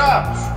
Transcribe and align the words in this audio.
Trapos! 0.00 0.49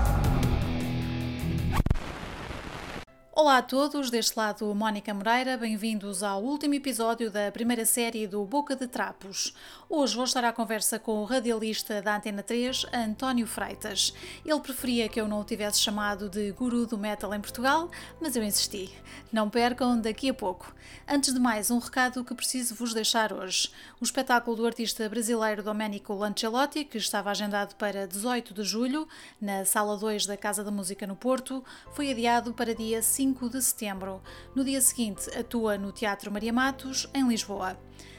Olá 3.43 3.58
a 3.58 3.61
todos, 3.61 4.09
deste 4.09 4.37
lado 4.37 4.74
Mónica 4.74 5.14
Moreira, 5.14 5.58
bem-vindos 5.58 6.24
ao 6.24 6.42
último 6.42 6.75
episódio 6.75 7.30
da 7.30 7.51
primeira 7.51 7.85
série 7.85 8.25
do 8.25 8.46
Boca 8.46 8.73
de 8.73 8.88
Trapos. 8.88 9.54
Hoje 9.89 10.16
vou 10.16 10.23
estar 10.23 10.46
à 10.46 10.54
conversa 10.54 10.98
com 10.98 11.18
o 11.18 11.25
radialista 11.25 12.02
da 12.02 12.16
Antena 12.16 12.42
3, 12.42 12.86
António 12.93 13.46
Freitas. 13.46 14.14
Ele 14.46 14.60
preferia 14.61 15.10
que 15.10 15.20
eu 15.20 15.28
não 15.28 15.42
o 15.42 15.43
tivesse 15.43 15.82
chamado 15.82 16.29
de 16.29 16.54
guru 16.54 16.88
do 16.88 16.98
metal 16.98 17.34
em 17.34 17.42
Portugal, 17.42 17.92
mas 18.21 18.38
eu 18.38 18.43
insisti. 18.46 18.89
Não 19.29 19.50
percam 19.50 20.00
daqui 20.00 20.30
a 20.30 20.34
pouco. 20.34 20.73
Antes 21.05 21.34
de 21.34 21.39
mais, 21.39 21.70
um 21.70 21.80
recado 21.80 22.23
que 22.23 22.34
preciso 22.34 22.73
vos 22.75 22.94
deixar 22.94 23.34
hoje. 23.34 23.70
O 24.00 24.05
espetáculo 24.05 24.55
do 24.55 24.66
artista 24.66 25.10
brasileiro 25.10 25.62
Domenico 25.62 26.14
Lancelotti, 26.14 26.86
que 26.86 26.97
estava 26.97 27.30
agendado 27.30 27.75
para 27.75 28.07
18 28.07 28.54
de 28.54 28.64
julho, 28.64 29.05
na 29.41 29.66
Sala 29.66 29.97
2 29.97 30.25
da 30.28 30.38
Casa 30.38 30.64
da 30.64 30.71
Música 30.71 31.05
no 31.05 31.16
Porto, 31.18 31.61
foi 31.94 32.09
adiado 32.09 32.53
para 32.53 32.73
dia 32.73 33.02
5 33.02 33.32
5 33.33 33.49
de 33.49 33.61
setembro. 33.61 34.21
No 34.53 34.63
dia 34.63 34.79
seguinte, 34.79 35.27
atua 35.35 35.75
no 35.75 35.91
Teatro 35.91 36.31
Maria 36.31 36.53
Matos, 36.53 37.09
em 37.13 37.27
Lisboa. 37.27 37.75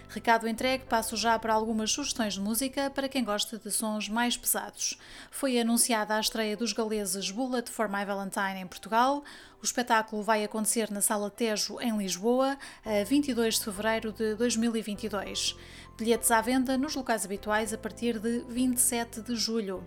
Recado 0.08 0.48
entregue, 0.48 0.84
passo 0.84 1.16
já 1.16 1.38
para 1.38 1.54
algumas 1.54 1.92
sugestões 1.92 2.34
de 2.34 2.40
música 2.40 2.90
para 2.90 3.08
quem 3.08 3.24
gosta 3.24 3.56
de 3.58 3.70
sons 3.70 4.08
mais 4.08 4.36
pesados. 4.36 4.98
Foi 5.30 5.58
anunciada 5.58 6.16
a 6.16 6.20
estreia 6.20 6.56
dos 6.56 6.72
galeses 6.72 7.30
Bullet 7.30 7.70
for 7.70 7.88
My 7.88 8.04
Valentine 8.04 8.60
em 8.60 8.66
Portugal. 8.66 9.22
O 9.62 9.64
espetáculo 9.64 10.22
vai 10.22 10.44
acontecer 10.44 10.90
na 10.90 11.00
Sala 11.00 11.30
Tejo, 11.30 11.80
em 11.80 11.96
Lisboa, 11.96 12.58
a 12.84 13.04
22 13.04 13.58
de 13.58 13.64
fevereiro 13.64 14.12
de 14.12 14.34
2022. 14.34 15.56
Bilhetes 15.96 16.30
à 16.30 16.40
venda 16.40 16.76
nos 16.76 16.94
locais 16.96 17.24
habituais 17.24 17.72
a 17.72 17.78
partir 17.78 18.18
de 18.18 18.40
27 18.48 19.20
de 19.22 19.36
julho. 19.36 19.86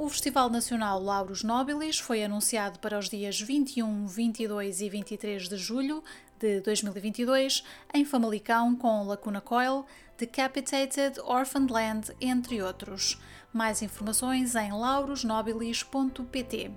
O 0.00 0.08
Festival 0.08 0.48
Nacional 0.48 1.02
Lauros 1.02 1.42
Nobilis 1.42 1.98
foi 1.98 2.22
anunciado 2.22 2.78
para 2.78 2.96
os 2.96 3.10
dias 3.10 3.40
21, 3.40 4.06
22 4.06 4.80
e 4.80 4.88
23 4.88 5.48
de 5.48 5.56
julho 5.56 6.04
de 6.38 6.60
2022 6.60 7.64
em 7.92 8.04
Famalicão 8.04 8.76
com 8.76 9.02
Lacuna 9.02 9.40
Coil, 9.40 9.84
Decapitated, 10.16 11.18
Orphaned 11.24 11.72
Land, 11.72 12.12
entre 12.20 12.62
outros. 12.62 13.20
Mais 13.52 13.82
informações 13.82 14.54
em 14.54 14.70
laurosnobilis.pt. 14.70 16.70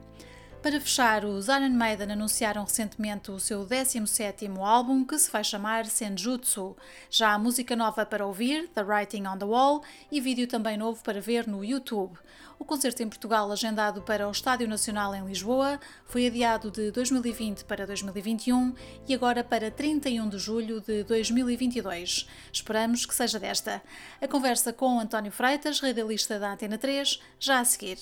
Para 0.62 0.80
fechar, 0.80 1.26
os 1.26 1.48
Iron 1.48 1.72
Maiden 1.72 2.12
anunciaram 2.12 2.64
recentemente 2.64 3.32
o 3.32 3.40
seu 3.40 3.66
17º 3.66 4.60
álbum, 4.60 5.04
que 5.04 5.18
se 5.18 5.32
vai 5.32 5.44
chamar 5.44 5.88
Senjutsu. 5.88 6.78
Já 7.10 7.34
há 7.34 7.40
música 7.40 7.76
nova 7.76 8.06
para 8.06 8.28
ouvir, 8.28 8.70
The 8.70 8.84
Writing 8.84 9.26
on 9.26 9.40
the 9.40 9.46
Wall, 9.46 9.82
e 10.12 10.22
vídeo 10.22 10.48
também 10.48 10.78
novo 10.78 11.04
para 11.04 11.20
ver 11.20 11.48
no 11.48 11.66
YouTube. 11.66 12.16
O 12.62 12.64
concerto 12.64 13.02
em 13.02 13.10
Portugal, 13.10 13.52
agendado 13.52 14.04
para 14.04 14.28
o 14.28 14.32
Estádio 14.32 14.68
Nacional 14.68 15.16
em 15.16 15.26
Lisboa, 15.26 15.80
foi 16.06 16.28
adiado 16.28 16.70
de 16.70 16.92
2020 16.92 17.66
para 17.66 17.88
2021 17.88 18.76
e 19.08 19.16
agora 19.16 19.44
para 19.44 19.72
31 19.72 20.30
de 20.30 20.38
julho 20.38 20.80
de 20.80 21.04
2022. 21.06 22.30
Esperamos 22.54 23.04
que 23.04 23.16
seja 23.16 23.40
desta. 23.40 23.82
A 24.22 24.28
conversa 24.28 24.72
com 24.72 25.00
António 25.00 25.32
Freitas, 25.32 25.80
radialista 25.80 26.38
da 26.38 26.54
Antena 26.54 26.78
3, 26.78 27.20
já 27.40 27.62
a 27.62 27.66
seguir. 27.66 27.98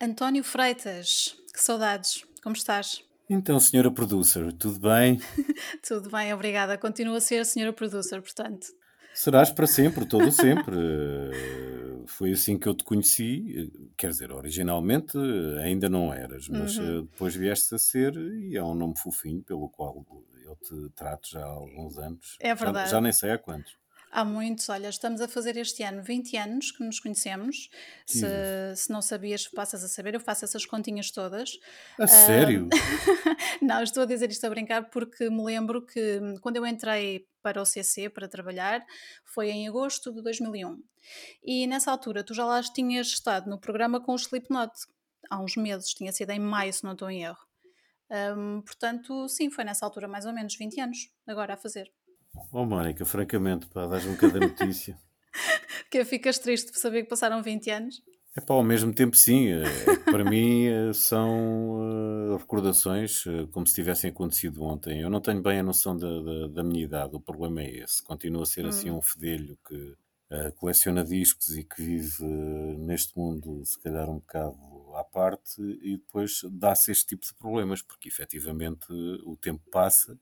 António 0.00 0.44
Freitas, 0.44 1.34
que 1.52 1.60
saudades, 1.60 2.24
como 2.44 2.54
estás? 2.54 3.02
Então, 3.28 3.58
senhora 3.58 3.90
producer, 3.90 4.52
tudo 4.52 4.78
bem? 4.78 5.20
tudo 5.86 6.08
bem, 6.10 6.32
obrigada. 6.32 6.78
Continua 6.78 7.16
a 7.16 7.20
ser 7.20 7.44
senhora 7.44 7.72
producer, 7.72 8.22
portanto. 8.22 8.77
Serás 9.18 9.50
para 9.50 9.66
sempre, 9.66 10.06
todo 10.06 10.30
sempre. 10.30 10.76
Foi 12.06 12.30
assim 12.30 12.56
que 12.56 12.68
eu 12.68 12.74
te 12.74 12.84
conheci. 12.84 13.68
Quer 13.96 14.10
dizer, 14.10 14.30
originalmente 14.30 15.18
ainda 15.60 15.88
não 15.88 16.14
eras, 16.14 16.48
mas 16.48 16.78
uhum. 16.78 17.02
depois 17.02 17.34
vieste 17.34 17.74
a 17.74 17.78
ser 17.78 18.14
e 18.16 18.56
é 18.56 18.62
um 18.62 18.76
nome 18.76 18.96
fofinho 18.96 19.42
pelo 19.42 19.68
qual 19.70 20.06
eu 20.44 20.54
te 20.54 20.94
trato 20.94 21.30
já 21.30 21.40
há 21.40 21.48
alguns 21.48 21.98
anos. 21.98 22.36
É 22.38 22.54
verdade. 22.54 22.90
Já, 22.90 22.96
já 22.96 23.00
nem 23.00 23.10
sei 23.10 23.32
há 23.32 23.38
quantos. 23.38 23.76
Há 24.10 24.24
muitos, 24.24 24.68
olha, 24.68 24.88
estamos 24.88 25.20
a 25.20 25.28
fazer 25.28 25.56
este 25.56 25.82
ano 25.82 26.00
20 26.02 26.36
anos 26.36 26.70
que 26.70 26.84
nos 26.84 27.00
conhecemos. 27.00 27.68
Se, 28.06 28.24
se 28.76 28.90
não 28.90 29.02
sabias, 29.02 29.48
passas 29.48 29.82
a 29.84 29.88
saber, 29.88 30.14
eu 30.14 30.20
faço 30.20 30.44
essas 30.44 30.64
continhas 30.64 31.10
todas. 31.10 31.58
A 31.98 32.04
uh, 32.04 32.08
sério? 32.08 32.68
não, 33.60 33.82
estou 33.82 34.04
a 34.04 34.06
dizer 34.06 34.30
isto 34.30 34.46
a 34.46 34.50
brincar 34.50 34.88
porque 34.90 35.28
me 35.28 35.44
lembro 35.44 35.84
que 35.84 36.20
hum, 36.22 36.36
quando 36.40 36.56
eu 36.56 36.66
entrei 36.66 37.26
para 37.48 37.62
o 37.62 37.64
CC 37.64 38.10
para 38.10 38.28
trabalhar 38.28 38.84
foi 39.24 39.48
em 39.48 39.66
agosto 39.66 40.12
de 40.12 40.22
2001. 40.22 40.82
E 41.42 41.66
nessa 41.66 41.90
altura 41.90 42.22
tu 42.22 42.34
já 42.34 42.44
lá 42.44 42.62
tinhas 42.62 43.06
estado 43.06 43.48
no 43.48 43.58
programa 43.58 44.02
com 44.02 44.12
o 44.12 44.16
Slipknot 44.16 44.70
há 45.30 45.40
uns 45.40 45.56
meses, 45.56 45.94
tinha 45.94 46.12
sido 46.12 46.30
em 46.30 46.38
maio, 46.38 46.70
se 46.72 46.84
não 46.84 46.92
estou 46.92 47.10
em 47.10 47.24
erro. 47.24 47.38
Um, 48.10 48.60
portanto, 48.60 49.28
sim, 49.30 49.50
foi 49.50 49.64
nessa 49.64 49.86
altura 49.86 50.06
mais 50.06 50.26
ou 50.26 50.32
menos 50.32 50.54
20 50.56 50.78
anos, 50.80 50.98
agora 51.26 51.54
a 51.54 51.56
fazer. 51.56 51.90
Oh, 52.52 52.66
Mónica, 52.66 53.06
francamente, 53.06 53.66
pá, 53.66 53.86
dás-me 53.86 54.16
cada 54.18 54.38
notícia. 54.40 54.98
que 55.90 56.04
ficas 56.04 56.38
triste 56.38 56.70
por 56.70 56.78
saber 56.78 57.04
que 57.04 57.08
passaram 57.08 57.42
20 57.42 57.70
anos? 57.70 58.02
É 58.38 58.40
pá, 58.40 58.54
ao 58.54 58.62
mesmo 58.62 58.94
tempo, 58.94 59.16
sim. 59.16 59.48
É, 59.48 59.64
é 59.64 59.96
para 60.12 60.22
mim 60.30 60.66
eh, 60.66 60.92
são 60.92 61.80
uh, 61.80 62.36
recordações 62.36 63.24
como 63.50 63.66
se 63.66 63.74
tivessem 63.74 64.10
acontecido 64.10 64.62
ontem. 64.62 65.00
Eu 65.00 65.10
não 65.10 65.20
tenho 65.20 65.42
bem 65.42 65.58
a 65.58 65.62
noção 65.62 65.96
da, 65.96 66.20
da, 66.20 66.46
da 66.46 66.62
minha 66.62 66.84
idade, 66.84 67.16
o 67.16 67.20
problema 67.20 67.62
é 67.62 67.78
esse. 67.78 68.00
Continuo 68.00 68.42
a 68.42 68.46
ser 68.46 68.64
assim 68.64 68.92
hum. 68.92 68.98
um 68.98 69.02
fedelho 69.02 69.58
que 69.66 69.74
uh, 69.74 70.52
coleciona 70.54 71.04
discos 71.04 71.48
e 71.56 71.64
que 71.64 71.82
vive 71.82 72.24
neste 72.78 73.18
mundo, 73.18 73.60
se 73.64 73.76
calhar, 73.80 74.08
um 74.08 74.20
bocado 74.20 74.56
à 74.94 75.02
parte, 75.02 75.60
e 75.82 75.96
depois 75.96 76.42
dá-se 76.52 76.92
este 76.92 77.08
tipo 77.08 77.26
de 77.26 77.34
problemas, 77.34 77.82
porque 77.82 78.08
efetivamente 78.08 78.86
o 79.24 79.36
tempo 79.36 79.64
passa 79.68 80.16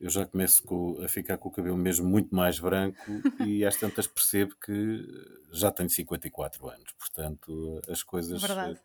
eu 0.00 0.08
já 0.08 0.24
começo 0.24 0.62
com, 0.62 1.00
a 1.02 1.08
ficar 1.08 1.36
com 1.38 1.48
o 1.48 1.52
cabelo 1.52 1.76
mesmo 1.76 2.08
muito 2.08 2.34
mais 2.34 2.58
branco 2.58 2.98
e 3.44 3.64
às 3.64 3.76
tantas 3.76 4.06
percebo 4.06 4.54
que 4.64 5.04
já 5.52 5.70
tenho 5.70 5.90
54 5.90 6.68
anos, 6.68 6.92
portanto 6.98 7.80
as 7.88 8.02
coisas. 8.02 8.40
Verdade. 8.40 8.80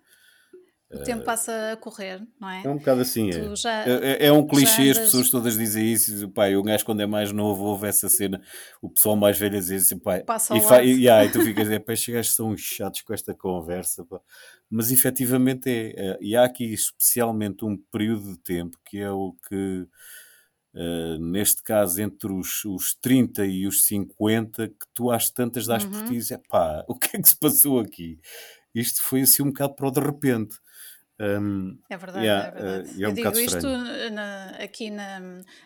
O 0.91 0.97
uh, 0.97 1.03
tempo 1.03 1.23
passa 1.23 1.71
a 1.71 1.77
correr, 1.77 2.21
não 2.39 2.49
é? 2.49 2.63
É 2.63 2.69
um 2.69 2.77
bocado 2.77 3.01
assim, 3.01 3.29
é. 3.29 3.55
Já, 3.55 3.83
é, 3.83 3.89
é. 3.89 4.25
é. 4.27 4.31
um 4.31 4.45
clichê, 4.45 4.83
andas... 4.83 4.97
as 4.97 5.03
pessoas 5.05 5.29
todas 5.29 5.57
dizem 5.57 5.91
isso. 5.91 6.29
Pai, 6.29 6.55
o 6.55 6.61
gajo 6.61 6.85
quando 6.85 7.01
é 7.01 7.05
mais 7.07 7.31
novo 7.31 7.63
ouve 7.63 7.87
essa 7.87 8.07
cena, 8.09 8.39
o 8.79 8.89
pessoal 8.89 9.15
mais 9.15 9.37
velho 9.39 9.59
diz 9.59 9.71
assim, 9.71 9.97
pai, 9.97 10.23
passa 10.23 10.55
e, 10.55 10.61
fa, 10.61 10.83
e, 10.83 11.07
e, 11.07 11.29
tu 11.31 11.41
ficas, 11.41 11.69
é, 11.69 11.79
pá, 11.79 11.93
estes 11.93 12.13
gajos 12.13 12.35
são 12.35 12.55
chatos 12.55 13.01
com 13.01 13.13
esta 13.13 13.33
conversa, 13.33 14.05
pá. 14.05 14.19
mas 14.69 14.91
efetivamente 14.91 15.67
é, 15.67 15.93
é. 15.97 16.17
E 16.21 16.35
há 16.35 16.43
aqui 16.43 16.71
especialmente 16.71 17.65
um 17.65 17.75
período 17.91 18.33
de 18.33 18.39
tempo 18.39 18.77
que 18.85 18.99
é 18.99 19.09
o 19.09 19.35
que 19.49 19.87
Uh, 20.73 21.19
neste 21.19 21.61
caso 21.61 22.01
entre 22.01 22.31
os, 22.31 22.65
os 22.65 22.95
30 22.95 23.45
e 23.45 23.67
os 23.67 23.85
50, 23.85 24.69
que 24.69 24.85
tu 24.93 25.11
às 25.11 25.29
tantas 25.29 25.67
das 25.67 25.83
uhum. 25.83 25.91
por 25.91 26.03
ti 26.05 26.17
e 26.17 26.37
pá, 26.49 26.83
o 26.87 26.95
que 26.95 27.15
é 27.15 27.21
que 27.21 27.29
se 27.29 27.37
passou 27.37 27.79
aqui? 27.79 28.19
Isto 28.73 29.03
foi 29.03 29.21
assim 29.21 29.43
um 29.43 29.47
bocado 29.47 29.75
para 29.75 29.87
o 29.87 29.91
de 29.91 29.99
repente. 29.99 30.55
Um, 31.19 31.77
é 31.91 31.95
verdade, 31.95 32.25
yeah, 32.25 32.47
é 32.47 32.51
verdade. 32.51 32.89
Uh, 32.89 33.03
é 33.03 33.05
um 33.05 33.09
eu 33.09 33.13
digo 33.13 33.39
isto 33.39 33.67
na, 34.11 34.49
aqui 34.59 34.89
na, 34.89 35.21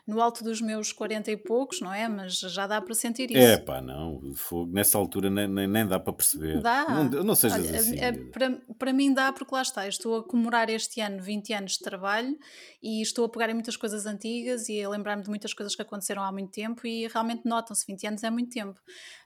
no 0.06 0.22
alto 0.22 0.44
dos 0.44 0.60
meus 0.60 0.92
40 0.92 1.32
e 1.32 1.38
poucos, 1.38 1.80
não 1.80 1.94
é? 1.94 2.08
Mas 2.10 2.38
já 2.38 2.68
dá 2.68 2.82
para 2.82 2.94
sentir 2.94 3.32
isso. 3.32 3.40
É 3.40 3.58
pá, 3.58 3.82
não. 3.82 4.22
Nessa 4.68 4.98
altura 4.98 5.30
nem, 5.30 5.48
nem, 5.48 5.66
nem, 5.66 5.88
dá 5.88 6.00
para 6.00 6.12
perceber. 6.12 6.62
Dá. 6.62 6.86
Não, 6.90 7.24
não 7.24 7.36
sejas 7.36 7.66
Olha, 7.66 7.80
assim. 7.80 7.98
É, 7.98 8.12
para, 8.12 8.62
para 8.78 8.92
mim 8.92 9.14
dá, 9.14 9.32
porque 9.32 9.56
lá 9.56 9.62
está. 9.62 9.88
Estou 9.88 10.18
a 10.18 10.24
comemorar 10.24 10.70
este 10.70 11.00
ano 11.00 11.22
20 11.22 11.54
anos 11.54 11.72
de 11.74 11.80
trabalho 11.80 12.38
e 12.84 13.02
estou 13.02 13.24
a 13.24 13.30
pegar 13.30 13.50
em 13.50 13.54
muitas 13.54 13.78
coisas 13.78 14.06
antigas 14.06 14.68
e 14.68 14.84
a 14.84 14.90
lembrar-me 14.90 15.24
de 15.24 15.30
muitas 15.30 15.54
coisas 15.54 15.74
que 15.74 15.82
aconteceram 15.82 16.24
há 16.24 16.32
muito 16.32 16.52
tempo 16.52 16.86
e 16.86 17.08
realmente 17.08 17.44
notam-se 17.46 17.86
20 17.88 18.08
anos 18.08 18.24
é 18.24 18.30
muito 18.30 18.52
tempo. 18.52 18.78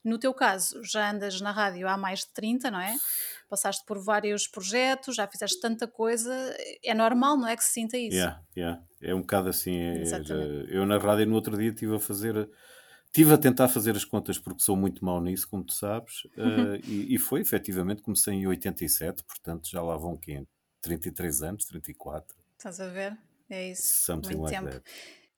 No 0.06 0.20
teu 0.20 0.36
caso, 0.36 0.84
já 0.84 1.10
andas 1.10 1.42
na 1.42 1.52
rádio 1.52 1.88
há 1.88 1.98
mais 1.98 2.20
de 2.20 2.28
30, 2.34 2.70
não 2.70 2.80
é? 2.80 2.96
Passaste 3.52 3.86
por 3.86 4.02
vários 4.02 4.48
projetos, 4.48 5.18
já 5.18 5.28
fizeste 5.28 5.60
tanta 5.60 5.86
coisa, 5.86 6.34
é 6.82 6.94
normal, 6.94 7.36
não 7.36 7.48
é 7.48 7.58
que 7.58 7.64
se 7.64 7.74
sinta 7.74 7.98
isso? 7.98 8.16
Yeah, 8.16 8.42
yeah. 8.56 8.82
É 9.02 9.14
um 9.14 9.20
bocado 9.20 9.50
assim. 9.50 9.76
É, 9.76 10.04
eu 10.70 10.86
na 10.86 10.98
rádio 10.98 11.28
no 11.28 11.36
outro 11.36 11.58
dia 11.58 11.70
estive 11.70 11.96
a 11.96 12.00
fazer. 12.00 12.50
Estive 13.08 13.34
a 13.34 13.38
tentar 13.38 13.68
fazer 13.68 13.94
as 13.94 14.06
contas 14.06 14.40
porque 14.40 14.62
sou 14.62 14.78
muito 14.78 15.04
mau 15.04 15.20
nisso, 15.22 15.46
como 15.50 15.66
tu 15.66 15.74
sabes, 15.74 16.24
uh, 16.38 16.80
e, 16.88 17.14
e, 17.14 17.18
foi 17.18 17.42
efetivamente, 17.42 18.02
comecei 18.02 18.34
em 18.34 18.48
87, 18.48 19.22
portanto 19.26 19.70
já 19.70 19.82
lá 19.82 19.98
vão 19.98 20.16
quê? 20.16 20.46
33 20.82 21.42
anos, 21.44 21.66
34. 21.66 22.34
Estás 22.58 22.80
a 22.80 22.88
ver? 22.88 23.18
É 23.50 23.70
isso. 23.70 23.94
Something 23.94 24.38
muito 24.38 24.44
like 24.44 24.56
tempo. 24.56 24.72
That. 24.72 24.92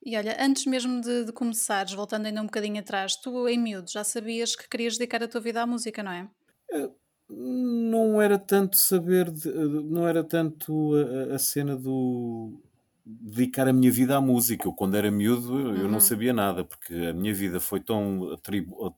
E 0.05 0.15
olha, 0.15 0.37
antes 0.39 0.67
mesmo 0.67 1.01
de, 1.01 1.25
de, 1.25 1.31
começares, 1.31 1.93
voltando 1.93 2.27
ainda 2.27 2.41
um 2.41 2.45
bocadinho 2.45 2.79
atrás, 2.79 3.15
tu 3.15 3.47
em 3.49 3.57
miúdo 3.57 3.89
já 3.89 4.03
sabias 4.03 4.55
que 4.55 4.69
querias 4.69 4.95
dedicar 4.95 5.23
a 5.23 5.27
tua 5.27 5.41
vida 5.41 5.63
à 5.63 5.65
música, 5.65 6.03
não 6.03 6.11
é? 6.11 6.29
Uh, 6.71 6.93
não 7.35 8.21
era 8.21 8.37
tanto 8.37 8.77
saber, 8.77 9.29
de, 9.31 9.49
não 9.49 10.07
era 10.07 10.23
tanto 10.23 10.93
a, 10.95 11.35
a, 11.35 11.39
cena 11.39 11.75
do 11.75 12.61
dedicar 13.05 13.67
a 13.67 13.73
minha 13.73 13.91
vida 13.91 14.15
à 14.15 14.21
música. 14.21 14.67
Eu, 14.67 14.73
quando 14.73 14.95
era 14.95 15.11
miúdo, 15.11 15.59
eu 15.59 15.87
não 15.87 15.95
uhum. 15.95 15.99
sabia 15.99 16.33
nada, 16.33 16.63
porque 16.63 16.93
a 16.93 17.13
minha 17.13 17.33
vida 17.33 17.59
foi 17.59 17.79
tão 17.79 18.37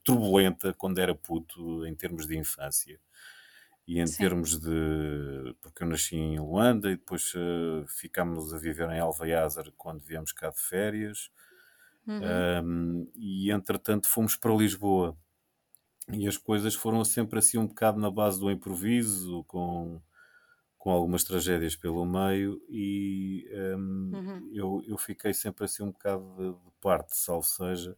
turbulenta 0.03 0.73
quando 0.73 0.99
era 0.99 1.15
puto, 1.15 1.85
em 1.85 1.95
termos 1.95 2.27
de 2.27 2.37
infância. 2.37 2.99
E 3.87 3.99
em 3.99 4.07
Sim. 4.07 4.17
termos 4.17 4.59
de. 4.59 5.55
Porque 5.61 5.83
eu 5.83 5.87
nasci 5.87 6.15
em 6.15 6.39
Luanda 6.39 6.89
e 6.89 6.95
depois 6.95 7.33
uh, 7.35 7.85
ficámos 7.87 8.51
a 8.51 8.57
viver 8.57 8.89
em 8.89 8.99
Alvaiázar 8.99 9.71
quando 9.77 10.03
viemos 10.03 10.31
cá 10.31 10.49
de 10.49 10.59
férias. 10.59 11.29
Uhum. 12.07 12.21
Um, 12.63 13.11
e 13.15 13.51
entretanto 13.51 14.07
fomos 14.07 14.35
para 14.35 14.55
Lisboa. 14.55 15.15
E 16.13 16.27
as 16.27 16.37
coisas 16.37 16.75
foram 16.75 17.03
sempre 17.03 17.39
assim 17.39 17.57
um 17.57 17.67
bocado 17.67 17.99
na 17.99 18.11
base 18.11 18.39
do 18.39 18.51
improviso, 18.51 19.43
com 19.45 20.01
com 20.85 20.91
algumas 20.91 21.23
tragédias 21.23 21.75
pelo 21.75 22.05
meio 22.05 22.61
e 22.69 23.49
um, 23.75 24.11
uhum. 24.13 24.49
eu, 24.53 24.83
eu 24.87 24.97
fiquei 24.99 25.33
sempre 25.33 25.65
assim 25.65 25.81
um 25.81 25.89
bocado 25.89 26.23
de, 26.37 26.63
de 26.63 26.71
parte, 26.79 27.17
salvo 27.17 27.41
seja. 27.41 27.97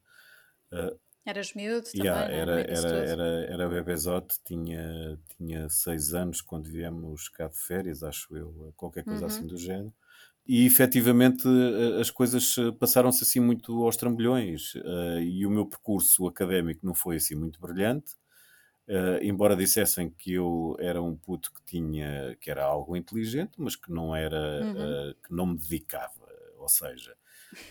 Uh, 0.71 0.97
Eras 1.25 1.53
miúdo 1.53 1.89
yeah, 1.93 2.21
também, 2.21 2.39
era, 2.39 2.61
era, 2.61 2.97
era, 2.99 3.23
era 3.51 3.67
bebezote, 3.67 4.39
tinha, 4.45 5.19
tinha 5.35 5.67
seis 5.67 6.13
anos 6.13 6.39
quando 6.39 6.69
viemos 6.69 7.27
cá 7.27 7.49
de 7.49 7.57
férias, 7.57 8.03
acho 8.03 8.33
eu, 8.37 8.73
qualquer 8.77 9.03
coisa 9.03 9.25
uhum. 9.25 9.27
assim 9.27 9.45
do 9.45 9.57
género. 9.57 9.93
E 10.47 10.65
efetivamente 10.65 11.47
as 11.99 12.09
coisas 12.09 12.55
passaram-se 12.79 13.23
assim 13.23 13.39
muito 13.39 13.83
aos 13.83 13.97
trambolhões 13.97 14.75
uh, 14.75 15.19
e 15.19 15.45
o 15.45 15.49
meu 15.49 15.65
percurso 15.65 16.25
académico 16.25 16.85
não 16.85 16.93
foi 16.93 17.17
assim 17.17 17.35
muito 17.35 17.59
brilhante. 17.59 18.13
Embora 19.21 19.53
dissessem 19.53 20.09
que 20.09 20.31
eu 20.35 20.77
era 20.79 21.01
um 21.01 21.13
puto 21.13 21.51
que 21.51 21.61
tinha 21.65 22.37
que 22.39 22.49
era 22.49 22.63
algo 22.63 22.95
inteligente, 22.95 23.51
mas 23.57 23.75
que 23.75 23.91
não 23.91 24.15
era 24.15 24.63
uhum. 24.63 24.71
uh, 25.09 25.13
que 25.15 25.33
não 25.33 25.47
me 25.47 25.57
dedicava. 25.57 26.25
Ou 26.57 26.69
seja, 26.69 27.13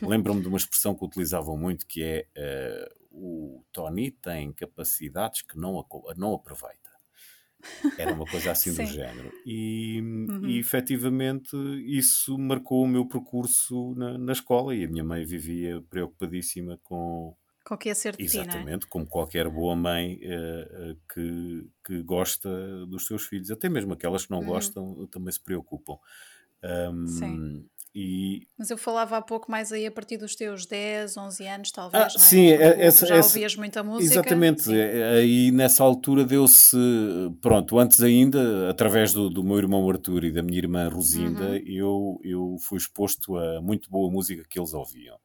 lembro-me 0.03 0.43
de 0.43 0.49
uma 0.49 0.59
expressão 0.59 0.95
que 0.95 1.03
utilizavam 1.03 1.57
muito 1.57 1.87
que 1.87 2.03
é 2.03 2.27
o 3.11 3.65
Tony 3.73 4.11
tem 4.11 4.53
capacidades 4.53 5.41
que 5.41 5.59
não, 5.59 5.83
não 6.19 6.35
aproveita. 6.35 6.86
Era 7.99 8.13
uma 8.13 8.27
coisa 8.27 8.53
assim 8.53 8.75
do 8.75 8.85
género. 8.85 9.33
E, 9.45 10.01
uhum. 10.01 10.47
e 10.47 10.59
efetivamente 10.59 11.57
isso 11.87 12.37
marcou 12.39 12.85
o 12.85 12.89
meu 12.89 13.07
percurso 13.07 13.95
na, 13.97 14.19
na 14.19 14.33
escola 14.33 14.75
e 14.75 14.85
a 14.85 14.89
minha 14.89 15.05
mãe 15.05 15.25
vivia 15.25 15.83
preocupadíssima 15.89 16.79
com, 16.83 17.35
com 17.65 17.77
que 17.77 17.89
ia 17.89 17.95
ser 17.95 18.17
de 18.17 18.27
ti, 18.27 18.39
é? 18.39 18.43
Exatamente, 18.43 18.87
como 18.87 19.07
qualquer 19.07 19.49
boa 19.49 19.75
mãe 19.75 20.21
uh, 20.23 20.93
uh, 20.93 20.99
que, 21.13 21.69
que 21.85 22.03
gosta 22.03 22.87
dos 22.87 23.07
seus 23.07 23.27
filhos, 23.27 23.51
até 23.51 23.69
mesmo 23.69 23.93
aquelas 23.93 24.25
que 24.25 24.31
não 24.31 24.39
uhum. 24.39 24.47
gostam 24.47 25.07
também 25.09 25.33
se 25.33 25.43
preocupam. 25.43 25.99
Um, 26.63 27.07
Sim. 27.07 27.69
E... 27.99 28.47
Mas 28.59 28.69
eu 28.69 28.77
falava 28.77 29.17
há 29.17 29.23
pouco 29.23 29.51
mais 29.51 29.73
aí 29.73 29.87
a 29.87 29.91
partir 29.91 30.19
dos 30.19 30.37
teus 30.37 30.67
10, 30.67 31.17
11 31.17 31.47
anos, 31.47 31.73
talvez. 31.73 32.05
Ah, 32.05 32.07
é? 32.15 32.19
Sim, 32.19 32.49
é, 32.49 32.85
essa, 32.85 33.07
já 33.07 33.17
essa, 33.17 33.29
ouvias 33.29 33.57
muita 33.57 33.83
música. 33.83 34.13
Exatamente, 34.13 34.65
sim. 34.65 34.77
É, 34.77 35.15
aí 35.15 35.51
nessa 35.51 35.83
altura 35.83 36.23
deu-se, 36.23 36.77
pronto, 37.41 37.79
antes 37.79 38.03
ainda, 38.03 38.69
através 38.69 39.15
do, 39.15 39.31
do, 39.31 39.43
meu 39.43 39.57
irmão 39.57 39.89
Arthur 39.89 40.25
e 40.25 40.31
da 40.31 40.43
minha 40.43 40.59
irmã 40.59 40.91
Rosinda, 40.91 41.53
uhum. 41.53 41.63
eu, 41.65 42.21
eu 42.23 42.57
fui 42.61 42.77
exposto 42.77 43.35
a 43.39 43.63
muito 43.63 43.89
boa 43.89 44.13
música 44.13 44.45
que 44.47 44.59
eles 44.59 44.75
ouviam. 44.75 45.17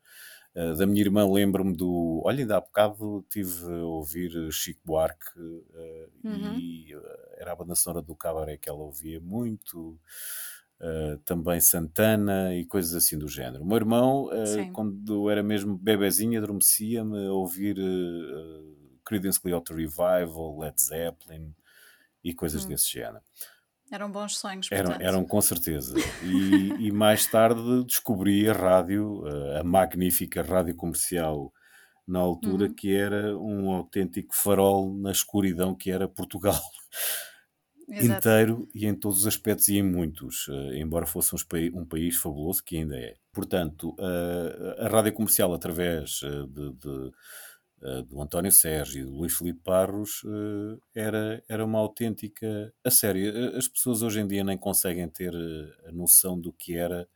Uh, 0.56 0.74
da 0.78 0.86
minha 0.86 1.02
irmã 1.02 1.30
lembro-me 1.30 1.76
do. 1.76 2.22
Olha, 2.24 2.40
ainda 2.40 2.56
há 2.56 2.62
bocado 2.62 3.26
tive 3.30 3.66
a 3.66 3.86
ouvir 3.86 4.32
Chico 4.52 4.80
Buarque 4.86 5.28
uh, 5.38 6.10
uhum. 6.24 6.58
e 6.58 6.96
uh, 6.96 7.02
era 7.38 7.52
a 7.52 7.56
banda 7.56 7.76
sonora 7.76 8.02
do 8.02 8.16
Cabaré 8.16 8.56
que 8.56 8.70
ela 8.70 8.80
ouvia 8.80 9.20
muito. 9.20 10.00
Também 11.26 11.60
Santana 11.60 12.56
e 12.56 12.66
coisas 12.66 12.94
assim 12.96 13.18
do 13.18 13.28
género. 13.28 13.64
O 13.64 13.68
meu 13.68 13.78
irmão, 13.78 14.30
quando 14.74 15.30
era 15.30 15.44
mesmo 15.44 15.78
bebezinho, 15.78 16.38
adormecia-me 16.38 17.28
a 17.28 17.32
ouvir 17.32 17.78
Creedence 19.06 19.40
Clearwater 19.40 19.76
Revival, 19.76 20.60
Led 20.60 20.82
Zeppelin 20.82 21.54
e 22.24 22.34
coisas 22.34 22.64
uhum. 22.64 22.70
desse 22.70 22.92
género. 22.92 23.22
Eram 23.92 24.10
bons 24.10 24.38
sonhos. 24.38 24.70
Eram, 24.72 24.94
eram 25.02 25.26
com 25.26 25.42
certeza. 25.42 25.96
E, 26.24 26.88
e, 26.88 26.92
mais 26.92 27.26
tarde 27.26 27.84
descobri 27.84 28.50
a 28.50 28.54
rádio, 28.54 29.24
a 29.60 29.64
magnífica 29.64 30.42
rádio 30.42 30.74
comercial 30.76 31.52
na 32.08 32.20
altura, 32.20 32.68
uhum. 32.68 32.74
que 32.74 32.96
era 32.96 33.38
um 33.38 33.70
autêntico 33.72 34.34
farol 34.34 34.94
na 34.96 35.12
escuridão 35.12 35.76
que 35.76 35.92
era 35.92 36.08
Portugal. 36.08 36.60
Exato. 37.92 38.20
inteiro 38.20 38.70
e 38.74 38.86
em 38.86 38.96
todos 38.96 39.20
os 39.20 39.28
aspectos 39.28 39.68
e 39.68 39.78
em 39.78 39.84
muitos, 39.84 40.48
uh, 40.48 40.74
embora 40.74 41.06
fosse 41.06 41.36
um, 41.74 41.86
país 41.86 42.16
fabuloso, 42.16 42.64
que 42.64 42.78
ainda 42.78 42.96
é. 42.96 43.16
Portanto, 43.34 43.96
uh, 44.00 44.86
a 44.86 44.88
rádio 44.88 45.14
comercial, 45.14 45.54
através 45.54 46.22
uh, 46.22 46.48
de, 46.48 46.74
de 46.74 47.12
uh, 47.82 48.04
do 48.04 48.22
António 48.22 48.52
Sérgio 48.52 49.02
e 49.02 49.06
do 49.06 49.12
Luís 49.12 49.34
Filipe 49.34 49.60
Parros 49.64 50.24
uh, 50.24 50.82
era, 50.94 51.44
era 51.50 51.66
uma 51.66 51.80
autêntica. 51.80 52.74
A 52.84 52.92
sério, 52.92 53.58
as 53.58 53.68
pessoas 53.68 54.02
hoje 54.02 54.22
em 54.22 54.28
dia 54.28 54.44
nem 54.44 54.58
conseguem 54.58 55.08
ter 55.10 55.34
eh, 55.34 55.90
a 55.90 55.92
noção 55.92 56.40
do 56.40 56.54
que 56.54 56.78
era 56.78 57.08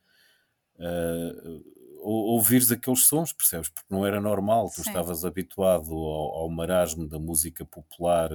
ouvires 2.02 2.72
aqueles 2.72 3.06
sons, 3.06 3.34
percebes? 3.34 3.70
Porque 3.70 3.88
não 3.90 4.06
era 4.06 4.22
normal, 4.22 4.70
tu 4.70 4.84
Sim. 4.84 4.90
estavas 4.90 5.26
habituado 5.26 5.92
ao, 5.92 6.36
ao, 6.36 6.50
marasmo 6.50 7.08
da 7.08 7.18
música 7.18 7.66
popular. 7.66 8.30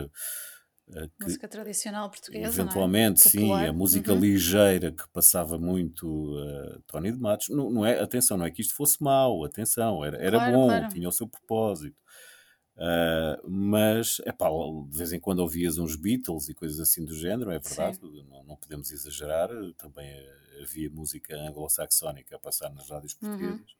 Que, 0.90 1.24
música 1.24 1.48
tradicional 1.48 2.10
portuguesa. 2.10 2.46
É? 2.46 2.62
Eventualmente, 2.62 3.26
é? 3.26 3.30
sim, 3.30 3.52
a 3.52 3.72
música 3.72 4.12
uhum. 4.12 4.20
ligeira 4.20 4.90
que 4.90 5.08
passava 5.08 5.58
muito 5.58 6.06
uh, 6.06 6.80
Tony 6.86 7.12
de 7.12 7.18
Matos. 7.18 7.48
Não, 7.48 7.70
não, 7.70 7.86
é, 7.86 8.00
atenção, 8.00 8.36
não 8.36 8.44
é 8.44 8.50
que 8.50 8.60
isto 8.60 8.74
fosse 8.74 9.02
mau, 9.02 9.44
atenção, 9.44 10.04
era, 10.04 10.16
era 10.18 10.38
claro, 10.38 10.52
bom, 10.52 10.66
claro. 10.66 10.88
tinha 10.88 11.08
o 11.08 11.12
seu 11.12 11.28
propósito. 11.28 11.96
Uh, 12.76 13.50
mas, 13.50 14.20
é 14.24 14.32
pá, 14.32 14.48
de 14.88 14.96
vez 14.96 15.12
em 15.12 15.20
quando 15.20 15.40
ouvias 15.40 15.76
uns 15.76 15.96
Beatles 15.96 16.48
e 16.48 16.54
coisas 16.54 16.80
assim 16.80 17.04
do 17.04 17.14
género, 17.14 17.50
é 17.50 17.58
verdade, 17.58 17.98
não, 18.28 18.42
não, 18.44 18.56
podemos 18.56 18.90
exagerar. 18.90 19.50
Também 19.76 20.10
havia 20.62 20.90
música 20.90 21.36
anglo-saxónica 21.36 22.36
a 22.36 22.38
passar 22.38 22.72
nas 22.72 22.88
rádios 22.88 23.16
uhum. 23.22 23.28
portuguesas. 23.28 23.60
Uhum. 23.60 23.79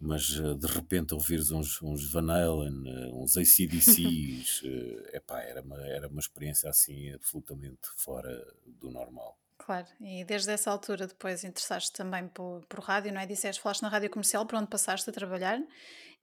Mas 0.00 0.30
uh, 0.38 0.54
de 0.54 0.66
repente 0.66 1.12
ouvires 1.12 1.50
uns, 1.50 1.82
uns 1.82 2.10
Van 2.12 2.30
Halen, 2.30 2.84
uh, 2.86 3.22
uns 3.22 3.36
ACDCs, 3.36 4.62
é 5.12 5.18
pá, 5.20 5.40
era 5.40 5.60
uma, 5.60 5.80
era 5.86 6.08
uma 6.08 6.20
experiência 6.20 6.70
assim 6.70 7.12
absolutamente 7.12 7.88
fora 7.96 8.30
do 8.64 8.90
normal. 8.90 9.36
Claro, 9.58 9.88
e 10.00 10.24
desde 10.24 10.52
essa 10.52 10.70
altura 10.70 11.06
depois 11.06 11.42
interessaste 11.42 11.92
também 11.92 12.28
por, 12.28 12.64
por 12.66 12.78
rádio, 12.78 13.12
não 13.12 13.20
é? 13.20 13.26
Disseste, 13.26 13.60
falaste 13.60 13.82
na 13.82 13.88
rádio 13.88 14.08
comercial, 14.08 14.46
por 14.46 14.56
onde 14.56 14.68
passaste 14.68 15.10
a 15.10 15.12
trabalhar 15.12 15.60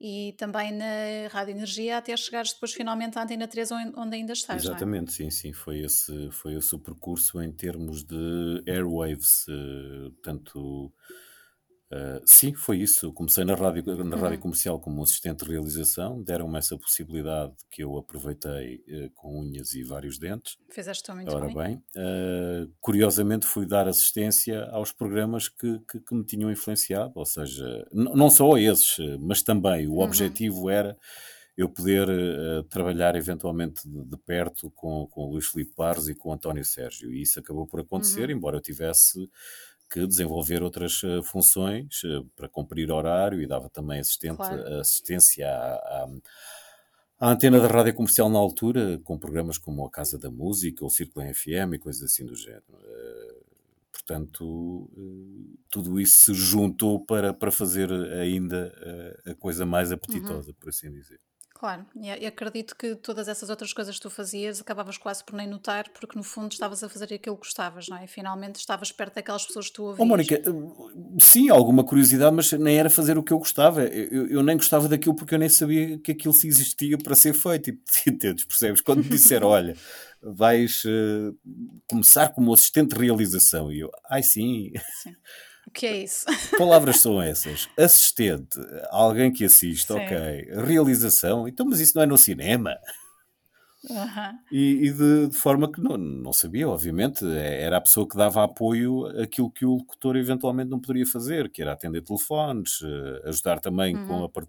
e 0.00 0.34
também 0.38 0.72
na 0.72 1.28
Rádio 1.30 1.52
Energia 1.52 1.98
até 1.98 2.14
chegares 2.16 2.52
depois 2.52 2.72
finalmente 2.72 3.18
à 3.18 3.22
Antena 3.22 3.48
3 3.48 3.70
onde 3.72 4.16
ainda 4.16 4.32
estás, 4.32 4.62
é? 4.62 4.68
Exatamente, 4.68 5.10
é? 5.10 5.12
sim, 5.12 5.30
sim, 5.30 5.52
foi 5.52 5.80
esse, 5.80 6.30
foi 6.32 6.54
esse 6.54 6.74
o 6.74 6.78
percurso 6.78 7.40
em 7.40 7.50
termos 7.50 8.04
de 8.04 8.62
airwaves, 8.66 9.46
tanto 10.22 10.92
Uh, 11.92 12.20
sim, 12.24 12.52
foi 12.52 12.78
isso. 12.78 13.12
Comecei 13.12 13.44
na 13.44 13.54
rádio, 13.54 13.84
na 14.04 14.16
rádio 14.16 14.36
uhum. 14.36 14.42
comercial 14.42 14.80
como 14.80 15.02
assistente 15.02 15.44
de 15.44 15.52
realização, 15.52 16.20
deram-me 16.20 16.58
essa 16.58 16.76
possibilidade 16.76 17.54
que 17.70 17.84
eu 17.84 17.96
aproveitei 17.96 18.82
uh, 18.88 19.10
com 19.14 19.40
unhas 19.40 19.72
e 19.72 19.84
vários 19.84 20.18
dentes. 20.18 20.58
Fizeste 20.70 21.12
muito 21.12 21.32
Ora 21.32 21.46
bem. 21.46 21.54
bem, 21.54 21.74
uh, 21.96 22.72
curiosamente 22.80 23.46
fui 23.46 23.66
dar 23.66 23.86
assistência 23.86 24.64
aos 24.70 24.90
programas 24.90 25.48
que, 25.48 25.78
que, 25.88 26.00
que 26.00 26.14
me 26.14 26.24
tinham 26.24 26.50
influenciado, 26.50 27.12
ou 27.14 27.24
seja, 27.24 27.86
não 27.92 28.30
só 28.30 28.54
a 28.54 28.60
esses, 28.60 28.96
mas 29.20 29.42
também 29.42 29.86
o 29.86 29.92
uhum. 29.92 30.00
objetivo 30.00 30.68
era 30.68 30.96
eu 31.56 31.68
poder 31.70 32.06
trabalhar 32.68 33.16
eventualmente 33.16 33.88
de, 33.88 34.04
de, 34.04 34.16
perto 34.18 34.70
com, 34.72 35.06
com 35.06 35.22
o 35.22 35.30
Luís 35.30 35.46
Filipe 35.46 35.72
Pares 35.74 36.06
e 36.06 36.14
com 36.14 36.28
o 36.28 36.32
António 36.32 36.64
Sérgio, 36.64 37.10
e 37.10 37.22
isso 37.22 37.40
acabou 37.40 37.66
por 37.66 37.80
acontecer, 37.80 38.28
uhum. 38.28 38.36
embora 38.36 38.56
eu 38.56 38.60
tivesse 38.60 39.26
que 39.90 40.06
desenvolver 40.06 40.62
outras 40.62 41.02
uh, 41.02 41.22
funções 41.22 42.02
uh, 42.04 42.24
para 42.36 42.48
cumprir 42.48 42.90
horário 42.90 43.40
e 43.40 43.46
dava 43.46 43.68
também 43.68 44.00
assistente, 44.00 44.36
claro. 44.36 44.80
assistência 44.80 45.48
à, 45.48 46.08
à, 47.20 47.30
antena 47.30 47.60
da 47.60 47.68
rádio 47.68 47.94
comercial 47.94 48.28
na 48.28 48.38
altura, 48.38 49.00
com 49.04 49.18
programas 49.18 49.58
como 49.58 49.84
a 49.84 49.90
Casa 49.90 50.18
da 50.18 50.30
Música 50.30 50.84
ou 50.84 50.88
o 50.88 50.90
Círculo 50.90 51.26
FM 51.32 51.74
e 51.74 51.78
coisas 51.78 52.02
assim 52.02 52.26
do 52.26 52.34
género. 52.34 52.64
Uh, 52.70 53.44
portanto, 53.92 54.90
tudo 55.70 56.00
isso 56.00 56.26
se 56.26 56.34
juntou 56.34 57.04
para, 57.04 57.32
para 57.32 57.50
fazer 57.50 57.90
ainda 58.20 58.72
a 59.26 59.34
coisa 59.34 59.66
mais 59.66 59.90
apetitosa, 59.90 60.50
uhum. 60.50 60.56
por 60.60 60.68
assim 60.68 60.92
dizer. 60.92 61.18
Claro, 61.58 61.86
e 61.96 62.26
acredito 62.26 62.76
que 62.76 62.94
todas 62.96 63.28
essas 63.28 63.48
outras 63.48 63.72
coisas 63.72 63.96
que 63.96 64.02
tu 64.02 64.10
fazias 64.10 64.60
acabavas 64.60 64.98
quase 64.98 65.24
por 65.24 65.34
nem 65.34 65.48
notar, 65.48 65.88
porque 65.88 66.14
no 66.14 66.22
fundo 66.22 66.52
estavas 66.52 66.84
a 66.84 66.88
fazer 66.88 67.06
aquilo 67.14 67.34
que 67.34 67.46
gostavas, 67.46 67.88
não 67.88 67.96
é? 67.96 68.04
E 68.04 68.06
finalmente 68.06 68.56
estavas 68.56 68.92
perto 68.92 69.14
daquelas 69.14 69.46
pessoas 69.46 69.68
que 69.68 69.72
tu 69.72 69.84
ouvias. 69.84 70.00
Oh, 70.00 70.04
Mónica, 70.04 70.42
sim, 71.18 71.48
alguma 71.48 71.82
curiosidade, 71.82 72.36
mas 72.36 72.52
nem 72.52 72.76
era 72.78 72.90
fazer 72.90 73.16
o 73.16 73.22
que 73.22 73.32
eu 73.32 73.38
gostava. 73.38 73.84
Eu, 73.84 74.26
eu 74.26 74.42
nem 74.42 74.58
gostava 74.58 74.86
daquilo 74.86 75.14
porque 75.14 75.34
eu 75.34 75.38
nem 75.38 75.48
sabia 75.48 75.98
que 75.98 76.12
aquilo 76.12 76.34
se 76.34 76.46
existia 76.46 76.98
para 76.98 77.14
ser 77.14 77.32
feito. 77.32 77.70
E 77.70 77.80
entendes, 78.06 78.44
percebes? 78.44 78.82
Quando 78.82 79.02
me 79.02 79.08
disseram, 79.08 79.48
olha, 79.48 79.74
vais 80.20 80.84
uh, 80.84 81.34
começar 81.88 82.34
como 82.34 82.52
assistente 82.52 82.94
de 82.94 83.00
realização, 83.00 83.72
e 83.72 83.80
eu, 83.80 83.90
ai 84.10 84.22
sim. 84.22 84.72
sim. 85.02 85.16
O 85.66 85.70
que 85.70 85.86
é 85.86 85.96
isso? 86.04 86.24
Palavras 86.58 86.96
são 86.98 87.20
essas. 87.20 87.68
Assistente, 87.78 88.58
alguém 88.90 89.32
que 89.32 89.44
assiste, 89.44 89.92
Sim. 89.92 89.94
ok. 89.94 90.16
Realização, 90.64 91.46
então, 91.48 91.66
mas 91.66 91.80
isso 91.80 91.92
não 91.96 92.02
é 92.02 92.06
no 92.06 92.16
cinema? 92.16 92.76
Aham. 93.90 94.38
E, 94.50 94.86
e 94.86 94.92
de, 94.92 95.28
de 95.28 95.36
forma 95.36 95.70
que 95.70 95.80
não, 95.80 95.96
não 95.96 96.32
sabia, 96.32 96.68
obviamente, 96.68 97.24
é- 97.24 97.62
era 97.62 97.76
a 97.78 97.80
pessoa 97.80 98.08
que 98.08 98.16
dava 98.16 98.44
apoio 98.44 99.06
àquilo 99.20 99.50
que 99.50 99.64
o 99.66 99.74
locutor 99.74 100.16
eventualmente 100.16 100.70
não 100.70 100.80
poderia 100.80 101.06
fazer, 101.06 101.50
que 101.50 101.62
era 101.62 101.72
atender 101.72 102.02
telefones, 102.02 102.80
eh, 102.82 103.28
ajudar 103.28 103.60
também 103.60 103.96
com 103.96 104.18
Uhum. 104.18 104.24
a 104.24 104.28
pre- 104.28 104.46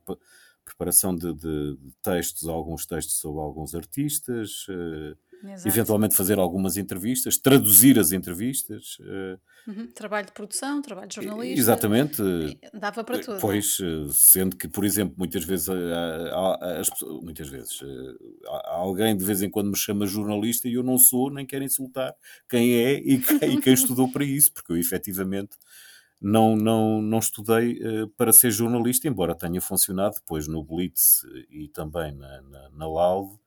preparação 0.64 1.16
de, 1.16 1.34
de- 1.34 1.78
de 1.78 1.94
textos, 2.02 2.48
alguns 2.48 2.86
textos 2.86 3.18
sobre 3.20 3.42
alguns 3.42 3.74
artistas, 3.74 4.66
eh, 4.70 5.16
Exato. 5.44 5.68
eventualmente 5.68 6.16
fazer 6.16 6.40
algumas 6.40 6.78
entrevistas, 6.78 7.38
traduzir 7.38 7.98
as 8.00 8.12
entrevistas. 8.12 8.98
eh, 9.02 9.38
Uhum. 9.68 9.86
Trabalho 9.88 10.26
de 10.28 10.32
produção, 10.32 10.82
trabalho 10.82 11.10
de 11.10 11.16
jornalista. 11.16 11.60
Exatamente. 11.60 12.22
Dava 12.74 13.04
para 13.04 13.20
tudo. 13.20 13.32
não 13.32 13.36
é? 13.38 13.42
Pois, 13.42 13.78
eh, 13.82 14.08
sendo 14.14 14.56
que, 14.56 14.66
por 14.66 14.86
exemplo, 14.86 15.14
muitas 15.18 15.44
vezes, 15.44 15.68
eh, 15.68 15.74
há- 16.32 16.58
há- 16.62 16.80
as 16.80 16.90
muitas 17.22 17.50
vezes, 17.50 17.78
eh, 17.84 18.16
há- 18.48 18.76
alguém 18.78 19.18
de 19.18 19.26
vez 19.26 19.42
em 19.42 19.50
quando 19.50 19.70
me 19.70 19.76
chama 19.76 20.06
jornalista 20.08 20.70
e 20.70 20.74
eu 20.76 20.84
não 20.84 20.98
sou, 20.98 21.30
nem 21.30 21.46
quero 21.46 21.66
insultar 21.66 22.16
quem 22.50 22.76
é 22.76 22.94
e 22.94 23.18
quem, 23.52 23.58
e 23.58 23.62
quem 23.62 23.74
estudou 23.74 24.10
para 24.10 24.24
isso, 24.24 24.54
porque 24.54 24.72
eu 24.72 24.78
efetivamente 24.78 25.58
não, 26.22 26.56
não, 26.56 27.02
não 27.02 27.20
estudei 27.20 27.78
eh, 27.84 28.06
para 28.16 28.32
ser 28.32 28.52
jornalista, 28.52 29.06
embora 29.08 29.36
tenha 29.36 29.60
funcionado 29.60 30.16
depois 30.16 30.48
no 30.48 30.64
Blitz 30.64 31.26
eh, 31.26 31.46
e 31.52 31.68
também 31.68 32.14
na, 32.16 32.42
na, 32.42 32.70
na 32.70 32.88
Laude 32.90 33.34
eh, 33.34 33.38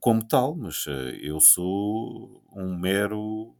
como 0.00 0.26
tal, 0.26 0.56
mas 0.56 0.84
eh, 0.88 1.18
eu 1.22 1.40
sou 1.40 2.42
um 2.54 2.76
mero 2.78 3.56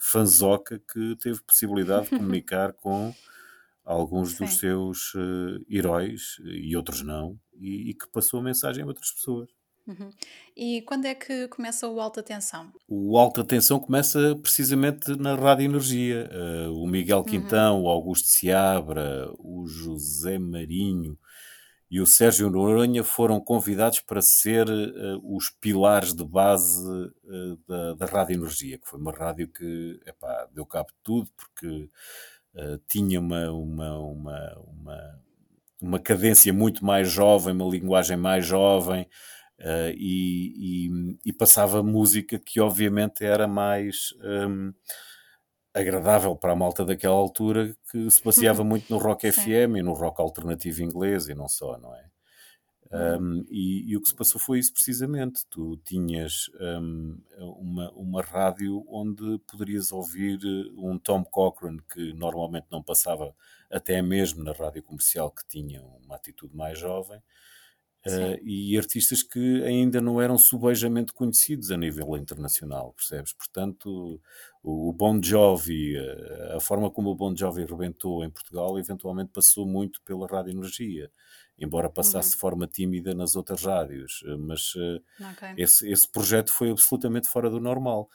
fanzoca 0.00 0.78
que 0.92 1.16
teve 1.16 1.42
possibilidade 1.42 2.06
de 2.06 2.12
comunicar 2.12 2.72
com 2.74 3.14
alguns 3.84 4.34
dos 4.36 4.54
Sim. 4.54 4.58
seus 4.58 5.12
eh, 5.16 5.58
heróis 5.70 6.36
e 6.44 6.76
outros 6.76 7.02
não, 7.02 7.40
e, 7.54 7.90
e 7.90 7.94
que 7.94 8.08
passou 8.12 8.40
a 8.40 8.42
mensagem 8.44 8.84
a 8.84 8.86
outras 8.86 9.12
pessoas. 9.12 9.50
Uhum. 9.86 10.10
E 10.56 10.82
quando 10.82 11.06
é 11.06 11.14
que 11.14 11.46
começa 11.48 11.88
o 11.88 12.00
alta 12.00 12.22
tensão? 12.22 12.72
O 12.88 13.16
Alta 13.18 13.42
Tensão 13.44 13.78
começa 13.80 14.36
precisamente 14.36 15.16
na 15.16 15.34
Rádio 15.34 15.64
Energia. 15.64 16.28
Eh, 16.30 16.68
o 16.68 16.86
Miguel 16.86 17.24
Uhum. 17.24 17.24
Quintão, 17.24 17.82
o 17.82 17.88
Augusto 17.88 18.28
Seabra, 18.28 19.30
o 19.38 19.66
José 19.66 20.38
Marinho 20.38 21.18
e 21.92 22.00
o 22.00 22.06
Sérgio 22.06 22.50
Noronha 22.50 23.04
foram 23.04 23.40
convidados 23.40 24.00
para 24.00 24.22
ser 24.22 24.66
eh, 24.70 25.18
os 25.22 25.50
pilares 25.50 26.14
de 26.14 26.24
base 26.24 26.82
eh, 27.28 27.56
da, 27.68 27.94
da 27.94 28.06
Rádio 28.06 28.36
Energia, 28.36 28.78
que 28.78 28.88
foi 28.88 28.98
uma 29.00 29.12
rádio 29.12 29.48
que 29.48 30.00
epá, 30.06 30.48
deu 30.54 30.66
cabo 30.66 30.88
de 30.90 30.96
tudo, 31.04 31.30
porque 31.36 31.90
eh, 32.56 32.80
tinha 32.88 33.20
uma, 33.20 33.50
uma, 33.52 33.98
uma, 33.98 34.58
uma, 34.68 35.20
uma 35.80 35.98
cadência 36.00 36.52
muito 36.52 36.84
mais 36.84 37.10
jovem, 37.10 37.54
uma 37.54 37.68
linguagem 37.68 38.16
mais 38.16 38.46
jovem, 38.46 39.08
e, 39.96 40.88
e- 40.90 41.18
e 41.26 41.32
passava 41.32 41.82
música 41.82 42.38
que 42.38 42.60
obviamente 42.60 43.24
era 43.24 43.46
mais 43.46 44.08
hum, 44.48 44.72
agradável 45.74 46.36
para 46.36 46.52
a 46.52 46.56
malta 46.56 46.84
daquela 46.84 47.14
altura, 47.14 47.74
que 47.90 48.10
se 48.10 48.22
baseava 48.22 48.62
muito 48.64 48.90
no 48.90 48.98
rock 48.98 49.30
Sim. 49.30 49.40
FM 49.40 49.76
e 49.78 49.82
no 49.82 49.92
rock 49.92 50.20
alternativo 50.20 50.82
inglês 50.82 51.28
e 51.28 51.34
não 51.34 51.48
só, 51.48 51.78
não 51.78 51.94
é? 51.94 52.12
Uhum. 52.92 53.38
Um, 53.40 53.46
e, 53.48 53.90
e 53.90 53.96
o 53.96 54.02
que 54.02 54.08
se 54.08 54.14
passou 54.14 54.38
foi 54.38 54.58
isso 54.58 54.72
precisamente. 54.72 55.46
Tu 55.48 55.78
tinhas 55.78 56.50
um, 56.60 57.18
uma, 57.38 57.90
uma 57.92 58.22
rádio 58.22 58.84
onde 58.86 59.38
poderias 59.50 59.90
ouvir 59.92 60.38
eh, 60.44 60.70
um 60.76 60.98
Tom 60.98 61.24
Cochrane 61.24 61.80
que 61.90 62.12
normalmente 62.12 62.66
não 62.70 62.82
passava 62.82 63.34
até 63.70 64.02
mesmo 64.02 64.44
na 64.44 64.52
rádio 64.52 64.82
comercial 64.82 65.30
que 65.30 65.46
tinha 65.48 65.82
uma 65.82 66.16
atitude 66.16 66.54
mais 66.54 66.78
jovem. 66.78 67.22
Uh, 68.04 68.34
e 68.42 68.76
artistas 68.76 69.22
que 69.22 69.62
ainda 69.62 70.00
não 70.00 70.20
eram 70.20 70.36
subejamente 70.36 71.12
conhecidos 71.12 71.70
a 71.70 71.76
nível 71.76 72.16
internacional, 72.16 72.92
percebes? 72.94 73.32
Portanto, 73.32 74.20
o, 74.60 74.88
o 74.88 74.92
Bon 74.92 75.22
Jovi, 75.22 75.96
uh, 75.96 76.56
a 76.56 76.60
forma 76.60 76.90
como 76.90 77.10
o 77.10 77.14
Bon 77.14 77.34
Jovi 77.36 77.64
rebentou 77.64 78.24
em 78.24 78.30
Portugal, 78.30 78.76
eventualmente 78.76 79.30
passou 79.32 79.64
muito 79.66 80.02
pela 80.02 80.26
Rádio 80.26 80.50
Energia, 80.52 81.12
embora 81.56 81.88
passasse 81.88 82.30
Uhum. 82.30 82.34
de 82.34 82.40
forma 82.40 82.66
tímida 82.66 83.14
nas 83.14 83.36
outras 83.36 83.62
rádios, 83.62 84.22
uh, 84.22 84.36
mas 84.36 84.74
uh, 84.74 85.00
Ok. 85.20 85.42
esse, 85.56 85.88
esse 85.88 86.10
projeto 86.10 86.52
foi 86.52 86.70
absolutamente 86.70 87.28
fora 87.28 87.48
do 87.48 87.60
normal. 87.60 88.08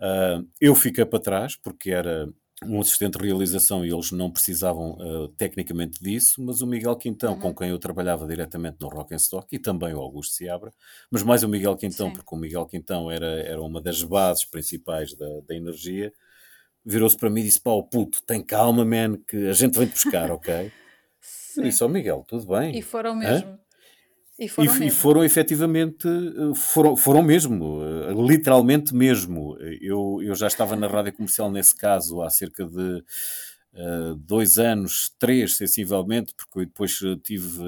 Uh, 0.00 0.48
eu 0.60 0.74
fiquei 0.74 1.04
para 1.04 1.20
trás, 1.20 1.56
porque 1.56 1.90
era 1.90 2.32
um 2.64 2.80
assistente 2.80 3.18
de 3.18 3.24
realização 3.26 3.84
e 3.84 3.90
eles 3.92 4.12
não 4.12 4.30
precisavam 4.30 4.92
uh, 4.98 5.28
tecnicamente 5.28 6.02
disso, 6.02 6.42
mas 6.44 6.60
o 6.60 6.66
Miguel 6.66 6.94
Quintão, 6.96 7.36
com 7.38 7.48
Uhum. 7.48 7.54
quem 7.54 7.70
eu 7.70 7.78
trabalhava 7.78 8.26
diretamente 8.26 8.76
no 8.80 8.88
Rock 8.88 9.14
and 9.14 9.16
Stock, 9.16 9.46
e 9.54 9.58
também 9.58 9.94
o 9.94 10.00
Augusto 10.00 10.34
Seabra, 10.34 10.72
mas 11.10 11.22
mais 11.22 11.42
o 11.42 11.48
Miguel 11.48 11.76
Quintão, 11.76 12.10
Sim. 12.10 12.12
porque 12.12 12.34
o 12.34 12.38
Miguel 12.38 12.66
Quintão 12.66 13.10
era, 13.10 13.26
era 13.42 13.62
uma 13.62 13.80
das 13.80 14.02
bases 14.02 14.44
principais 14.44 15.14
da, 15.16 15.26
da 15.40 15.54
energia, 15.54 16.12
virou-se 16.84 17.16
para 17.16 17.30
mim 17.30 17.40
e 17.42 17.44
disse: 17.44 17.60
Pá, 17.62 17.72
puto, 17.90 18.22
tem 18.26 18.44
calma, 18.44 18.84
man, 18.84 19.18
que 19.26 19.36
a 19.48 19.52
gente 19.54 19.78
vem-te 19.78 19.92
buscar, 19.92 20.30
ok? 20.30 20.72
Eu 21.60 21.64
Sim. 21.64 21.70
disse: 21.70 21.84
Ó 21.84 21.88
Miguel, 21.88 22.24
tudo 22.28 22.46
bem? 22.46 22.78
E 22.78 22.82
foram 22.82 23.14
Hã? 23.22 23.42
mesmo. 23.42 23.58
E 23.58 23.59
E, 24.40 24.48
foram 24.48 24.74
e 24.74 24.78
mesmo. 24.78 24.90
foram 24.90 25.22
efetivamente, 25.24 26.08
eh, 26.08 26.54
foram, 26.54 26.96
foram 26.96 27.22
mesmo, 27.22 27.80
eh, 27.82 28.12
literalmente 28.26 28.94
mesmo. 28.94 29.56
Eu, 29.80 30.18
eu 30.22 30.34
já 30.34 30.46
estava 30.46 30.74
na 30.76 30.86
rádio 30.88 31.12
comercial 31.12 31.50
nesse 31.50 31.76
caso 31.76 32.22
há 32.22 32.30
cerca 32.30 32.64
de 32.64 33.04
eh, 33.74 34.14
dois 34.18 34.58
anos, 34.58 35.14
três 35.18 35.56
sensivelmente, 35.56 36.34
porque 36.34 36.60
eu 36.60 36.66
depois 36.66 36.98
tive 37.22 37.62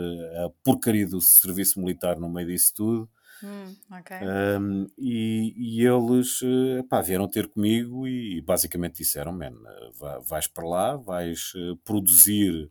a 0.45 0.51
porcaria 0.65 1.07
do 1.07 1.21
serviço 1.21 1.79
militar 1.79 2.19
no 2.19 2.29
meio 2.33 2.49
disso 2.49 2.73
tudo. 2.75 3.11
Hum, 3.43 3.75
ok. 3.91 4.13
Um, 4.61 4.87
e, 4.97 5.53
e 5.81 5.85
eles 5.85 6.41
eh, 6.43 6.83
pá, 6.89 7.01
vieram 7.03 7.29
ter 7.29 7.49
comigo 7.49 8.07
e 8.07 8.41
basicamente 8.41 8.99
disseram: 8.99 9.33
Man, 9.33 9.53
va- 9.99 10.21
vais 10.21 10.47
para 10.47 10.65
lá, 10.67 10.97
vais 10.97 11.53
produzir, 11.85 12.71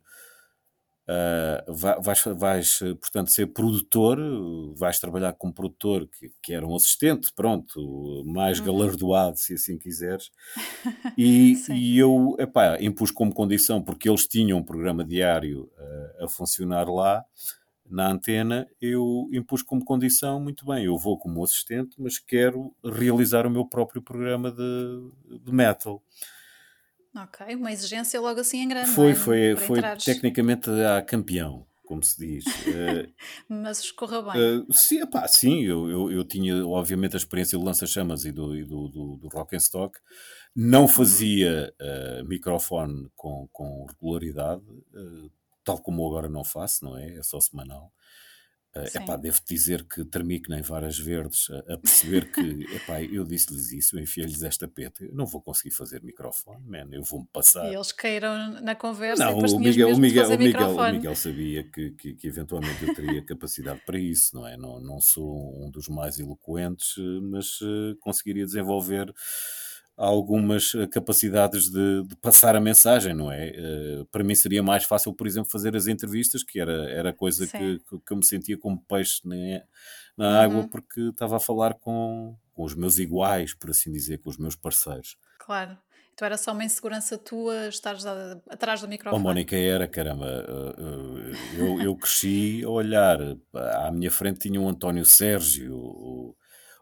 ah, 1.12 1.64
va- 1.68 2.00
vais, 2.00 2.24
vais, 2.38 2.80
portanto, 3.02 3.32
ser 3.32 3.48
produtor, 3.48 4.18
vais 4.78 5.00
trabalhar 5.00 5.34
como 5.34 5.54
produtor, 5.54 6.08
que, 6.08 6.32
que 6.42 6.54
era 6.54 6.66
um 6.68 6.76
assistente, 6.76 7.32
pronto, 7.36 8.24
mais 8.26 8.60
Uhum. 8.60 8.62
galardoado, 8.62 9.38
se 9.38 9.54
assim 9.56 9.78
quiseres. 9.78 10.32
E, 11.18 11.64
e 11.70 11.98
eu 12.00 12.36
epá, 12.40 12.78
impus 12.82 13.12
como 13.12 13.34
condição, 13.34 13.82
porque 13.84 14.10
eles 14.10 14.28
tinham 14.28 14.60
um 14.60 14.64
programa 14.64 15.04
diário 15.04 15.70
eh, 15.78 16.24
a 16.26 16.28
funcionar 16.30 16.90
lá, 16.90 17.24
na 17.90 18.10
antena, 18.12 18.68
eu 18.82 19.30
impus 19.34 19.62
como 19.64 19.84
condição, 19.84 20.40
muito 20.42 20.66
bem, 20.66 20.86
eu 20.86 20.98
vou 20.98 21.18
como 21.20 21.44
assistente, 21.44 21.96
mas 22.00 22.20
quero 22.20 22.74
realizar 22.84 23.46
o 23.46 23.52
meu 23.52 23.66
próprio 23.66 24.02
programa 24.02 24.52
de, 24.52 25.40
de 25.40 25.52
metal. 25.52 26.02
Ok. 27.16 27.56
Uma 27.56 27.72
exigência 27.72 28.20
logo 28.22 28.40
assim 28.40 28.60
em 28.60 28.68
grande, 28.68 28.90
Foi, 28.92 29.12
é? 29.12 29.16
foi, 29.16 29.56
foi 29.58 29.78
entrares. 29.80 30.04
tecnicamente 30.06 30.70
a 30.70 31.02
campeão, 31.02 31.66
como 31.86 32.02
se 32.04 32.18
diz. 32.18 32.46
Eh, 32.68 33.10
Mas 33.50 33.80
escorreu 33.80 34.24
bem. 34.24 34.60
Uh, 34.62 34.74
sim, 34.74 35.02
epá, 35.02 35.28
sim 35.28 35.62
eu, 35.64 35.90
eu, 35.90 36.12
eu 36.12 36.24
tinha 36.24 36.66
obviamente 36.66 37.16
a 37.16 37.18
experiência 37.18 37.58
do 37.58 37.66
lança-chamas 37.66 38.24
e 38.24 38.32
do, 38.32 38.56
e 38.56 38.64
do, 38.64 38.88
do, 38.88 39.18
do 39.18 39.28
rock 39.28 39.56
and 39.56 39.60
stock. 39.60 40.00
Não 40.56 40.82
Uhum. 40.84 40.88
fazia 40.88 41.74
uh, 41.82 42.26
microfone 42.26 43.10
com, 43.16 43.48
com 43.52 43.86
regularidade, 43.86 44.62
tal 45.64 45.80
como 45.82 46.06
agora 46.08 46.30
não 46.30 46.44
faço, 46.44 46.84
não 46.86 46.98
é? 46.98 47.18
É 47.18 47.24
só 47.24 47.40
semanal. 47.40 47.92
Uh, 48.74 48.88
Sim. 48.88 49.00
epá, 49.00 49.18
devo 49.18 49.38
dizer 49.46 49.84
que 49.84 50.06
tremi 50.06 50.40
que 50.40 50.50
nem 50.50 50.62
varas 50.62 50.98
verdes 50.98 51.50
a, 51.50 51.74
a 51.74 51.78
perceber 51.78 52.32
que, 52.32 52.40
epá, 52.76 53.04
eu 53.04 53.26
disse-lhes 53.26 53.74
isso, 53.74 54.00
enfiei-lhes 54.00 54.44
esta 54.44 54.66
peta, 54.66 55.04
eu 55.04 55.14
não 55.14 55.26
vou 55.26 55.42
conseguir 55.42 55.72
fazer 55.72 56.02
microfone, 56.02 56.66
man, 56.66 56.88
eu 56.92 57.04
vou-me 57.04 57.28
passar. 57.34 57.70
E 57.70 57.76
eles 57.76 57.92
caíram 57.92 58.62
na 58.62 58.74
conversa 58.74 59.26
Não, 59.26 59.38
o 59.38 59.60
Miguel, 59.60 59.90
o, 59.90 59.98
Miguel, 59.98 60.30
o, 60.30 60.38
Miguel, 60.38 60.70
o. 60.70 60.92
Miguel 60.92 61.16
sabia 61.16 61.64
que, 61.66 61.92
que, 61.92 62.14
que 62.14 62.28
eventualmente 62.28 62.82
eu 62.82 62.96
teria 62.96 63.22
capacidade 63.22 63.82
para 63.86 64.00
isso, 64.00 64.36
não 64.36 64.48
é? 64.48 64.56
Não, 64.56 64.80
não 64.80 65.02
sou 65.02 65.66
um 65.66 65.70
dos 65.70 65.90
mais 65.90 66.18
eloquentes, 66.18 66.96
eh, 66.98 67.20
mas 67.22 67.60
eh, 67.62 67.96
conseguiria 68.00 68.46
desenvolver 68.46 69.14
algumas 70.08 70.74
eh, 70.76 70.88
capacidades 70.88 71.70
de, 71.70 72.04
de 72.04 72.16
passar 72.18 72.56
a 72.56 72.60
mensagem, 72.62 73.14
não 73.14 73.32
é? 73.32 73.50
Eh, 73.50 74.04
para 74.12 74.24
mim 74.24 74.36
seria 74.36 74.64
mais 74.64 74.84
fácil, 74.84 75.14
por 75.14 75.28
exemplo, 75.28 75.50
fazer 75.52 75.76
as 75.76 75.88
entrevistas, 75.88 76.44
que 76.44 76.60
era, 76.60 76.90
era 76.92 77.14
coisa 77.14 77.46
que, 77.48 77.80
que, 77.80 78.00
que 78.00 78.12
eu 78.14 78.18
me 78.18 78.26
sentia 78.26 78.58
como 78.58 78.82
peixe 78.88 79.22
na, 79.26 79.62
na 80.18 80.42
água, 80.44 80.62
Uhum. 80.62 80.68
porque 80.68 81.02
estava 81.02 81.38
a 81.38 81.40
falar 81.40 81.76
com, 81.76 82.36
com 82.54 82.64
os 82.64 82.74
meus 82.76 82.98
iguais, 83.00 83.54
por 83.54 83.70
assim 83.70 83.92
dizer, 83.92 84.18
com 84.20 84.30
os 84.30 84.38
meus 84.38 84.56
parceiros. 84.56 85.18
Claro. 85.40 85.78
Então 86.14 86.26
era 86.26 86.38
só 86.38 86.52
uma 86.52 86.64
insegurança 86.64 87.18
tua 87.18 87.68
estares 87.70 88.06
atrás 88.06 88.82
do 88.82 88.86
Oh, 88.86 88.90
microfone. 88.90 89.24
Mónica, 89.24 89.56
era, 89.56 89.88
caramba. 89.88 90.26
uh, 90.28 90.82
uh, 90.82 91.36
Eu, 91.58 91.82
eu 91.82 91.96
cresci 91.96 92.62
a 92.64 92.70
olhar. 92.70 93.18
À 93.54 93.92
minha 93.92 94.12
frente 94.12 94.40
tinha 94.40 94.60
o 94.62 94.68
António 94.68 95.06
Sérgio, 95.06 95.74
o, 95.76 96.36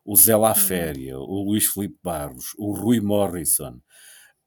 o 0.09 0.15
Zé 0.15 0.35
La 0.35 0.49
Uhum. 0.49 0.55
Féria, 0.55 1.19
o 1.19 1.43
Luís 1.43 1.67
Filipe 1.67 1.99
Barros, 2.01 2.55
o 2.57 2.73
Rui 2.73 2.99
Morrison. 2.99 3.79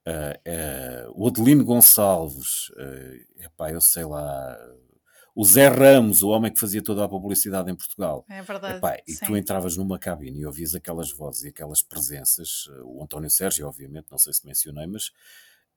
uh, 0.04 1.06
uh, 1.08 1.12
o 1.14 1.28
Adelino 1.28 1.64
Gonçalves, 1.64 2.68
uh, 2.70 3.44
epá, 3.44 3.70
eu 3.70 3.80
sei 3.80 4.04
lá, 4.04 4.58
o 5.36 5.44
Zé 5.44 5.68
Ramos, 5.68 6.24
o 6.24 6.30
homem 6.30 6.52
que 6.52 6.58
fazia 6.58 6.82
toda 6.82 7.04
a 7.04 7.08
publicidade 7.08 7.70
em 7.70 7.76
Portugal. 7.76 8.26
É 8.28 8.42
verdade. 8.42 8.78
Epá, 8.78 8.96
e 9.06 9.14
tu 9.24 9.36
entravas 9.36 9.76
numa 9.76 10.00
cabine 10.00 10.40
e 10.40 10.46
ouvias 10.46 10.74
aquelas 10.74 11.12
vozes 11.12 11.44
e 11.44 11.48
aquelas 11.50 11.80
presenças, 11.80 12.64
o 12.84 13.00
António 13.04 13.30
Sérgio, 13.30 13.68
obviamente, 13.68 14.08
não 14.10 14.18
sei 14.18 14.32
se 14.32 14.44
mencionei, 14.44 14.88
mas 14.88 15.12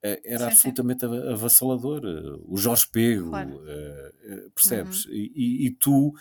era 0.01 0.45
sim, 0.45 0.51
absolutamente 0.51 1.07
sim. 1.07 1.29
avassalador. 1.31 2.01
O 2.47 2.57
Jorge 2.57 2.87
Pego, 2.91 3.29
claro. 3.29 3.61
percebes? 4.55 5.05
Uhum. 5.05 5.13
E, 5.13 5.67
e, 5.67 5.71
tu 5.75 6.11
eh, 6.15 6.19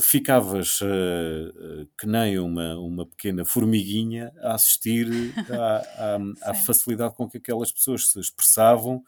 ficavas 0.00 0.80
uh, 0.80 1.88
que 1.98 2.06
nem 2.06 2.38
uma, 2.38 2.78
uma 2.78 3.06
pequena 3.06 3.44
formiguinha 3.44 4.32
a 4.40 4.54
assistir 4.54 5.06
à, 5.50 6.16
à, 6.16 6.18
à 6.50 6.54
facilidade 6.54 7.14
com 7.14 7.28
que 7.28 7.38
aquelas 7.38 7.72
pessoas 7.72 8.10
se 8.10 8.20
expressavam 8.20 9.02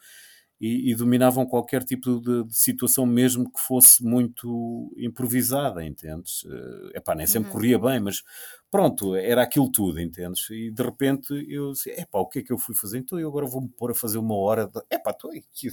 e, 0.61 0.91
e 0.91 0.95
dominavam 0.95 1.43
qualquer 1.43 1.83
tipo 1.83 2.19
de, 2.19 2.43
de, 2.43 2.55
situação, 2.55 3.03
mesmo 3.03 3.51
que 3.51 3.59
fosse 3.59 4.03
muito 4.03 4.93
improvisada, 4.95 5.83
entendes? 5.83 6.43
Uh, 6.43 6.91
epá, 6.93 7.15
nem 7.15 7.25
sempre 7.25 7.47
uhum. 7.49 7.53
corria 7.53 7.79
bem, 7.79 7.99
mas 7.99 8.21
pronto, 8.69 9.15
era 9.15 9.41
aquilo 9.41 9.71
tudo, 9.71 9.99
entendes? 9.99 10.47
E 10.51 10.69
de 10.69 10.83
repente 10.83 11.33
eu 11.49 11.71
disse, 11.71 11.89
epá, 11.89 12.19
o 12.19 12.27
que 12.27 12.39
é 12.39 12.43
que 12.43 12.53
eu 12.53 12.59
fui 12.59 12.75
fazer? 12.75 12.99
Então 12.99 13.19
eu 13.19 13.27
agora 13.27 13.47
vou-me 13.47 13.69
pôr 13.69 13.89
a 13.89 13.95
fazer 13.95 14.19
uma 14.19 14.35
hora 14.35 14.67
de... 14.67 14.79
Epá, 14.91 15.09
estou 15.09 15.31
aqui, 15.31 15.67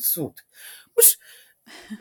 mas 0.97 1.19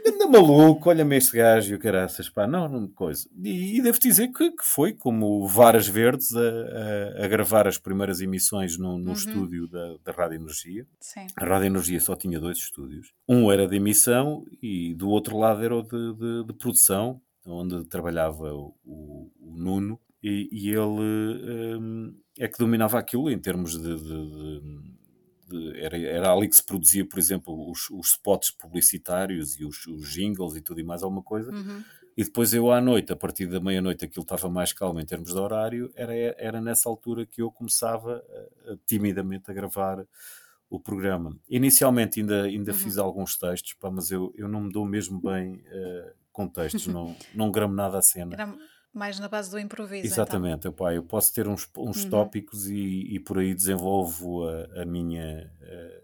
Anda 0.06 0.28
maluco, 0.28 0.90
olha-me 0.90 1.18
este 1.18 1.38
gajo 1.38 1.72
e 1.72 1.76
o 1.76 1.80
caraças, 1.80 2.30
pá, 2.30 2.48
não, 2.48 2.68
não 2.68 2.88
coisa. 2.88 3.30
E, 3.44 3.78
e 3.78 3.82
devo 3.82 4.00
dizer 4.00 4.30
que, 4.30 4.52
que, 4.52 4.64
foi 4.64 4.94
como 4.94 5.48
Varas 5.48 5.88
Verdes 5.88 6.36
a, 6.36 7.22
a, 7.22 7.26
a 7.26 7.28
gravar 7.28 7.68
as 7.68 7.78
primeiras 7.78 8.22
emissões 8.22 8.78
no, 8.78 8.98
no 8.98 9.08
uhum. 9.08 9.14
estúdio 9.14 9.68
da, 9.68 9.96
da 10.04 10.12
Rádio 10.12 10.36
Energia. 10.38 10.86
Sim. 11.00 11.28
A 11.36 11.46
Rádio 11.46 11.68
Energia 11.68 12.00
só 12.00 12.16
tinha 12.16 12.40
dois 12.40 12.58
estúdios. 12.58 13.14
Um 13.28 13.52
era 13.52 13.68
de 13.68 13.76
emissão 13.76 14.46
e 14.62 14.94
do 14.96 15.10
outro 15.10 15.38
lado 15.38 15.64
era 15.64 15.76
o 15.76 15.82
de, 15.82 16.14
de, 16.14 16.46
de 16.46 16.54
produção, 16.54 17.22
onde 17.46 17.86
trabalhava 17.86 18.54
o, 18.54 18.76
o, 18.86 19.32
Nuno. 19.58 20.00
E, 20.22 20.50
e 20.52 20.70
ele 20.70 21.78
um, 21.80 22.14
é 22.40 22.48
que 22.48 22.58
dominava 22.58 22.98
aquilo 22.98 23.30
em 23.30 23.40
termos 23.40 23.78
de, 23.78 23.96
de 23.96 24.62
de, 25.48 25.80
era, 25.80 25.98
era 25.98 26.32
ali 26.32 26.48
que 26.48 26.56
se 26.56 26.64
produzia, 26.64 27.06
por 27.06 27.18
exemplo, 27.18 27.70
os, 27.70 27.90
os 27.90 28.12
spots 28.12 28.52
publicitários 28.52 29.60
e 29.60 29.66
os, 29.66 29.86
os, 29.88 30.10
jingles 30.10 30.56
e 30.56 30.62
tudo 30.62 30.80
e 30.80 30.84
mais 30.84 31.04
alguma 31.04 31.24
coisa. 31.24 31.52
Uhum. 31.52 31.84
E 32.16 32.24
depois 32.24 32.54
eu 32.54 32.72
à 32.72 32.82
noite, 32.82 33.14
a 33.14 33.16
partir 33.16 33.46
da 33.46 33.60
meia-noite, 33.60 34.06
aquilo 34.06 34.24
estava 34.24 34.50
mais 34.50 34.74
calmo 34.74 35.00
em 35.00 35.06
termos 35.06 35.34
de 35.34 35.38
horário, 35.38 35.92
era, 35.96 36.14
era 36.38 36.60
nessa 36.60 36.90
altura 36.90 37.26
que 37.26 37.42
eu 37.42 37.52
começava 37.52 38.24
a, 38.68 38.74
a, 38.74 38.78
timidamente 38.86 39.50
a 39.52 39.54
gravar 39.54 40.06
o 40.70 40.80
programa. 40.80 41.38
Inicialmente 41.48 42.20
ainda, 42.20 42.44
ainda 42.44 42.72
uhum. 42.72 42.78
fiz 42.78 42.98
alguns 42.98 43.38
textos, 43.38 43.74
pá, 43.74 43.90
mas 43.90 44.12
eu, 44.12 44.34
eu 44.36 44.48
não 44.48 44.62
me 44.62 44.72
dou 44.72 44.86
mesmo 44.86 45.22
bem 45.22 45.56
uh, 45.56 46.12
com 46.32 46.48
textos, 46.48 46.88
não, 46.88 47.16
não 47.34 47.52
gramo 47.52 47.74
nada 47.74 47.98
a 47.98 48.02
cena. 48.02 48.36
Mais 48.94 49.20
na 49.20 49.28
base 49.28 49.52
do 49.52 49.60
improviso. 49.60 50.06
Exatamente, 50.06 50.68
então. 50.68 50.92
eu 50.92 51.04
posso 51.04 51.34
ter 51.34 51.48
uns, 51.48 51.70
uns 51.78 52.04
uhum. 52.04 52.10
tópicos 52.10 52.68
e, 52.68 53.16
e, 53.16 53.20
por 53.20 53.38
aí 53.38 53.54
desenvolvo 53.54 54.48
a, 54.48 54.82
a 54.82 54.86
minha, 54.86 55.52
a, 55.62 56.02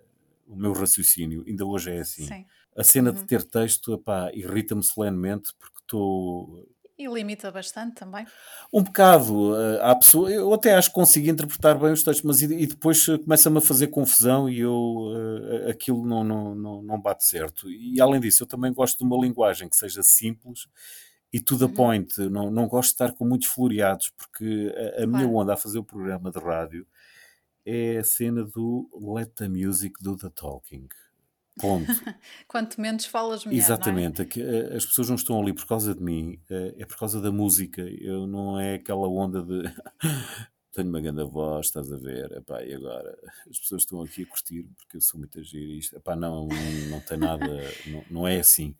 o 0.48 0.56
meu 0.56 0.74
raciocínio. 0.74 1.44
Ainda 1.48 1.66
hoje 1.66 1.92
é 1.92 2.00
assim. 2.00 2.28
Sim. 2.28 2.46
A 2.75 2.84
cena 2.84 3.12
uhum. 3.12 3.16
de 3.16 3.24
ter 3.24 3.44
texto 3.44 4.02
irrita-me 4.34 4.84
solenemente 4.84 5.54
porque 5.58 5.78
estou. 5.80 6.68
E 6.98 7.08
limita 7.08 7.52
bastante 7.52 7.96
também. 7.96 8.25
Um 8.72 8.84
bocado. 8.84 9.56
Eh, 9.56 9.80
há 9.82 9.96
pessoa, 9.96 10.30
eu 10.30 10.54
até 10.54 10.75
acho 10.75 10.90
que 10.90 10.96
consigo 10.96 11.28
interpretar 11.28 11.78
bem 11.78 11.92
os 11.92 12.04
textos, 12.04 12.24
mas 12.24 12.42
e, 12.42 12.46
e 12.46 12.68
depois 12.68 13.06
começa-me 13.06 13.58
a 13.58 13.62
fazer 13.62 13.88
confusão 13.88 14.48
e 14.48 14.60
eu 14.60 15.12
aquilo 15.70 16.06
não, 16.06 16.24
não, 16.24 16.56
não, 16.56 16.84
não 16.84 17.02
bate 17.02 17.25
certo. 17.25 17.70
E 17.70 18.00
além 18.00 18.22
disso, 18.22 18.44
eu 18.44 18.48
também 18.48 18.72
gosto 18.72 19.00
de 19.00 19.04
uma 19.04 19.18
linguagem 19.18 19.68
que 19.68 19.75
seja 19.75 20.04
simples 20.04 20.68
e 21.34 21.40
to 21.40 21.58
the 21.58 21.66
uhum. 21.66 21.74
point. 21.74 22.18
Não, 22.30 22.52
não 22.52 22.68
gosto 22.68 22.90
de 22.90 22.94
estar 22.94 23.12
com 23.13 23.25
muitos 23.25 23.48
floreados, 23.48 24.10
porque 24.10 24.72
a, 24.98 25.04
a 25.04 25.08
minha 25.08 25.28
onda 25.28 25.56
a 25.56 25.58
fazer 25.58 25.80
o 25.80 25.84
programa 25.84 26.32
de 26.32 26.39
rádio 26.39 26.86
é 27.65 27.98
a 27.98 28.04
cena 28.04 28.43
do 28.43 28.88
let 28.93 29.32
the 29.34 29.50
music 29.50 29.96
do 30.02 30.15
the 30.15 30.30
talking. 30.30 30.88
Ponto. 31.60 31.88
Quanto 32.48 32.80
menos 32.80 33.06
falas, 33.06 33.46
melhor. 33.46 33.58
É? 33.58 33.63
Exatamente. 33.63 34.22
É? 34.22 34.28
Eh, 34.39 34.76
as 34.76 34.86
pessoas 34.86 35.10
não 35.10 35.15
estão 35.15 35.41
ali 35.41 35.54
por 35.54 35.65
causa 35.65 35.96
de 35.96 36.04
mim, 36.04 36.39
eh, 36.50 36.76
é 36.78 36.86
por 36.86 36.98
causa 36.98 37.19
da 37.19 37.32
música. 37.32 37.82
Eu 37.82 38.28
não 38.28 38.60
é 38.60 38.76
aquela 38.76 39.08
onda 39.08 39.41
de 39.41 39.63
tenho 40.72 40.89
uma 40.89 41.00
grande 41.00 41.24
voz, 41.24 41.67
estás 41.67 41.91
a 41.91 41.98
ver, 41.98 42.32
epá, 42.32 42.63
e 42.63 42.74
agora 42.74 43.15
as 43.48 43.60
pessoas 43.60 43.84
estão 43.84 44.02
aqui 44.02 44.24
a 44.24 44.26
curtir 44.26 44.63
porque 44.76 44.98
eu 44.98 45.02
sou 45.02 45.19
muito 45.19 45.39
agir 45.39 45.78
isto. 45.78 45.96
Epá, 45.96 46.15
não, 46.15 46.48
não, 46.48 46.89
não 46.89 47.00
tem 47.02 47.17
nada, 47.17 47.48
não, 47.88 48.04
não 48.10 48.28
é 48.28 48.39
assim 48.39 48.76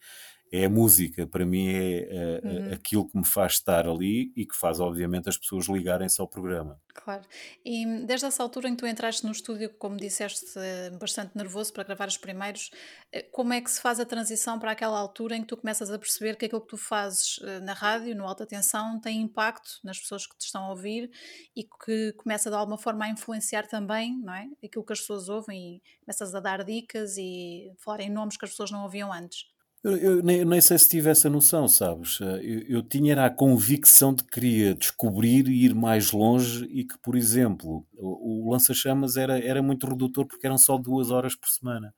é 0.56 0.66
a 0.66 0.70
música, 0.70 1.26
para 1.26 1.48
mim 1.48 1.68
é 1.68 2.40
uh, 2.44 2.48
uhum. 2.48 2.74
aquilo 2.74 3.10
que 3.10 3.18
me 3.18 3.26
faz 3.26 3.54
estar 3.54 3.88
ali 3.88 4.32
e 4.36 4.46
que 4.46 4.56
faz, 4.56 4.80
obviamente, 4.80 5.28
as 5.28 5.36
pessoas 5.36 5.68
ligarem-se 5.68 6.22
ao 6.22 6.28
programa. 6.28 6.80
Claro. 6.94 7.24
E 7.66 7.84
desde 8.06 8.28
essa 8.28 8.44
altura 8.44 8.70
em 8.70 8.76
que 8.76 8.78
tu 8.78 8.86
entraste 8.86 9.26
no 9.26 9.32
estúdio, 9.32 9.72
como 9.80 9.98
disseste, 9.98 10.46
eh, 10.56 10.92
bastante 10.92 11.36
nervoso 11.36 11.74
para 11.74 11.84
gravar 11.84 12.08
os 12.08 12.18
primeiros, 12.18 12.70
eh, 13.12 13.24
como 13.32 13.52
é 13.52 13.62
que 13.62 13.72
se 13.72 13.82
faz 13.82 14.00
a 14.00 14.06
transição 14.06 14.60
para 14.60 14.70
aquela 14.70 15.00
altura 15.00 15.36
em 15.36 15.42
que 15.42 15.48
tu 15.48 15.58
começas 15.58 15.90
a 15.90 15.98
perceber 15.98 16.36
que 16.36 16.46
aquilo 16.46 16.62
que 16.62 16.68
tu 16.68 16.78
fazes 16.78 17.40
na 17.64 17.74
rádio, 17.74 18.16
no 18.16 18.28
alta 18.28 18.46
tensão, 18.46 19.02
tem 19.02 19.22
impacto 19.22 19.80
nas 19.84 20.00
pessoas 20.00 20.28
que 20.28 20.38
te 20.38 20.46
estão 20.46 20.66
a 20.66 20.70
ouvir 20.70 21.10
e 21.56 21.64
que 21.64 22.14
começa 22.14 22.52
de 22.52 22.56
alguma 22.56 22.78
forma 22.78 23.06
a 23.06 23.10
influenciar 23.10 23.66
também, 23.66 24.20
não 24.20 24.36
é? 24.36 24.48
Aquilo 24.64 24.86
que 24.86 24.94
as 24.94 25.00
pessoas 25.00 25.30
ouvem 25.30 25.78
e 25.78 25.82
começas 26.06 26.36
a 26.36 26.40
dar 26.40 26.64
dicas 26.64 27.18
e 27.18 27.74
falar 27.80 28.02
em 28.02 28.12
nomes 28.12 28.38
que 28.38 28.46
as 28.46 28.52
pessoas 28.52 28.70
não 28.70 28.84
ouviam 28.84 29.12
antes. 29.12 29.52
Eu, 29.84 29.98
eu 29.98 30.24
nem, 30.24 30.46
nem, 30.46 30.62
sei 30.62 30.78
se 30.78 30.88
tive 30.88 31.10
essa 31.10 31.30
noção, 31.30 31.68
sabes? 31.68 32.20
Eu, 32.22 32.62
eu 32.78 32.82
tinha 32.82 33.12
era 33.12 33.26
a 33.26 33.30
convicção 33.30 34.14
de 34.14 34.24
que 34.24 34.30
queria 34.32 34.74
descobrir 34.74 35.48
e 35.50 35.66
ir 35.66 35.76
mais 35.76 36.14
longe 36.14 36.64
e 36.72 36.86
que, 36.86 36.98
por 37.00 37.18
exemplo, 37.18 37.86
o, 37.94 38.48
o 38.48 38.52
lança-chamas 38.52 39.18
era, 39.18 39.38
era 39.38 39.62
muito 39.62 39.86
redutor 39.86 40.26
porque 40.26 40.48
eram 40.48 40.58
só 40.58 40.78
duas 40.78 41.12
horas 41.12 41.36
por 41.36 41.50
semana. 41.50 41.94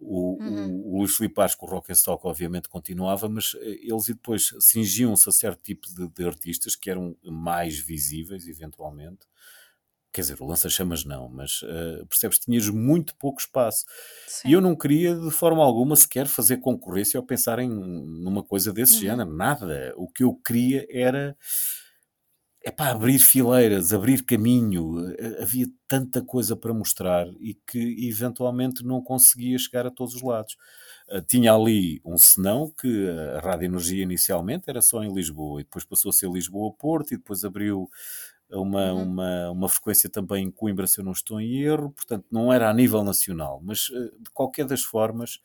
O, 0.00 0.42
uhum. 0.42 0.70
o, 0.70 0.94
o 0.94 0.98
Luís 0.98 1.14
Filipe 1.14 1.40
Asco, 1.40 1.66
o 1.66 1.68
Rock 1.68 1.92
and 1.92 1.94
Stock, 1.94 2.26
obviamente 2.26 2.68
continuava, 2.68 3.28
mas 3.28 3.52
eh, 3.60 3.78
eles 3.82 4.06
depois 4.06 4.50
cingiam-se 4.58 5.28
a 5.28 5.32
certo 5.32 5.62
tipo 5.62 5.86
de, 5.94 6.08
de, 6.08 6.26
artistas 6.26 6.74
que 6.74 6.90
eram 6.90 7.14
mais 7.22 7.78
visíveis, 7.78 8.48
eventualmente, 8.48 9.20
Quer 10.12 10.22
dizer, 10.22 10.42
o 10.42 10.46
lança-chamas 10.46 11.04
não, 11.04 11.28
mas 11.28 11.62
uh, 11.62 12.04
percebes, 12.06 12.38
tinhas 12.38 12.68
muito 12.68 13.14
pouco 13.14 13.40
espaço. 13.40 13.84
Sim. 14.26 14.48
E 14.48 14.52
eu 14.52 14.60
não 14.60 14.74
queria 14.74 15.14
de 15.14 15.30
forma 15.30 15.62
alguma 15.62 15.94
sequer 15.94 16.26
fazer 16.26 16.56
concorrência 16.56 17.18
ou 17.20 17.24
pensar 17.24 17.60
em 17.60 17.68
numa 17.68 18.42
coisa 18.42 18.72
desse 18.72 18.94
uhum. 18.94 19.00
género, 19.00 19.32
nada. 19.32 19.94
O 19.96 20.08
que 20.08 20.24
eu 20.24 20.34
queria 20.34 20.84
era 20.90 21.36
é 22.62 22.70
para 22.70 22.90
abrir 22.90 23.18
fileiras, 23.18 23.92
abrir 23.92 24.22
caminho. 24.24 25.10
Eh, 25.14 25.42
havia 25.42 25.66
tanta 25.88 26.20
coisa 26.22 26.54
para 26.54 26.74
mostrar 26.74 27.26
e 27.40 27.54
que 27.66 28.06
eventualmente 28.06 28.84
não 28.84 29.02
conseguia 29.02 29.58
chegar 29.58 29.86
a 29.86 29.90
todos 29.90 30.14
os 30.14 30.22
lados. 30.22 30.56
Uh, 31.08 31.22
tinha 31.22 31.54
ali 31.54 32.00
um 32.04 32.18
senão 32.18 32.70
que 32.70 33.08
a 33.36 33.40
Rádio 33.40 33.66
Energia 33.66 34.02
inicialmente 34.02 34.68
era 34.68 34.82
só 34.82 35.02
em 35.02 35.12
Lisboa 35.12 35.60
e 35.60 35.64
depois 35.64 35.84
passou 35.84 36.10
a 36.10 36.12
ser 36.12 36.30
Lisboa-Porto 36.30 37.14
e 37.14 37.16
depois 37.16 37.44
abriu 37.44 37.88
uma, 38.52 38.92
uhum. 38.92 39.02
uma, 39.02 39.50
uma 39.50 39.68
frequência 39.68 40.10
também 40.10 40.46
em 40.46 40.50
Coimbra, 40.50 40.86
se 40.86 41.00
eu 41.00 41.04
não 41.04 41.12
estou 41.12 41.40
em 41.40 41.62
erro, 41.62 41.90
portanto 41.90 42.26
não 42.30 42.52
era 42.52 42.68
a 42.68 42.74
nível 42.74 43.04
nacional, 43.04 43.60
mas 43.62 43.90
eh, 43.94 44.10
de 44.18 44.30
qualquer 44.32 44.66
das 44.66 44.82
formas 44.82 45.38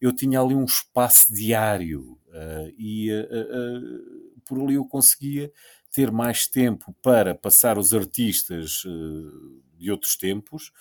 eu 0.00 0.12
tinha 0.12 0.40
ali 0.40 0.54
um 0.54 0.64
espaço 0.64 1.32
diário 1.32 2.18
uh, 2.28 2.72
e 2.76 3.10
uh, 3.12 4.40
por 4.44 4.60
ali 4.60 4.74
eu 4.74 4.84
conseguia 4.84 5.50
ter 5.90 6.10
mais 6.10 6.46
tempo 6.46 6.94
para 7.00 7.34
passar 7.34 7.78
os 7.78 7.94
artistas 7.94 8.82
de 9.78 9.90
outros 9.90 10.16
tempos 10.16 10.72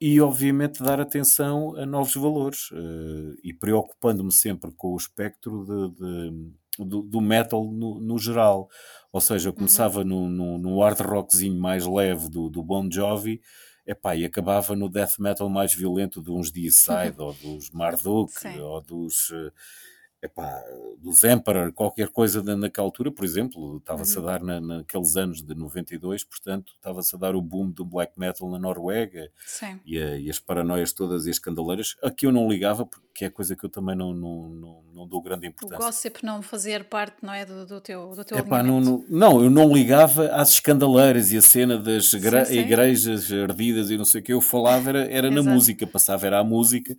e 0.00 0.20
obviamente 0.20 0.82
dar 0.82 1.00
atenção 1.00 1.76
a 1.76 1.84
novos 1.84 2.14
valores 2.14 2.70
e 3.44 3.52
preocupando-me 3.52 4.32
sempre 4.32 4.72
com 4.72 4.94
o 4.94 4.96
espectro 4.96 5.64
de, 5.64 5.96
de 5.96 6.50
do, 6.78 7.02
do 7.02 7.20
metal 7.20 7.64
no, 7.64 8.00
no, 8.00 8.18
geral. 8.18 8.68
Ou 9.12 9.20
seja, 9.20 9.48
eu 9.48 9.52
começava 9.52 10.00
uhum. 10.00 10.06
no, 10.06 10.28
no, 10.28 10.58
no, 10.58 10.80
hard 10.80 11.00
rockzinho 11.00 11.60
mais 11.60 11.86
leve 11.86 12.28
do, 12.28 12.48
do 12.48 12.62
Bon 12.62 12.88
Jovi 12.90 13.40
epá, 13.86 14.14
e 14.14 14.24
acabava 14.24 14.76
no 14.76 14.88
death 14.88 15.18
metal 15.18 15.48
mais 15.48 15.74
violento 15.74 16.22
de 16.22 16.30
uns 16.30 16.50
Deicide 16.50 17.16
ou 17.18 17.32
dos 17.34 17.70
Marduk 17.70 18.32
ou 18.60 18.80
dos... 18.80 19.32
epá, 20.22 20.62
dos 20.98 21.24
Emperor, 21.24 21.72
qualquer 21.72 22.08
coisa 22.08 22.42
naquela 22.56 22.86
altura, 22.86 23.10
por 23.10 23.24
exemplo, 23.24 23.78
estava-se 23.78 24.18
uhum. 24.18 24.28
a 24.28 24.32
dar 24.32 24.42
na, 24.42 24.60
naqueles 24.60 25.16
anos 25.16 25.42
de 25.42 25.54
92, 25.54 26.24
portanto, 26.24 26.74
estava-se 26.76 27.16
a 27.16 27.18
dar 27.18 27.34
o 27.34 27.40
boom 27.40 27.70
do 27.70 27.84
black 27.84 28.18
metal 28.18 28.50
na 28.50 28.58
Noruega 28.58 29.30
e, 29.86 29.98
a, 29.98 30.18
e, 30.18 30.28
as 30.28 30.38
paranoias 30.38 30.92
todas 30.92 31.26
e 31.26 31.30
as 31.30 31.38
candeleiras. 31.38 31.96
Aqui 32.02 32.26
eu 32.26 32.32
não 32.32 32.48
ligava, 32.48 32.84
porque 32.84 33.24
é 33.24 33.30
coisa 33.30 33.56
que 33.56 33.64
eu 33.64 33.70
também 33.70 33.96
não, 33.96 34.12
não, 34.12 34.48
não, 34.50 34.82
não 34.92 35.08
dou 35.08 35.22
grande 35.22 35.46
importância. 35.46 35.76
O 35.76 35.86
gossip 35.86 36.22
não 36.22 36.42
fazer 36.42 36.84
parte, 36.84 37.16
não 37.22 37.32
é, 37.32 37.46
do, 37.46 37.64
do 37.64 37.80
teu, 37.80 38.10
do 38.10 38.22
teu 38.22 38.36
epá, 38.36 38.62
não, 38.62 38.78
não, 38.78 39.04
não, 39.08 39.42
eu 39.42 39.48
não 39.48 39.72
ligava 39.72 40.26
às 40.28 40.50
escandaleiras 40.50 41.32
e 41.32 41.38
a 41.38 41.42
cena 41.42 41.78
das 41.78 42.10
sim, 42.10 42.20
sim. 42.20 42.58
igrejas 42.58 43.32
ardidas 43.32 43.90
e 43.90 43.96
não 43.96 44.04
sei 44.04 44.20
o 44.20 44.24
que, 44.24 44.32
eu 44.34 44.40
falava 44.42 44.90
era, 44.90 45.10
era 45.10 45.30
na 45.30 45.42
música, 45.42 45.86
passava 45.86 46.26
era 46.26 46.38
a 46.40 46.44
música 46.44 46.94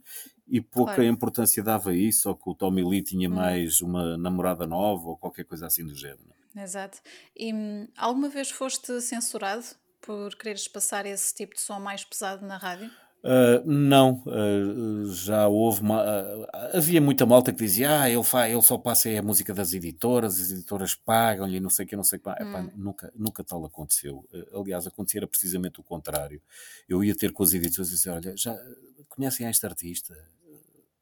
e 0.51 0.59
pouca 0.59 0.95
claro. 0.95 1.09
importância 1.09 1.63
dava 1.63 1.95
isso, 1.95 2.27
ou 2.27 2.35
que 2.35 2.49
o 2.49 2.53
Tommy 2.53 2.83
Lee 2.83 3.01
tinha 3.01 3.29
hum. 3.29 3.33
mais 3.33 3.81
uma 3.81 4.17
namorada 4.17 4.67
nova 4.67 5.09
ou 5.09 5.17
qualquer 5.17 5.45
coisa 5.45 5.65
assim 5.65 5.85
do 5.85 5.95
género. 5.95 6.29
Exato. 6.55 6.99
E 7.35 7.53
hum, 7.53 7.87
alguma 7.95 8.27
vez 8.27 8.51
foste 8.51 8.99
censurado 8.99 9.63
por 10.01 10.35
quereres 10.35 10.67
passar 10.67 11.05
esse 11.05 11.33
tipo 11.33 11.55
de 11.55 11.61
som 11.61 11.79
mais 11.79 12.03
pesado 12.03 12.45
na 12.45 12.57
rádio? 12.57 12.91
Uh, 13.23 13.61
não, 13.63 14.23
uh, 14.25 15.05
já 15.13 15.47
houve. 15.47 15.81
Uma, 15.81 16.01
uh, 16.01 16.47
havia 16.73 16.99
muita 16.99 17.23
malta 17.23 17.53
que 17.53 17.59
dizia: 17.59 18.01
Ah, 18.01 18.09
ele, 18.09 18.23
faz, 18.23 18.51
ele 18.51 18.61
só 18.63 18.79
passa 18.79 19.09
a 19.09 19.21
música 19.21 19.53
das 19.53 19.73
editoras, 19.73 20.41
as 20.41 20.51
editoras 20.51 20.95
pagam-lhe, 20.95 21.59
não 21.59 21.69
sei 21.69 21.85
o 21.85 21.87
que, 21.87 21.95
não 21.95 22.03
sei 22.03 22.17
o 22.17 22.21
que. 22.21 22.29
Hum. 22.29 22.49
Epá, 22.49 22.67
nunca, 22.75 23.13
nunca 23.15 23.43
tal 23.43 23.63
aconteceu. 23.63 24.27
aliás, 24.53 24.87
acontecia 24.87 25.25
precisamente 25.27 25.79
o 25.79 25.83
contrário. 25.83 26.41
Eu 26.89 27.03
ia 27.03 27.15
ter 27.15 27.31
com 27.31 27.43
as 27.43 27.53
editoras 27.53 27.89
e 27.89 27.91
dizer: 27.91 28.09
Olha, 28.09 28.35
já 28.35 28.59
conhecem 29.07 29.47
este 29.47 29.67
artista? 29.67 30.17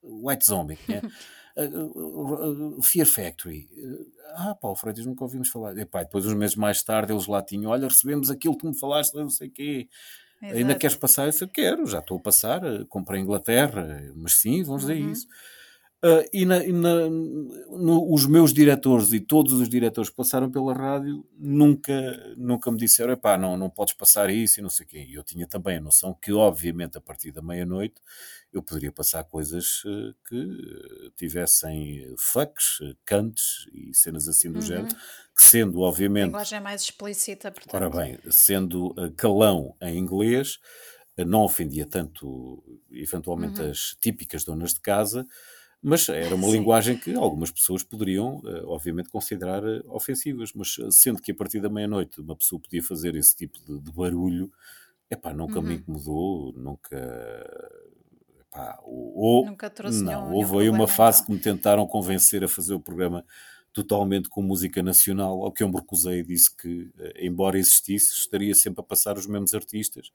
White 0.10 0.45
Zombie, 0.45 0.78
é? 0.89 1.02
uh, 1.65 2.82
Fear 2.82 3.06
Factory. 3.06 3.69
Ah, 4.36 4.56
pá, 4.56 4.69
o 4.69 4.76
Freitas 4.76 5.06
nunca 5.06 5.24
ouvimos 5.24 5.50
falar. 5.50 5.78
E, 5.78 5.86
pá, 5.86 6.04
depois, 6.04 6.26
uns 6.26 6.34
meses 6.34 6.56
mais 6.56 6.84
tarde, 6.84 7.13
eles 7.13 7.28
lá 7.28 7.41
tinham: 7.41 7.72
Olha, 7.72 7.88
recebemos 7.88 8.30
aquilo 8.30 8.58
que 8.58 8.67
me 8.67 8.78
falaste, 8.78 9.13
não 9.15 9.30
sei 9.30 9.48
o 9.48 9.52
quê. 9.52 9.89
Exato. 10.41 10.58
Ainda 10.58 10.76
queres 10.76 10.95
passar? 10.95 11.26
Eu 11.26 11.32
disse, 11.32 11.48
quero, 11.48 11.86
já 11.86 12.00
estou 12.00 12.17
a 12.17 12.22
passar, 12.22 12.62
comprei 12.88 13.19
a 13.19 13.24
Inglaterra, 13.24 14.02
mas 14.15 14.36
sim, 14.36 14.63
vamos 14.63 14.84
uhum. 14.84 14.89
dizer 14.89 15.12
isso. 15.12 15.28
Uh, 16.02 16.24
e, 16.32 16.46
na, 16.46 16.64
e 16.64 16.72
na, 16.72 17.10
no, 17.10 18.14
os 18.14 18.26
meus 18.26 18.54
diretores 18.54 19.12
e 19.12 19.20
todos 19.20 19.52
os 19.52 19.68
diretores 19.68 20.10
que 20.10 20.16
passaram 20.16 20.50
pela 20.50 20.74
rádio 20.74 21.28
nunca, 21.38 21.94
nunca 22.38 22.72
me 22.72 22.78
disseram: 22.78 23.18
pá, 23.18 23.38
não, 23.38 23.58
não 23.58 23.70
podes 23.70 23.94
passar 23.94 24.30
isso 24.30 24.60
e 24.60 24.64
não 24.64 24.70
sei 24.70 24.86
o 24.86 24.88
quê. 24.90 25.06
E 25.10 25.16
eu 25.16 25.24
tinha 25.24 25.46
também 25.46 25.76
a 25.76 25.82
noção 25.82 26.14
que, 26.14 26.32
obviamente, 26.32 26.98
a 26.98 27.02
partir 27.02 27.32
da 27.32 27.42
meia-noite 27.42 27.96
eu 28.54 28.64
poderia 28.64 28.94
passar 28.94 29.26
coisas 29.26 29.84
uh, 29.84 30.16
que 30.30 31.12
tivessem 31.18 32.16
fucks, 32.18 32.80
cantes 33.04 33.68
e 33.74 33.94
cenas 33.94 34.30
assim 34.30 34.50
do 34.50 34.60
uhum. 34.60 34.66
género, 34.66 34.96
que 35.36 35.44
sendo, 35.44 35.82
obviamente. 35.82 36.24
A 36.24 36.28
linguagem 36.28 36.58
é 36.60 36.62
mais 36.62 36.82
explícita, 36.82 37.52
portanto. 37.52 37.74
Ora 37.76 37.90
bem, 37.90 38.18
sendo 38.32 38.92
uh, 38.92 39.12
calão 39.18 39.76
em 39.82 39.98
inglês, 39.98 40.60
não 41.28 41.42
ofendia 41.42 41.86
tanto, 41.86 42.64
eventualmente, 42.90 43.60
uhum. 43.60 43.70
as 43.70 43.98
típicas 44.00 44.46
donas 44.46 44.74
de 44.74 44.80
casa 44.80 45.28
mas 45.82 46.10
era 46.10 46.36
uma 46.36 46.48
Sim. 46.48 46.54
linguagem 46.54 46.98
que 46.98 47.13
algumas 47.15 47.52
pessoas 47.52 47.84
poderiam, 47.84 48.42
eh, 48.46 48.63
obviamente, 48.65 49.10
considerar 49.10 49.63
eh, 49.63 49.82
ofensivas, 49.88 50.52
mas 50.54 50.78
eh, 50.78 50.92
sendo 50.92 51.22
que 51.22 51.32
a 51.32 51.36
partir 51.36 51.62
da 51.62 51.70
meia-noite 51.70 52.20
uma 52.20 52.36
pessoa 52.36 52.62
podia 52.62 52.84
fazer 52.84 53.15
esse 53.15 53.34
tipo 53.34 53.58
de, 53.65 53.80
de 53.80 53.92
barulho, 53.92 54.52
epá, 55.10 55.34
nunca 55.34 55.60
uhum. 55.60 55.65
me 55.65 55.76
incomodou, 55.76 56.54
nunca. 56.54 56.98
Epá, 58.42 58.78
ou, 58.84 59.46
nunca 59.46 59.70
trouxe 59.70 60.04
não, 60.04 60.34
houve 60.34 60.58
aí 60.58 60.70
uma 60.70 60.88
fase 60.88 61.22
então. 61.22 61.28
que 61.28 61.32
me 61.34 61.39
tentaram 61.39 61.88
convencer 61.88 62.44
a 62.44 62.48
fazer 62.48 62.74
o 62.74 62.80
programa 62.80 63.24
totalmente 63.72 64.28
com 64.28 64.42
música 64.42 64.84
nacional, 64.84 65.44
ao 65.44 65.52
que 65.52 65.63
eu 65.63 65.70
me 65.70 65.76
recusei 65.76 66.20
e 66.20 66.24
disse 66.24 66.54
que, 66.54 66.92
embora 67.18 67.58
existisse, 67.58 68.12
estaria 68.13 68.54
sempre 68.54 68.82
a 68.82 68.84
passar 68.84 69.18
os 69.18 69.28
mesmos 69.28 69.54
artistas 69.54 70.12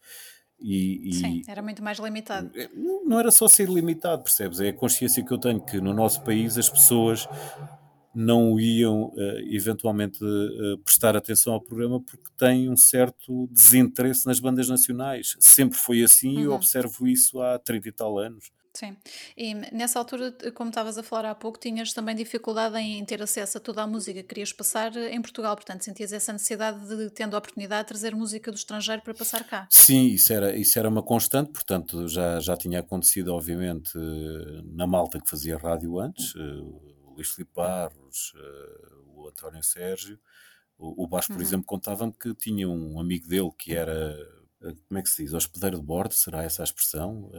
e, 0.67 1.11
e, 1.11 1.13
Sim, 1.13 1.43
era 1.47 1.61
muito 1.61 1.83
mais 1.83 1.99
limitado. 1.99 2.51
É, 2.55 2.71
não, 2.75 3.05
não 3.05 3.21
era 3.21 3.31
só 3.31 3.47
ser 3.47 3.69
limitado, 3.69 4.23
percebes? 4.23 4.61
É 4.61 4.71
a 4.71 4.73
consciência 4.73 5.23
que 5.23 5.31
eu 5.31 5.37
tenho 5.37 5.61
que 5.61 5.79
no 5.79 5.93
nosso 5.93 6.25
país 6.25 6.57
as 6.57 6.71
pessoas 6.71 7.29
não 8.15 8.59
iam 8.59 9.09
uh, 9.09 9.39
eventualmente 9.51 10.25
uh, 10.25 10.79
prestar 10.79 11.17
atenção 11.17 11.53
ao 11.53 11.61
programa 11.61 12.01
porque 12.01 12.31
têm 12.39 12.71
um 12.71 12.77
certo 12.77 13.47
desinteresse 13.51 14.25
nas 14.25 14.41
bandas 14.41 14.67
nacionais. 14.67 15.37
Sempre 15.39 15.77
foi 15.77 16.03
assim 16.03 16.31
e 16.31 16.37
uhum. 16.39 16.45
eu 16.45 16.53
observo 16.53 17.07
isso 17.07 17.43
há 17.43 17.59
30 17.59 17.89
e 17.89 17.93
tal 17.93 18.19
anos. 18.19 18.51
Sim. 18.75 18.97
E 19.37 19.55
nessa 19.73 20.01
altura, 20.01 20.35
como 20.53 20.71
estavas 20.71 20.99
a 20.99 21.03
falar 21.03 21.31
há 21.31 21.35
pouco, 21.35 21.59
tinhas 21.59 21.93
também 21.93 22.15
dificuldade 22.17 22.77
em 22.77 23.05
ter 23.05 23.23
acesso 23.23 23.59
a 23.59 23.61
toda 23.61 23.83
a 23.83 23.87
música 23.87 24.21
que 24.21 24.29
querias 24.29 24.53
passar 24.53 24.95
em 24.97 25.23
Portugal, 25.23 25.55
portanto 25.55 25.85
sentias 25.85 26.13
essa 26.13 26.33
necessidade 26.33 26.85
de, 26.89 27.11
tendo 27.11 27.35
a 27.35 27.39
oportunidade, 27.39 27.83
de 27.83 27.89
trazer 27.89 28.17
música 28.17 28.51
do 28.51 28.57
estrangeiro 28.57 29.01
para 29.03 29.15
passar 29.15 29.45
cá. 29.45 29.69
Sim, 29.71 30.07
isso 30.07 30.33
era, 30.33 30.57
isso 30.57 30.77
era 30.77 30.89
uma 30.89 31.03
constante, 31.03 31.53
portanto 31.53 32.09
já, 32.09 32.41
já 32.41 32.57
tinha 32.57 32.81
acontecido, 32.81 33.33
obviamente, 33.33 33.97
na 34.65 34.87
malta 34.87 35.21
que 35.21 35.31
fazia 35.31 35.57
rádio 35.57 36.01
antes, 36.01 36.35
eh, 36.35 36.41
o 36.41 37.13
Luís 37.15 37.29
Filipe 37.29 37.53
Barros, 37.55 38.33
eh, 38.37 38.89
o 39.15 39.29
António 39.29 39.63
Sérgio, 39.63 40.19
o, 40.77 41.05
o 41.05 41.07
Basco, 41.07 41.33
por 41.33 41.41
uhum. 41.41 41.47
exemplo, 41.47 41.67
contava-me 41.67 42.13
que 42.13 42.35
tinha 42.35 42.69
um 42.69 42.99
amigo 42.99 43.29
dele 43.29 43.51
que 43.57 43.73
era, 43.73 44.17
eh, 44.63 44.75
como 44.89 44.99
é 44.99 45.03
que 45.03 45.09
se 45.09 45.23
diz, 45.23 45.33
hospedeiro 45.33 45.79
de 45.79 45.85
bordo, 45.85 46.13
será 46.13 46.43
essa 46.43 46.63
a 46.63 46.65
expressão? 46.65 47.31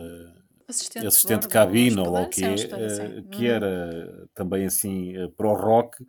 Assistente, 0.68 1.08
assistente 1.08 1.42
de 1.44 1.48
cabine 1.48 2.00
ou 2.00 2.16
o 2.16 2.30
que 2.30 2.44
é, 2.44 2.54
uh, 2.54 3.30
que 3.30 3.48
era 3.48 4.28
também 4.34 4.66
assim 4.66 5.18
uh, 5.18 5.30
para 5.32 5.48
o 5.48 5.54
rock 5.54 6.04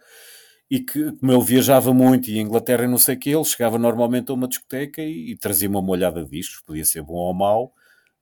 e 0.71 0.81
que, 0.81 1.13
como 1.13 1.33
ele 1.33 1.45
viajava 1.45 1.95
muito 1.95 2.29
e 2.29 2.39
em 2.39 2.43
Inglaterra 2.43 2.85
e 2.85 2.89
não 2.89 2.99
sei 2.99 3.15
o 3.15 3.19
que, 3.19 3.31
ele 3.31 3.45
chegava 3.45 3.79
normalmente 3.79 4.31
a 4.31 4.35
uma 4.35 4.49
discoteca 4.49 5.03
e, 5.03 5.33
e 5.33 5.37
trazia 5.37 5.69
uma 5.69 5.83
molhada 5.83 6.25
de 6.25 6.31
discos, 6.31 6.61
podia 6.65 6.85
ser 6.85 7.03
bom 7.03 7.15
ou 7.15 7.35
mau, 7.35 7.73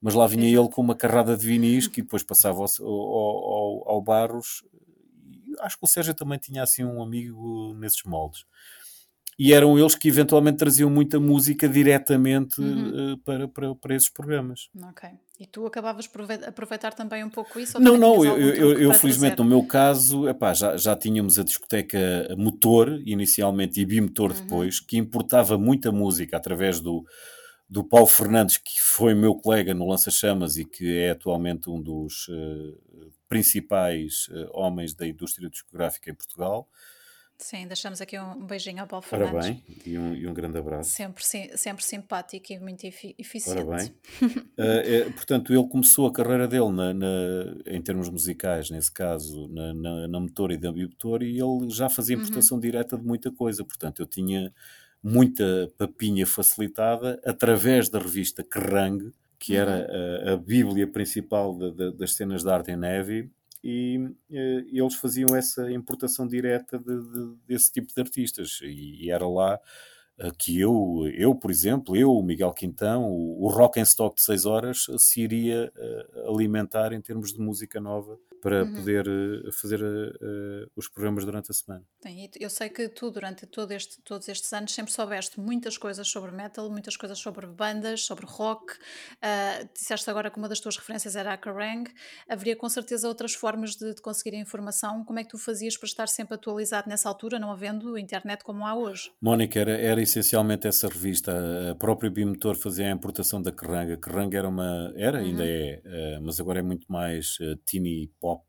mas 0.01 0.15
lá 0.15 0.27
vinha 0.27 0.47
ele 0.47 0.69
com 0.69 0.83
uma 0.83 0.95
carrada 0.95 1.37
de 1.37 1.47
vinis 1.47 1.89
que 1.89 2.03
depois 2.03 2.23
passava 2.23 2.59
ao, 2.59 2.87
ao, 2.87 3.53
ao, 3.53 3.89
ao 3.89 4.03
Barros. 4.03 4.63
Acho 5.61 5.79
que 5.79 5.85
o 5.85 5.89
Sérgio 5.89 6.15
também 6.15 6.39
tinha 6.39 6.63
assim 6.63 6.85
um 6.85 7.03
amigo 7.03 7.75
nesses 7.75 8.03
moldes 8.05 8.45
e 9.39 9.53
eram 9.53 9.79
eles 9.79 9.95
que 9.95 10.09
eventualmente 10.09 10.59
traziam 10.59 10.89
muita 10.89 11.19
música 11.19 11.69
diretamente 11.69 12.61
uhum. 12.61 13.15
uh, 13.15 13.19
para, 13.19 13.49
para, 13.49 13.75
para 13.75 13.95
esses 13.95 14.09
programas. 14.09 14.69
Ok. 14.83 15.09
E 15.39 15.47
tu 15.47 15.67
acabavas 15.67 16.07
por 16.07 16.23
aproveitar 16.47 16.95
também 16.95 17.25
um 17.25 17.31
pouco 17.31 17.59
isso? 17.59 17.81
Não, 17.81 17.99
não, 17.99 18.25
eu, 18.25 18.39
eu, 18.39 18.79
eu 18.79 18.95
felizmente 18.95 19.39
no 19.39 19.45
meu 19.45 19.65
caso, 19.65 20.29
epá, 20.29 20.55
já, 20.55 20.77
já 20.77 20.95
tínhamos 20.95 21.39
a 21.39 21.43
discoteca 21.43 21.99
Motor 22.39 23.03
inicialmente 23.05 23.81
e 23.81 23.85
Bimotor 23.85 24.31
uhum. 24.31 24.37
depois, 24.37 24.79
que 24.79 24.97
importava 24.97 25.59
muita 25.59 25.91
música 25.91 26.37
através 26.37 26.79
do, 26.79 27.05
do 27.69 27.83
Paulo 27.83 28.07
Fernandes, 28.07 28.59
que 28.59 28.81
foi 28.81 29.13
meu 29.15 29.35
colega 29.35 29.75
no 29.75 29.89
Lança 29.89 30.11
Chamas 30.11 30.57
e 30.57 30.65
que 30.65 30.99
é 30.99 31.11
atualmente 31.11 31.69
um 31.69 31.83
dos 31.83 32.29
uh, 32.29 33.13
principais 33.29 34.29
uh, 34.29 34.49
homens 34.53 34.95
da 34.95 35.05
indústria 35.05 35.51
discográfica 35.51 36.11
em 36.11 36.15
Portugal. 36.15 36.69
Sim, 37.45 37.67
deixamos 37.67 38.01
aqui 38.01 38.19
um 38.19 38.47
beijinho 38.47 38.81
ao 38.81 38.87
Paulo 38.87 39.05
Ora 39.13 39.31
bem, 39.43 39.63
e 39.85 39.99
um, 39.99 40.15
e 40.15 40.27
um 40.27 40.33
grande 40.33 40.57
abraço. 40.57 40.89
Sempre, 40.89 41.23
sempre 41.23 41.85
simpático 41.85 42.51
e 42.51 42.59
muito 42.59 42.87
eficiente. 42.87 43.61
Ora 43.61 43.77
bem. 43.77 43.89
uh, 44.23 44.57
é, 44.57 45.11
portanto, 45.11 45.53
ele 45.53 45.69
começou 45.69 46.07
a 46.07 46.13
carreira 46.13 46.49
dele 46.49 46.73
na, 46.73 46.95
na, 46.95 47.07
em 47.67 47.83
termos 47.83 48.09
musicais, 48.09 48.71
nesse 48.71 48.91
caso, 48.91 49.47
na, 49.49 49.75
na, 49.75 50.09
na 50.09 50.21
motor 50.21 50.53
e 50.53 50.57
da 50.57 50.73
bimotor, 50.73 51.23
e 51.23 51.39
ele 51.39 51.69
já 51.69 51.91
fazia 51.91 52.17
importação 52.17 52.57
uhum. 52.57 52.63
direta 52.63 52.97
de 52.97 53.05
muita 53.05 53.31
coisa. 53.31 53.63
Portanto, 53.63 54.01
eu 54.01 54.07
tinha 54.07 54.51
muita 55.03 55.71
papinha 55.77 56.27
facilitada 56.27 57.21
através 57.27 57.91
da 57.91 57.99
revista 57.99 58.43
Kerrang, 58.43 59.13
que 59.39 59.55
era 59.55 59.87
uhum. 59.87 60.31
a, 60.31 60.33
a, 60.33 60.37
bíblia 60.39 60.87
principal 60.87 61.55
de, 61.59 61.73
de, 61.73 61.93
das 61.93 62.15
cenas 62.15 62.43
de 62.43 62.49
arte 62.49 62.71
em 62.71 62.77
neve, 62.79 63.31
e, 63.65 64.15
e 64.29 64.79
eles 64.79 64.95
faziam 64.97 65.35
essa 65.35 65.73
importação 65.73 66.29
direta 66.29 66.79
de, 66.79 67.01
de, 67.01 67.37
desse 67.47 67.73
tipo 67.73 67.93
de 67.95 67.99
artistas. 67.99 68.61
E, 68.63 69.07
e 69.07 69.11
era 69.11 69.27
lá 69.27 69.59
uh, 70.21 70.31
que 70.39 70.61
eu, 70.61 71.11
eu, 71.15 71.35
por 71.35 71.51
exemplo, 71.51 71.97
eu, 71.97 72.13
o 72.13 72.23
Miguel 72.23 72.53
Quintão, 72.53 73.11
o, 73.11 73.43
o 73.45 73.49
Rock 73.49 73.81
and 73.81 73.85
Stock 73.85 74.17
de 74.17 74.23
6 74.23 74.45
horas 74.45 74.87
se 74.99 75.23
iria 75.23 75.73
uh, 75.75 76.35
alimentar 76.35 76.93
em 76.93 77.01
termos 77.01 77.33
de 77.33 77.41
música 77.41 77.81
nova 77.81 78.19
para 78.45 78.63
uhum. 78.63 78.75
poder 78.75 79.09
uh, 79.09 79.51
fazer 79.53 79.83
uh, 79.83 80.71
os 80.77 80.87
programas 80.87 81.25
durante 81.25 81.51
a 81.51 81.55
semana. 81.55 81.83
Sim, 82.03 82.29
eu 82.39 82.51
sei 82.51 82.69
que 82.69 82.91
tu, 82.91 83.11
durante 83.11 83.47
todo 83.47 83.73
este, 83.73 84.03
todos 84.03 84.29
estes 84.29 84.53
anos, 84.53 84.71
sempre 84.71 84.93
soubeste 84.93 85.41
muitas 85.41 85.79
coisas 85.79 86.07
sobre 86.07 86.31
metal, 86.31 86.71
muitas 86.71 86.95
coisas 86.95 87.19
sobre 87.19 87.47
bandas, 87.47 88.03
sobre 88.03 88.27
rock. 88.27 88.75
Uh, 88.75 89.67
disseste 89.73 90.11
agora 90.11 90.31
que 90.31 90.37
uma 90.37 90.47
das 90.47 90.61
tuas 90.61 90.77
referências 90.77 91.17
era 91.17 91.33
a 91.33 91.39
Kerrang. 91.39 91.91
Haveria 92.29 92.55
com 92.55 92.69
certeza 92.69 93.09
outras 93.09 93.33
formas 93.33 93.77
de, 93.77 93.95
de 93.95 94.03
conseguir 94.03 94.37
a 94.37 94.39
informação. 94.39 95.03
Como 95.07 95.19
é 95.19 95.25
que 95.25 95.31
tu 95.31 95.39
fazias 95.39 95.79
para 95.79 95.87
estar 95.87 96.09
sempre 96.09 96.35
atualizado 96.35 96.87
nessa 96.87 97.09
altura, 97.09 97.39
não 97.39 97.51
havendo 97.51 97.97
internet 97.97 98.45
como 98.45 98.67
há 98.67 98.75
hoje? 98.75 99.11
Mónica, 99.23 99.59
era, 99.59 99.73
era 99.73 100.03
essencialmente 100.03 100.69
essa 100.69 100.87
revista. 100.87 101.71
A 101.71 101.75
própria 101.75 102.11
Bimotor 102.11 102.57
fazia 102.57 102.89
a 102.89 102.91
importação 102.91 103.41
da 103.41 103.51
Kerrang. 103.51 103.95
A 103.95 103.97
Kerrang 103.97 104.37
era 104.37 104.51
uma. 104.51 104.93
Era, 104.97 105.21
uhum. 105.21 105.25
ainda 105.25 105.45
é, 105.47 106.19
mas 106.21 106.39
agora 106.39 106.59
é 106.59 106.63
muito 106.63 106.85
mais 106.93 107.39
uh, 107.41 107.57
teeny 107.65 108.13
pop 108.21 108.34
pop 108.35 108.45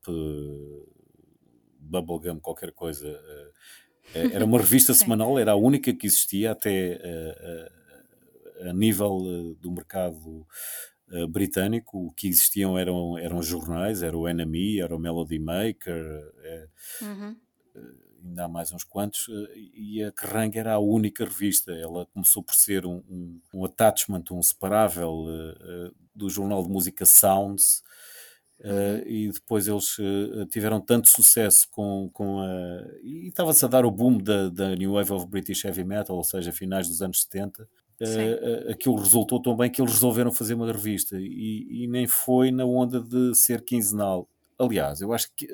Bubblegum, 1.80 2.40
qualquer 2.40 2.72
coisa. 2.72 3.08
Uh, 3.08 4.34
era 4.34 4.46
uma 4.46 4.58
revista 4.58 4.94
semanal, 4.96 5.38
era 5.38 5.52
a 5.52 5.56
única 5.56 5.94
que 5.94 6.08
existia 6.08 6.52
até 6.52 7.00
uh, 7.04 8.70
a 8.70 8.74
nível 8.74 9.56
do 9.60 9.72
mercado 9.72 10.48
britânico. 11.30 12.08
O 12.08 12.12
que 12.12 12.28
existiam 12.28 12.78
eram, 12.78 13.18
eram 13.18 13.42
jornais, 13.42 14.02
era 14.02 14.18
o 14.18 14.28
NME, 14.28 14.82
era 14.82 14.96
o 14.96 15.00
Melody 15.00 15.38
Maker. 15.38 16.34
Uhum 17.02 17.36
ainda 18.26 18.46
há 18.46 18.48
mais 18.48 18.72
uns 18.72 18.84
quantos, 18.84 19.28
e 19.76 20.04
a 20.04 20.12
Kerrang 20.12 20.58
era 20.58 20.74
a 20.74 20.80
única 20.80 21.24
revista. 21.24 21.72
Ela 21.72 22.08
começou 22.08 22.42
por 22.42 22.56
ser 22.56 22.86
um, 22.86 23.04
um, 23.08 23.40
um 23.54 23.66
attachment, 23.66 24.24
um 24.32 24.42
separável 24.42 25.26
do 26.16 26.30
jornal 26.30 26.64
de 26.64 26.70
música 26.70 27.06
Sounds, 27.06 27.84
Uh, 28.60 29.06
e 29.06 29.30
depois 29.32 29.68
eles 29.68 29.98
uh, 30.00 30.46
tiveram 30.50 30.80
tanto 30.80 31.10
sucesso 31.10 31.68
com, 31.72 32.10
com 32.14 32.40
a. 32.40 32.88
E 33.04 33.28
estava-se 33.28 33.64
a 33.66 33.68
dar 33.68 33.86
o 33.86 33.92
boom 33.92 34.18
da, 34.18 34.50
da 34.50 34.76
New 34.76 34.94
Wave 34.94 35.12
of 35.12 35.28
British 35.28 35.66
Heavy 35.66 35.84
Metal, 35.84 36.16
ou 36.16 36.24
seja, 36.24 36.52
finais 36.52 36.88
dos 36.88 37.02
anos 37.02 37.24
70. 37.24 37.64
Uh, 37.64 38.72
aquilo 38.72 38.96
resultou 38.96 39.42
tão 39.42 39.56
bem 39.56 39.70
que 39.70 39.82
eles 39.82 39.94
resolveram 39.94 40.32
fazer 40.32 40.54
uma 40.54 40.70
revista 40.70 41.18
e, 41.18 41.84
e, 41.84 41.88
nem 41.88 42.06
foi 42.08 42.52
na 42.52 42.66
onda 42.66 43.00
de 43.00 43.34
ser 43.36 43.64
quinzenal. 43.64 44.28
Aliás, 44.58 45.00
eu 45.00 45.14
acho 45.14 45.30
que 45.36 45.48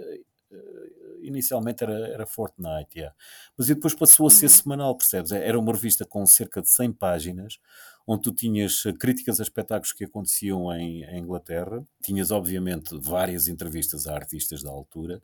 inicialmente 1.21 1.83
era, 1.83 2.07
era 2.07 2.25
Fortnite, 2.25 2.97
yeah. 2.97 3.15
mas 3.57 3.67
depois 3.67 3.93
passou 3.93 4.27
a 4.27 4.29
ser 4.29 4.45
uhum. 4.45 4.51
semanal, 4.51 4.97
percebes? 4.97 5.31
Era 5.31 5.59
uma 5.59 5.71
revista 5.71 6.05
com 6.05 6.25
cerca 6.25 6.61
de 6.61 6.69
100 6.69 6.93
páginas 6.93 7.59
onde 8.07 8.23
tu 8.23 8.33
tinhas 8.33 8.85
eh, 8.85 8.93
críticas 8.93 9.39
a 9.39 9.43
espetáculos 9.43 9.93
que 9.93 10.05
aconteciam 10.05 10.71
em, 10.73 11.03
em 11.03 11.19
Inglaterra, 11.19 11.85
tinhas 12.03 12.31
obviamente 12.31 12.97
várias 12.99 13.47
entrevistas 13.47 14.07
a 14.07 14.13
artistas 14.13 14.63
da 14.63 14.69
altura, 14.69 15.21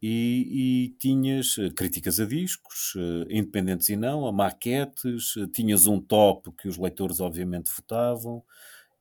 e, 0.00 0.86
e, 0.86 0.88
tinhas 0.98 1.56
eh, 1.58 1.70
críticas 1.70 2.20
a 2.20 2.24
discos, 2.24 2.94
uh, 2.94 3.26
independentes 3.28 3.88
e 3.88 3.96
não, 3.96 4.26
a 4.26 4.32
maquetes, 4.32 5.34
tinhas 5.52 5.88
um 5.88 6.00
top 6.00 6.52
que 6.52 6.68
os 6.68 6.78
leitores 6.78 7.18
obviamente 7.18 7.68
votavam, 7.74 8.44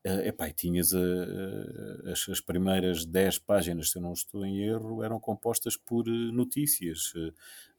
uh, 0.06 0.22
epá, 0.22 0.50
e 0.50 0.54
tinhas 0.54 0.94
as, 0.94 2.28
as, 2.30 2.42
primeiras 2.42 3.06
10 3.06 3.40
páginas, 3.40 3.92
se 3.92 3.98
eu 3.98 4.02
não 4.02 4.14
estou 4.14 4.46
em 4.46 4.64
erro, 4.64 5.04
eram 5.04 5.20
compostas 5.20 5.76
por 5.78 6.06
notícias 6.06 7.14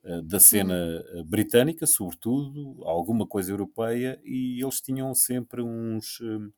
eh, 0.04 0.22
da 0.22 0.38
cena 0.38 1.04
uhum. 1.12 1.24
britânica, 1.24 1.86
sobretudo, 1.86 2.82
alguma 2.84 3.26
coisa 3.26 3.50
europeia, 3.50 4.18
e 4.24 4.62
eles 4.62 4.80
tinham 4.80 5.12
sempre 5.14 5.60
uns 5.60 6.20
uh, 6.20 6.52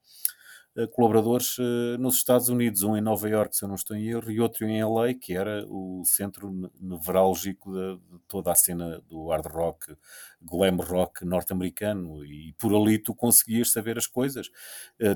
colaboradores 0.89 1.59
uh, 1.59 1.99
nos 1.99 2.17
Estados 2.17 2.49
Unidos, 2.49 2.83
um 2.83 2.97
em 2.97 3.01
Nova 3.01 3.29
York, 3.29 3.57
se 3.57 3.65
eu 3.65 3.69
não 3.69 3.75
estou 3.75 3.97
em 3.97 4.09
erro, 4.09 4.31
e 4.31 4.41
outro 4.41 4.67
em 4.67 4.83
LA, 4.83 5.15
que 5.15 5.35
era 5.35 5.65
o 5.69 6.03
centro 6.05 6.71
nevrálgico 6.81 7.73
de, 7.73 7.99
toda 8.29 8.53
a 8.53 8.55
cena 8.55 9.01
do 9.09 9.29
hard 9.29 9.47
rock, 9.47 9.97
glam 10.41 10.77
rock 10.77 11.25
norte-americano, 11.25 12.25
e 12.25 12.53
por 12.59 12.75
ali 12.75 12.99
tu 12.99 13.15
conseguias 13.15 13.73
saber 13.73 13.99
as 13.99 14.07
coisas. 14.07 14.51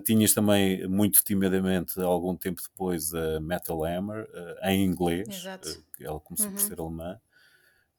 tinhas 0.05 0.35
também, 0.35 0.87
muito 0.89 1.23
timidamente, 1.25 2.01
algum 2.01 2.37
tempo 2.37 2.61
depois, 2.63 3.15
a 3.15 3.41
Metal 3.41 3.85
Hammer, 3.85 4.29
em 4.63 4.85
inglês, 4.85 5.27
ela 6.01 6.21
começou 6.21 6.49
uhum. 6.49 6.55
por 6.55 6.61
ser 6.61 6.81
alemã, 6.81 7.21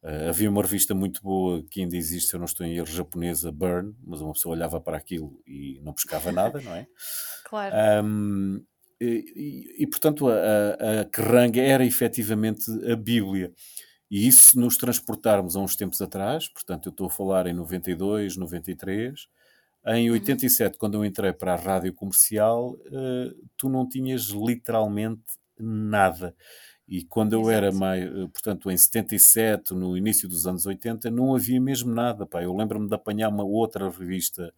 Uh, 0.05 0.29
havia 0.29 0.47
uma 0.47 0.61
revista 0.61 0.93
muito 0.93 1.19
boa 1.23 1.63
que 1.63 1.81
ainda 1.81 1.97
existe, 1.97 2.31
eu 2.31 2.37
não 2.37 2.45
estou 2.45 2.63
em 2.63 2.77
erro, 2.77 2.85
japonesa, 2.85 3.51
Burn, 3.51 3.95
mas 4.03 4.21
uma 4.21 4.33
pessoa 4.33 4.55
olhava 4.55 4.79
para 4.79 4.95
aquilo 4.95 5.41
e 5.47 5.81
não 5.81 5.93
pescava 5.93 6.31
nada, 6.31 6.61
não 6.61 6.75
é? 6.75 6.85
Claro. 7.45 7.75
Um, 8.03 8.61
e, 8.99 9.75
e, 9.77 9.83
e, 9.83 9.87
portanto, 9.87 10.27
a, 10.27 10.33
a, 10.33 11.01
a 11.01 11.05
Kerrang 11.05 11.59
era 11.59 11.85
efetivamente 11.85 12.69
a 12.91 12.95
Bíblia. 12.95 13.53
E 14.09 14.27
isso, 14.27 14.51
se 14.51 14.57
nos 14.57 14.77
transportarmos 14.77 15.55
a 15.55 15.59
uns 15.59 15.75
tempos 15.75 16.01
atrás, 16.01 16.47
portanto, 16.47 16.87
eu 16.87 16.91
estou 16.91 17.07
a 17.07 17.09
falar 17.09 17.47
em 17.47 17.53
92, 17.53 18.37
93, 18.37 19.27
em 19.87 20.09
87, 20.09 20.73
uhum. 20.73 20.79
quando 20.79 20.95
eu 20.95 21.05
entrei 21.05 21.31
para 21.33 21.53
a 21.53 21.57
rádio 21.57 21.93
comercial, 21.93 22.71
uh, 22.71 23.47
tu 23.55 23.69
não 23.69 23.87
tinhas 23.87 24.29
literalmente 24.29 25.21
nada. 25.59 26.35
E 26.87 27.03
quando 27.03 27.33
eu 27.33 27.49
era 27.49 27.71
mais, 27.71 28.03
eh, 28.03 28.27
portanto, 28.27 28.69
em 28.69 28.77
77, 28.77 29.73
no 29.73 29.97
início 29.97 30.29
dos 30.29 30.45
anos 30.45 30.67
80, 30.67 31.09
não 31.09 31.35
havia 31.35 31.59
mesmo 31.59 31.91
nada. 31.91 32.27
Pá. 32.27 32.43
Eu 32.43 32.55
lembro-me 32.55 32.87
de 32.87 32.93
apanhar 32.93 33.29
uma 33.29 33.43
outra 33.43 33.89
revista 33.89 34.53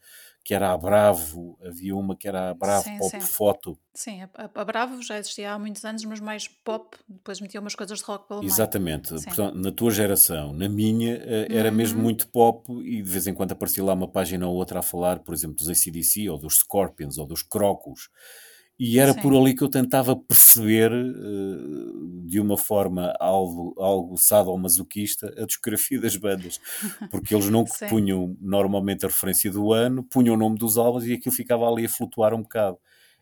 que 0.48 0.54
era 0.54 0.72
a 0.72 0.78
Bravo, 0.78 1.60
havia 1.62 1.94
uma 1.94 2.16
que 2.16 2.26
era 2.26 2.52
a 2.52 2.54
Bravo 2.54 2.86
sim, 2.86 2.98
Pop 2.98 3.12
sim. 3.12 3.20
Foto. 3.20 3.78
Sim, 3.94 4.22
a, 4.22 4.50
a, 4.56 4.64
Bravo 4.64 5.04
já 5.04 5.20
existia 5.20 5.52
há 5.52 5.60
muitos 5.60 5.84
anos, 5.84 6.06
mas 6.06 6.22
mais 6.22 6.48
pop, 6.48 6.96
depois 7.06 7.42
metia 7.42 7.60
umas 7.60 7.76
coisas 7.76 8.00
de 8.00 8.06
rock 8.06 8.30
pelo 8.30 8.46
Exatamente, 8.46 9.10
Portanto, 9.10 9.56
na 9.56 9.74
tua 9.74 9.92
geração, 9.92 10.54
na 10.54 10.70
minha, 10.70 11.16
eh, 11.16 11.48
era 11.50 11.68
uhum. 11.68 11.76
mesmo 11.76 12.02
muito 12.02 12.30
pop 12.30 12.72
e 12.82 13.02
de 13.02 13.12
vez 13.12 13.28
em 13.28 13.34
quando 13.34 13.52
aparecia 13.52 13.84
lá 13.84 13.92
uma 13.92 14.08
página 14.08 14.48
ou 14.48 14.56
outra 14.56 14.80
a 14.80 14.82
falar, 14.82 15.20
por 15.20 15.34
exemplo, 15.34 15.58
dos 15.58 15.68
ACDC 15.68 16.30
ou 16.30 16.38
dos 16.38 16.60
Scorpions 16.60 17.18
ou 17.18 17.26
dos 17.26 17.44
Crocos. 17.44 18.08
E 18.80 19.00
era 19.00 19.14
Sim. 19.14 19.22
por 19.22 19.36
ali 19.36 19.56
que 19.56 19.64
eu 19.64 19.70
tentava 19.70 20.16
perceber, 20.16 20.92
uh, 20.92 22.28
de 22.28 22.40
uma 22.40 22.58
forma 22.58 23.14
algo, 23.20 23.74
algo 23.78 24.18
sadomasoquista, 24.18 25.34
a 25.38 25.46
discografia 25.46 26.00
das 26.00 26.16
bandas. 26.16 26.60
Porque 27.10 27.34
eles 27.34 27.50
não 27.50 27.66
punham 27.90 28.38
normalmente 28.40 29.06
a 29.06 29.10
referência 29.10 29.52
do 29.52 29.74
ano, 29.74 30.04
punham 30.04 30.36
o 30.36 30.38
nome 30.38 30.58
dos 30.58 30.78
álbuns 30.78 31.06
e 31.06 31.14
aquilo 31.14 31.34
ficava 31.34 31.68
ali 31.68 31.86
a 31.86 31.90
flutuar 31.90 32.34
um 32.34 32.44
bocado. 32.44 32.78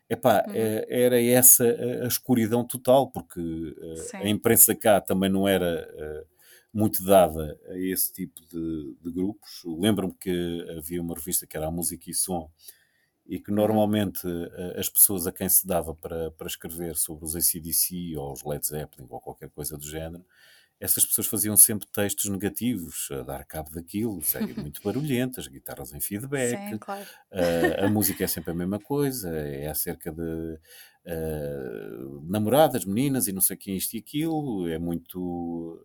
Epá. 0.08 0.44
Eh, 0.54 0.86
era 0.88 1.20
essa 1.20 1.64
a, 1.64 2.06
escuridão 2.06 2.64
total, 2.64 3.10
porque 3.10 3.40
uh, 3.40 4.16
a 4.16 4.28
imprensa 4.28 4.74
cá 4.74 5.00
também 5.00 5.30
não 5.30 5.48
era 5.48 5.88
muito 6.76 7.02
dada 7.02 7.58
a 7.70 7.78
esse 7.78 8.12
tipo 8.12 8.38
de, 8.52 8.94
de 9.02 9.10
grupos. 9.10 9.62
Lembro-me 9.64 10.14
que 10.14 10.66
havia 10.76 11.00
uma 11.00 11.14
revista 11.14 11.46
que 11.46 11.56
era 11.56 11.68
a 11.68 11.70
Música 11.70 12.10
e 12.10 12.14
Som, 12.14 12.50
e 13.28 13.38
que 13.38 13.50
normalmente 13.50 14.26
eh, 14.26 14.78
as 14.78 14.88
pessoas 14.88 15.26
a 15.26 15.32
quem 15.32 15.48
se 15.48 15.66
dava 15.66 15.94
para, 15.94 16.30
para 16.32 16.46
escrever 16.46 16.96
sobre 16.96 17.24
os 17.24 17.34
ACDC 17.36 18.16
ou 18.16 18.32
os 18.32 18.44
Led 18.44 18.66
Zeppelin 18.66 19.06
ou 19.10 19.20
qualquer 19.20 19.50
coisa 19.50 19.76
do 19.76 19.84
género, 19.84 20.24
essas 20.78 21.04
pessoas 21.06 21.26
faziam 21.26 21.56
sempre 21.56 21.86
textos 21.86 22.30
negativos, 22.30 23.08
a 23.10 23.22
dar 23.22 23.44
cabo 23.44 23.70
daquilo, 23.70 24.22
sei, 24.22 24.42
muito 24.54 24.82
barulhentas, 24.82 25.46
guitarras 25.46 25.92
em 25.92 26.00
feedback, 26.00 26.70
Sim, 26.70 26.78
claro. 26.78 27.06
uh, 27.32 27.84
a 27.84 27.88
música 27.88 28.24
é 28.24 28.26
sempre 28.26 28.50
a 28.50 28.54
mesma 28.54 28.78
coisa, 28.78 29.30
é 29.30 29.68
acerca 29.68 30.12
de 30.12 30.58
uh, 31.06 32.22
namoradas, 32.28 32.84
meninas 32.84 33.26
e 33.26 33.32
não 33.32 33.40
sei 33.40 33.56
quem 33.56 33.76
isto 33.76 33.94
e 33.94 33.98
aquilo, 33.98 34.68
é 34.68 34.78
muito 34.78 35.82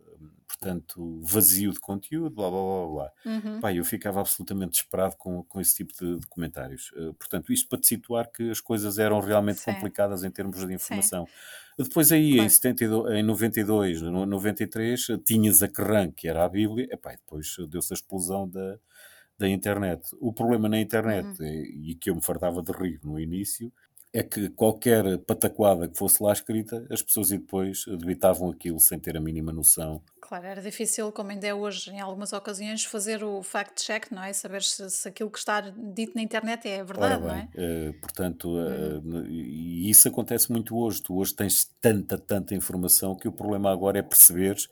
portanto, 0.62 1.20
vazio 1.22 1.72
de 1.72 1.80
conteúdo, 1.80 2.30
blá 2.30 2.48
blá 2.48 2.60
blá 2.60 2.86
blá. 2.86 3.12
Uhum. 3.26 3.60
Pá, 3.60 3.72
eu 3.72 3.84
ficava 3.84 4.20
absolutamente 4.20 4.72
desesperado 4.72 5.16
com, 5.16 5.42
com 5.42 5.60
esse 5.60 5.74
tipo 5.74 5.92
de, 5.92 6.20
de 6.20 6.26
comentários. 6.28 6.92
Uh, 6.92 7.12
portanto, 7.14 7.52
isto 7.52 7.68
para 7.68 7.80
te 7.80 7.88
situar 7.88 8.30
que 8.30 8.50
as 8.50 8.60
coisas 8.60 8.98
eram 8.98 9.18
realmente 9.18 9.58
Sim. 9.58 9.72
complicadas 9.72 10.22
em 10.22 10.30
termos 10.30 10.64
de 10.64 10.72
informação. 10.72 11.26
Sim. 11.26 11.84
Depois 11.84 12.12
aí, 12.12 12.34
claro. 12.34 12.46
em, 12.46 12.48
72, 12.48 13.12
em 13.14 13.22
92, 13.22 14.02
93, 14.02 15.06
tinhas 15.24 15.62
a 15.62 15.68
Kerrang, 15.68 16.12
que 16.12 16.28
era 16.28 16.44
a 16.44 16.48
Bíblia, 16.48 16.86
e 16.90 16.96
pá, 16.96 17.10
depois 17.10 17.56
deu-se 17.68 17.92
a 17.92 17.96
explosão 17.96 18.48
da, 18.48 18.78
da 19.36 19.48
internet. 19.48 20.06
O 20.20 20.32
problema 20.32 20.68
na 20.68 20.78
internet, 20.78 21.26
uhum. 21.40 21.46
e, 21.46 21.90
e 21.90 21.94
que 21.96 22.08
eu 22.10 22.14
me 22.14 22.22
fartava 22.22 22.62
de 22.62 22.70
rir 22.70 23.00
no 23.02 23.18
início, 23.18 23.72
é 24.12 24.22
que 24.22 24.50
qualquer 24.50 25.18
pataquada 25.18 25.88
que 25.88 25.96
fosse 25.96 26.22
lá 26.22 26.32
escrita, 26.32 26.86
as 26.90 27.00
pessoas 27.00 27.30
depois 27.30 27.84
debitavam 27.86 28.50
aquilo 28.50 28.78
sem 28.78 28.98
ter 28.98 29.16
a 29.16 29.20
mínima 29.20 29.52
noção. 29.52 30.02
Claro, 30.20 30.46
era 30.46 30.60
difícil, 30.60 31.10
como 31.12 31.30
ainda 31.30 31.46
é 31.46 31.54
hoje, 31.54 31.90
em 31.90 31.98
algumas 31.98 32.32
ocasiões, 32.34 32.84
fazer 32.84 33.24
o 33.24 33.42
fact-check, 33.42 34.10
não 34.10 34.22
é? 34.22 34.32
Saber 34.34 34.62
se, 34.62 34.90
se, 34.90 35.08
aquilo 35.08 35.30
que 35.30 35.38
está 35.38 35.60
dito 35.60 36.14
na 36.14 36.22
internet 36.22 36.68
é 36.68 36.84
verdade, 36.84 37.22
bem, 37.22 37.30
não 37.30 37.34
é? 37.34 37.48
Uh, 37.88 37.92
portanto, 38.00 38.48
uh, 38.54 39.26
e 39.26 39.88
isso 39.88 40.06
acontece 40.08 40.52
muito 40.52 40.76
hoje. 40.76 41.02
Tu 41.02 41.16
hoje 41.16 41.34
tens 41.34 41.64
tanta, 41.80 42.18
tanta 42.18 42.54
informação 42.54 43.16
que 43.16 43.26
o 43.26 43.32
problema 43.32 43.72
agora 43.72 43.98
é 43.98 44.02
perceberes 44.02 44.68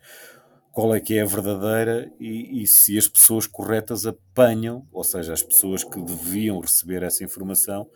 qual 0.73 0.95
é 0.95 1.01
que 1.01 1.19
é 1.19 1.23
a 1.23 1.27
verdadeira 1.27 2.13
e, 2.21 2.63
e, 2.63 2.67
se 2.67 2.97
as 2.97 3.09
pessoas 3.09 3.47
corretas 3.47 4.07
apanham, 4.07 4.87
ou 4.93 5.03
seja, 5.03 5.33
as 5.33 5.43
pessoas 5.43 5.83
que 5.83 6.01
deviam 6.01 6.61
receber 6.61 7.03
essa 7.03 7.25
informação, 7.25 7.91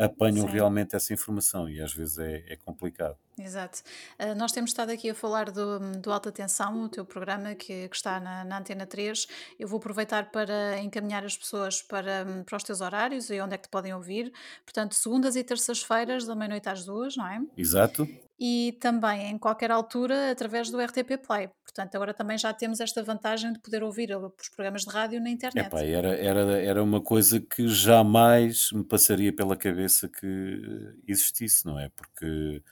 apanham 0.00 0.46
Sim. 0.46 0.52
realmente 0.52 0.96
essa 0.96 1.12
informação 1.12 1.68
e 1.68 1.80
às 1.80 1.92
vezes 1.92 2.18
é, 2.18 2.44
é 2.48 2.56
complicado. 2.56 3.16
Exato. 3.38 3.80
Uh, 4.18 4.34
nós 4.34 4.52
temos 4.52 4.70
estado 4.70 4.90
aqui 4.90 5.10
a 5.10 5.14
falar 5.14 5.50
do, 5.50 5.78
do 5.98 6.12
Alta 6.12 6.32
Tensão, 6.32 6.84
o 6.84 6.88
teu 6.88 7.04
programa 7.04 7.54
que, 7.54 7.88
que 7.88 7.96
está 7.96 8.18
na, 8.18 8.44
na, 8.44 8.58
Antena 8.58 8.86
3. 8.86 9.26
Eu 9.58 9.68
vou 9.68 9.78
aproveitar 9.78 10.30
para 10.30 10.78
encaminhar 10.78 11.24
as 11.24 11.36
pessoas 11.36 11.82
para, 11.82 12.26
para 12.46 12.56
os 12.56 12.62
teus 12.62 12.80
horários 12.80 13.30
e 13.30 13.40
onde 13.40 13.54
é 13.54 13.58
que 13.58 13.64
te 13.64 13.70
podem 13.70 13.94
ouvir. 13.94 14.32
Portanto, 14.64 14.94
segundas 14.94 15.36
e 15.36 15.44
terças-feiras, 15.44 16.26
da 16.26 16.34
meia-noite 16.34 16.68
às 16.68 16.84
duas, 16.84 17.16
não 17.16 17.26
é? 17.26 17.40
Exato. 17.56 18.08
E 18.42 18.78
também 18.80 19.30
em 19.30 19.38
qualquer 19.38 19.70
altura 19.70 20.30
através 20.30 20.70
do 20.70 20.80
RTP 20.80 21.18
Play. 21.26 21.50
Portanto, 21.62 21.94
agora 21.94 22.14
também 22.14 22.38
já 22.38 22.54
temos 22.54 22.80
esta 22.80 23.02
vantagem 23.02 23.52
de 23.52 23.58
poder 23.60 23.82
ouvir 23.82 24.16
os 24.16 24.48
programas 24.48 24.82
de 24.82 24.90
rádio 24.90 25.20
na 25.20 25.28
internet. 25.28 25.66
Epá, 25.66 25.82
era, 25.82 26.16
era, 26.16 26.40
era 26.58 26.82
uma 26.82 27.02
coisa 27.02 27.38
que 27.38 27.68
jamais 27.68 28.72
me 28.72 28.82
passaria 28.82 29.30
pela 29.30 29.56
cabeça 29.56 30.08
que 30.08 30.60
existisse, 31.06 31.66
não 31.66 31.78
é? 31.78 31.90
Porque 31.90 32.62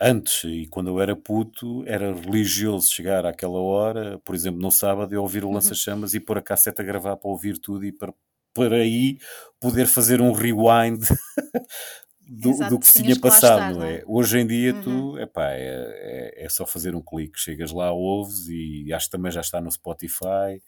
antes, 0.00 0.42
e 0.42 0.66
quando 0.66 0.88
eu 0.90 1.00
era 1.00 1.14
puto, 1.14 1.84
era 1.86 2.12
religioso 2.12 2.92
chegar 2.92 3.24
àquela 3.24 3.60
hora, 3.60 4.18
por 4.24 4.34
exemplo, 4.34 4.60
no 4.60 4.70
sábado, 4.72 5.14
e 5.14 5.16
ouvir 5.16 5.44
o 5.44 5.52
lança-chamas 5.52 6.12
e 6.12 6.18
pôr 6.18 6.38
a 6.38 6.42
casseta 6.42 6.82
a 6.82 6.84
gravar 6.84 7.16
para 7.16 7.30
ouvir 7.30 7.58
tudo 7.58 7.84
e 7.84 7.92
para, 7.92 8.12
para 8.52 8.76
aí 8.76 9.18
poder 9.60 9.86
fazer 9.86 10.20
um 10.20 10.32
rewind 10.32 11.04
do, 12.28 12.50
Exato, 12.50 12.70
do 12.70 12.78
que 12.78 12.86
se 12.86 13.02
tinha 13.02 13.16
passado, 13.16 13.62
estar, 13.62 13.74
não 13.74 13.82
não 13.82 13.82
é? 13.82 13.98
é? 13.98 14.04
Hoje 14.06 14.38
em 14.38 14.46
dia 14.46 14.74
Uhum. 14.74 14.80
tu, 14.82 15.18
epá, 15.18 15.52
é, 15.52 16.34
é, 16.38 16.44
é 16.44 16.48
só 16.48 16.66
fazer 16.66 16.94
um 16.94 17.02
clique, 17.02 17.38
chegas 17.38 17.72
lá, 17.72 17.90
ouves 17.92 18.48
e 18.48 18.92
acho 18.92 19.06
que 19.06 19.12
também 19.12 19.32
já 19.32 19.40
está 19.40 19.60
no 19.60 19.70
Spotify, 19.70 20.62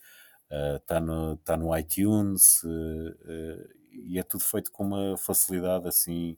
eh, 0.50 0.76
está 0.76 1.00
no, 1.00 1.34
está 1.34 1.56
no 1.56 1.76
iTunes 1.76 2.62
eh, 2.64 3.14
eh, 3.28 3.68
e 3.92 4.18
é 4.18 4.22
tudo 4.22 4.42
feito 4.44 4.70
com 4.72 4.84
uma 4.84 5.16
facilidade 5.18 5.86
assim 5.88 6.36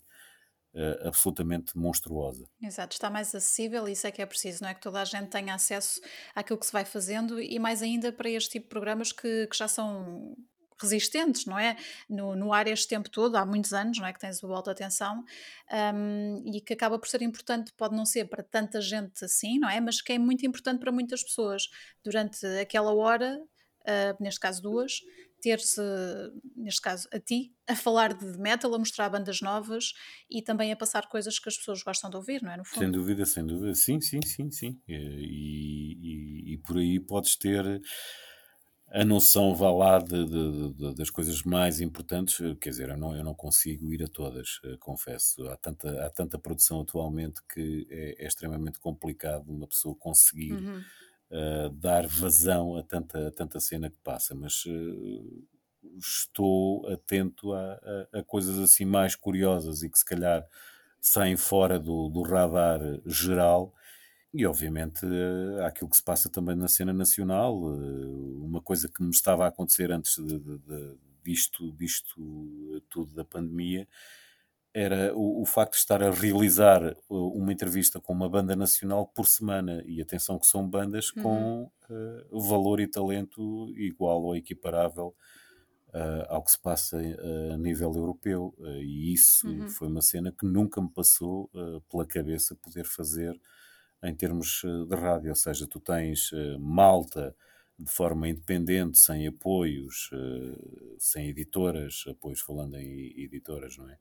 eh, 0.74 1.00
absolutamente 1.06 1.76
monstruosa. 1.76 2.48
Exato, 2.62 2.94
está 2.94 3.11
mais 3.11 3.35
acessível 3.35 3.88
e 3.88 3.92
isso 3.92 4.06
é 4.06 4.12
que 4.12 4.22
é 4.22 4.26
preciso, 4.26 4.62
não 4.62 4.70
é? 4.70 4.74
Que 4.74 4.80
toda 4.80 5.00
a 5.02 5.04
gente 5.04 5.28
tenha 5.28 5.54
acesso 5.54 6.00
àquilo 6.35 6.58
que 6.58 6.66
se 6.66 6.72
vai 6.72 6.85
fazendo 6.85 7.40
e 7.40 7.58
mais 7.58 7.82
ainda 7.82 8.12
para 8.12 8.30
este 8.30 8.50
tipo 8.52 8.64
de 8.66 8.70
programas 8.70 9.12
que, 9.12 9.46
que 9.48 9.56
já 9.56 9.68
são 9.68 10.37
resistentes, 10.83 11.47
não 11.47 11.59
é? 11.59 11.77
No, 12.09 12.35
no 12.37 12.53
ar 12.53 12.66
este 12.66 12.88
tempo 12.88 13.09
todo, 13.09 13.37
há 13.37 13.47
muitos 13.47 13.73
anos, 13.73 13.99
não 13.99 14.07
é? 14.07 14.12
Que 14.12 14.21
tens 14.21 14.42
o 14.42 14.53
alta 14.53 14.71
atenção 14.71 15.25
um, 15.95 16.42
e 16.47 16.61
que 16.61 16.73
acaba 16.73 16.99
por 16.99 17.09
ser 17.09 17.23
importante, 17.23 17.73
pode 17.77 17.97
não 17.97 18.05
ser 18.05 18.27
para 18.27 18.42
tanta 18.42 18.81
gente 18.81 19.25
assim, 19.25 19.59
não 19.59 19.68
é? 19.68 19.81
Mas 19.81 20.03
que 20.03 20.12
é 20.12 20.18
muito 20.18 20.45
importante 20.45 20.81
para 20.81 20.92
muitas 20.92 21.23
pessoas 21.23 21.68
durante 22.05 22.45
aquela 22.61 22.92
hora, 22.95 23.40
uh, 23.83 24.23
neste 24.23 24.40
caso 24.40 24.61
duas, 24.61 25.01
ter-se, 25.42 25.83
neste 26.57 26.81
caso 26.81 27.09
a 27.12 27.18
ti, 27.18 27.53
a 27.66 27.75
falar 27.75 28.14
de 28.14 28.38
metal, 28.38 28.73
a 28.75 28.79
mostrar 28.79 29.09
bandas 29.09 29.40
novas 29.40 29.92
e 30.31 30.40
também 30.40 30.71
a 30.71 30.77
passar 30.77 31.09
coisas 31.09 31.38
que 31.38 31.49
as 31.49 31.57
pessoas 31.57 31.83
gostam 31.83 32.09
de 32.09 32.16
ouvir, 32.16 32.40
não 32.42 32.53
é? 32.53 32.57
No 32.57 32.64
fundo. 32.64 32.85
Sem 32.85 32.90
dúvida, 32.92 33.27
sem 33.27 33.45
dúvida. 33.45 33.75
Sim, 33.75 34.01
sim, 34.01 34.21
sim, 34.25 34.51
sim. 34.51 34.81
E, 34.87 34.95
e, 34.95 36.55
e 36.55 36.59
por 36.59 36.79
aí 36.79 37.01
podes 37.01 37.37
ter 37.37 37.83
a 38.92 39.05
noção, 39.05 39.55
vá 39.55 39.70
lá, 39.70 39.98
de, 39.98 40.26
de, 40.26 40.72
de, 40.74 40.94
das 40.94 41.11
coisas 41.11 41.42
mais 41.42 41.81
importantes. 41.81 42.37
Quer 42.61 42.70
dizer, 42.70 42.88
eu 42.90 42.96
não, 42.96 43.16
eu 43.16 43.24
não 43.24 43.35
consigo 43.35 43.92
ir 43.92 44.02
a 44.05 44.09
todas, 44.09 44.61
eh, 44.64 44.76
confesso. 44.78 45.46
Há 45.48 45.57
tanta, 45.57 46.07
há 46.07 46.11
tanta 46.11 46.38
produção 46.38 46.81
atualmente 46.83 47.40
que 47.52 47.87
é, 47.90 48.24
é 48.24 48.26
extremamente 48.26 48.78
complicado 48.78 49.48
uma 49.50 49.66
pessoa 49.66 49.94
conseguir 49.96 50.62
Uhum. 50.62 50.90
uh, 51.31 51.70
dar 51.70 52.07
vazão 52.07 52.76
a 52.76 52.83
tanta, 52.83 53.28
a 53.28 53.31
tanta 53.33 53.61
cena 53.61 53.90
que 53.90 53.98
passa. 53.98 54.35
Mas 54.35 54.64
uh, 54.66 55.46
estou 55.98 56.87
atento 56.88 57.52
a, 57.52 57.81
a, 58.12 58.20
a 58.20 58.24
coisas 58.24 58.59
assim 58.59 58.85
mais 58.85 59.14
curiosas 59.16 59.83
e 59.83 59.90
que 59.90 59.98
se 59.98 60.05
calhar 60.05 60.46
saem 61.00 61.37
fora 61.37 61.78
do, 61.78 62.09
do 62.09 62.22
radar 62.22 62.81
geral. 63.07 63.74
E 64.35 64.47
obviamente 64.47 65.05
uh, 65.05 65.64
aquilo 65.66 65.90
que 65.90 65.97
se 65.97 66.03
passa 66.03 66.29
também 66.29 66.57
na 66.57 66.68
cena 66.68 66.92
nacional, 66.92 67.55
uh, 67.55 68.45
uma 68.45 68.62
coisa 68.62 68.88
que 68.88 69.03
me 69.03 69.11
estava 69.11 69.45
a 69.45 69.49
acontecer 69.49 69.92
antes 69.92 70.16
de, 70.16 70.38
de, 70.38 70.59
de, 70.59 70.97
disto, 71.23 71.73
disto 71.73 72.83
tudo 72.88 73.14
da 73.14 73.25
pandemia, 73.25 73.87
era 74.75 75.14
o, 75.14 75.42
o, 75.42 75.45
facto 75.45 75.73
de 75.73 75.79
estar 75.79 76.03
a 76.03 76.11
realizar 76.11 76.97
uma 77.09 77.53
entrevista 77.53 78.01
com 78.01 78.12
uma 78.12 78.29
banda 78.29 78.57
nacional 78.57 79.07
por 79.07 79.27
semana. 79.27 79.83
E 79.87 80.01
atenção 80.01 80.38
que 80.38 80.47
são 80.47 80.66
bandas 80.66 81.11
uhum. 81.11 81.23
com 81.23 81.71
uh, 81.90 82.40
valor 82.40 82.81
e 82.81 82.87
talento 82.87 83.68
igual 83.77 84.23
ou 84.23 84.35
equiparável 84.35 85.14
uh, 85.88 86.25
ao 86.29 86.42
que 86.42 86.53
se 86.53 86.59
passa 86.59 86.97
uh, 86.97 87.53
a 87.53 87.59
nível 87.59 87.92
europeu. 87.95 88.55
e 88.81 89.12
isso 89.12 89.47
uhum. 89.47 89.68
foi 89.68 89.88
uma 89.88 90.01
cena 90.01 90.33
que 90.33 90.47
nunca 90.47 90.81
me 90.81 90.88
passou 90.88 91.51
pela 91.90 92.07
cabeça 92.07 92.57
poder 92.57 92.85
fazer 92.85 93.38
em 94.02 94.14
termos 94.14 94.62
de 94.88 94.96
rádio. 94.96 95.30
Ou 95.30 95.36
seja, 95.36 95.66
tu 95.66 95.80
tens 95.80 96.30
malta 96.58 97.34
de 97.78 97.90
forma 97.90 98.28
independente, 98.28 98.98
sem 98.98 99.26
apoios, 99.26 100.10
sem 100.98 101.28
editoras, 101.28 102.04
apoios 102.08 102.40
falando 102.40 102.76
em 102.76 103.20
editoras, 103.20 103.76
não 103.76 103.88
é? 103.88 103.98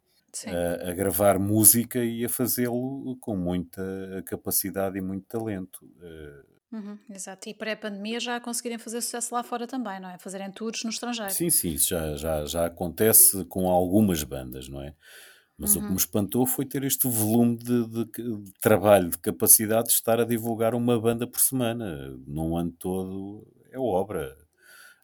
A, 0.48 0.90
a, 0.90 0.94
gravar 0.94 1.38
música 1.38 2.04
e 2.04 2.24
a 2.24 2.30
fazê-lo 2.30 3.18
com 3.20 3.36
muita 3.36 3.82
capacidade 4.26 4.98
e 4.98 5.02
muito 5.02 5.26
talento. 5.28 5.86
Uhum, 6.72 6.98
exato, 7.10 7.50
e 7.50 7.54
pré-pandemia 7.54 8.18
já 8.18 8.40
conseguirem 8.40 8.78
fazer 8.78 9.02
sucesso 9.02 9.36
lá 9.36 9.44
fora 9.44 9.68
também, 9.68 10.00
não 10.00 10.10
é? 10.10 10.18
Fazerem 10.18 10.50
tours 10.50 10.86
no 10.86 10.90
estrangeiro. 10.90 11.32
Sim, 11.32 11.50
sim, 11.50 11.72
isso 11.72 11.90
já, 11.90 12.16
já, 12.16 12.46
já 12.46 12.66
acontece 12.66 13.44
com 13.46 13.70
algumas 13.70 14.24
bandas, 14.24 14.70
não 14.70 14.82
é? 14.82 14.96
Mas 15.62 15.76
uhum. 15.76 15.84
o 15.84 15.86
que 15.86 15.92
me 15.92 15.98
espantou 15.98 16.48
foi 16.48 16.66
ter 16.66 16.84
este 16.84 17.08
volume 17.08 17.56
de, 17.56 17.88
de, 17.88 18.06
de, 18.06 18.52
trabalho, 18.60 19.12
de 19.12 19.18
capacidade 19.20 19.90
de 19.90 19.94
estar 19.94 20.20
a 20.20 20.26
divulgar 20.26 20.74
uma 20.74 21.00
banda 21.00 21.28
por 21.28 21.40
semana. 21.40 22.18
Num 22.26 22.58
ano 22.58 22.72
todo 22.72 23.48
é 23.70 23.78
obra 23.78 24.36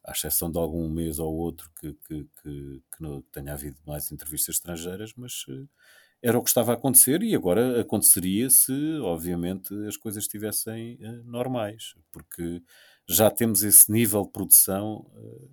à 0.03 0.13
exceção 0.13 0.49
de 0.49 0.57
algum 0.57 0.89
mês 0.89 1.19
ou 1.19 1.31
outro 1.31 1.69
que, 1.79 1.93
que, 2.07 2.27
que, 2.41 2.81
que 2.91 3.01
não 3.01 3.21
tenha 3.31 3.53
havido 3.53 3.77
mais 3.85 4.11
entrevistas 4.11 4.55
estrangeiras, 4.55 5.13
mas 5.15 5.45
uh, 5.47 5.69
era 6.23 6.39
o 6.39 6.41
que 6.41 6.49
estava 6.49 6.71
a 6.71 6.73
acontecer 6.73 7.21
e 7.21 7.35
agora 7.35 7.79
aconteceria 7.79 8.49
se, 8.49 8.73
obviamente, 9.03 9.71
as 9.85 9.95
coisas 9.95 10.23
estivessem 10.23 10.95
uh, 10.95 11.23
normais, 11.23 11.93
porque 12.11 12.63
já 13.07 13.29
temos 13.29 13.61
esse 13.61 13.91
nível 13.91 14.23
de 14.23 14.31
produção 14.31 15.05
uh, 15.13 15.49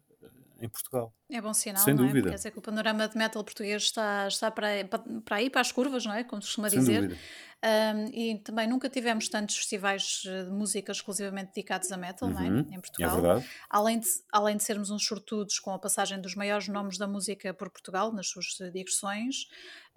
em 0.61 0.69
Portugal. 0.69 1.13
É 1.31 1.41
bom 1.41 1.53
sinal, 1.55 1.83
Sem 1.83 1.95
não 1.95 2.05
é? 2.05 2.07
dúvida. 2.07 2.29
Quer 2.31 2.37
dizer 2.37 2.51
que 2.51 2.59
o 2.59 2.63
panorama 2.63 3.09
de 3.09 3.17
metal 3.17 3.43
português 3.43 3.83
está, 3.85 4.29
está 4.29 4.51
para, 4.51 4.85
para, 4.85 5.03
para 5.25 5.37
aí, 5.37 5.51
para 5.51 5.61
as 5.61 5.73
curvas, 5.73 6.05
não 6.05 6.15
é? 6.15 6.23
Como 6.25 6.41
se 6.43 6.49
costuma 6.49 6.71
Sem 6.71 6.81
dizer. 6.81 7.01
dúvida. 7.03 7.21
Um, 7.65 8.09
e 8.13 8.39
também 8.41 8.69
nunca 8.69 8.91
tivemos 8.91 9.27
tantos 9.31 9.57
festivais 9.57 10.21
de 10.23 10.51
música 10.51 10.93
exclusivamente 10.93 11.53
dedicados 11.55 11.91
a 11.91 11.97
metal, 11.97 12.29
não 12.29 12.39
é? 12.41 12.51
Uhum, 12.51 12.67
Em 12.71 12.75
É 12.75 12.79
Portugal. 12.79 13.15
verdade. 13.23 13.51
além, 13.71 13.99
de, 14.01 14.07
além 14.31 14.57
de 14.59 14.63
sermos 14.63 14.91
uns 14.91 15.07
sortudos 15.07 15.59
com 15.59 15.71
a 15.71 15.79
passagem 15.79 16.21
dos 16.21 16.35
maiores 16.35 16.69
nomes 16.69 16.99
da 16.99 17.07
música 17.07 17.55
por 17.55 17.71
Portugal, 17.71 18.13
nas 18.13 18.29
suas 18.29 18.49
digressões, 18.71 19.45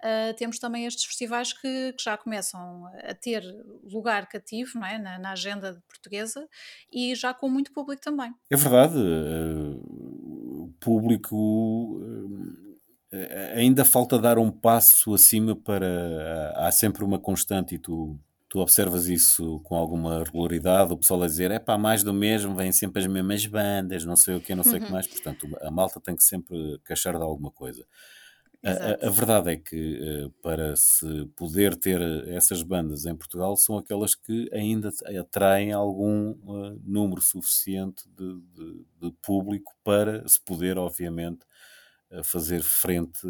uh, 0.02 0.34
temos 0.38 0.58
também 0.58 0.86
estes 0.86 1.04
festivais 1.04 1.52
que, 1.52 1.92
que, 1.92 2.02
já 2.02 2.16
começam 2.16 2.86
a 3.06 3.14
ter 3.14 3.44
lugar 3.84 4.26
cativo 4.28 4.78
não 4.78 4.86
é? 4.86 4.96
na, 4.96 5.18
na 5.18 5.32
agenda 5.32 5.82
portuguesa 5.86 6.48
e 6.90 7.14
já 7.14 7.34
com 7.34 7.50
muito 7.50 7.70
público 7.70 8.00
também. 8.00 8.32
É 8.50 8.56
verdade. 8.56 8.96
Uh, 8.96 10.17
público. 10.80 12.00
Uh, 12.00 12.68
ainda 13.54 13.84
falta 13.84 14.18
dar 14.18 14.38
um 14.38 14.50
passo 14.50 15.14
acima 15.14 15.56
para. 15.56 16.52
Há 16.56 16.70
sempre 16.70 17.04
uma 17.04 17.18
constante 17.18 17.74
e 17.74 17.78
tu 17.78 18.18
tu 18.48 18.60
observas 18.60 19.08
isso 19.08 19.60
com 19.60 19.76
alguma 19.76 20.24
regularidade, 20.24 20.92
o 20.92 20.96
pessoal 20.96 21.22
a 21.22 21.26
dizer, 21.26 21.50
é 21.50 21.58
pá, 21.58 21.76
mais 21.76 22.02
do 22.02 22.14
mesmo, 22.14 22.54
vêm 22.54 22.72
sempre 22.72 23.02
as 23.02 23.06
mesmas 23.06 23.46
bandas, 23.46 24.04
não 24.04 24.16
sei 24.16 24.36
o 24.36 24.40
que, 24.40 24.54
não 24.54 24.64
sei 24.64 24.78
o 24.78 24.84
que 24.84 24.90
mais, 24.90 25.06
portanto 25.06 25.46
a 25.60 25.70
malta 25.70 26.00
tem 26.00 26.16
que 26.16 26.24
sempre 26.24 26.80
queixar 26.86 27.14
de 27.16 27.22
alguma 27.22 27.50
coisa. 27.50 27.84
A, 28.64 29.06
a, 29.06 29.10
verdade 29.10 29.52
é 29.52 29.56
que 29.56 30.00
uh, 30.00 30.30
para 30.42 30.74
se 30.74 31.26
poder 31.36 31.76
ter 31.76 32.00
essas 32.28 32.60
bandas 32.60 33.06
em 33.06 33.14
Portugal 33.14 33.56
são 33.56 33.78
aquelas 33.78 34.16
que 34.16 34.48
ainda 34.52 34.90
atraem 35.20 35.72
algum 35.72 36.30
uh, 36.30 36.80
número 36.82 37.22
suficiente 37.22 38.08
de, 38.08 38.40
de, 38.52 38.84
de, 39.00 39.12
público 39.22 39.72
para 39.84 40.26
se 40.26 40.40
poder, 40.40 40.76
obviamente, 40.76 41.46
uh, 42.10 42.24
fazer 42.24 42.60
frente 42.60 43.20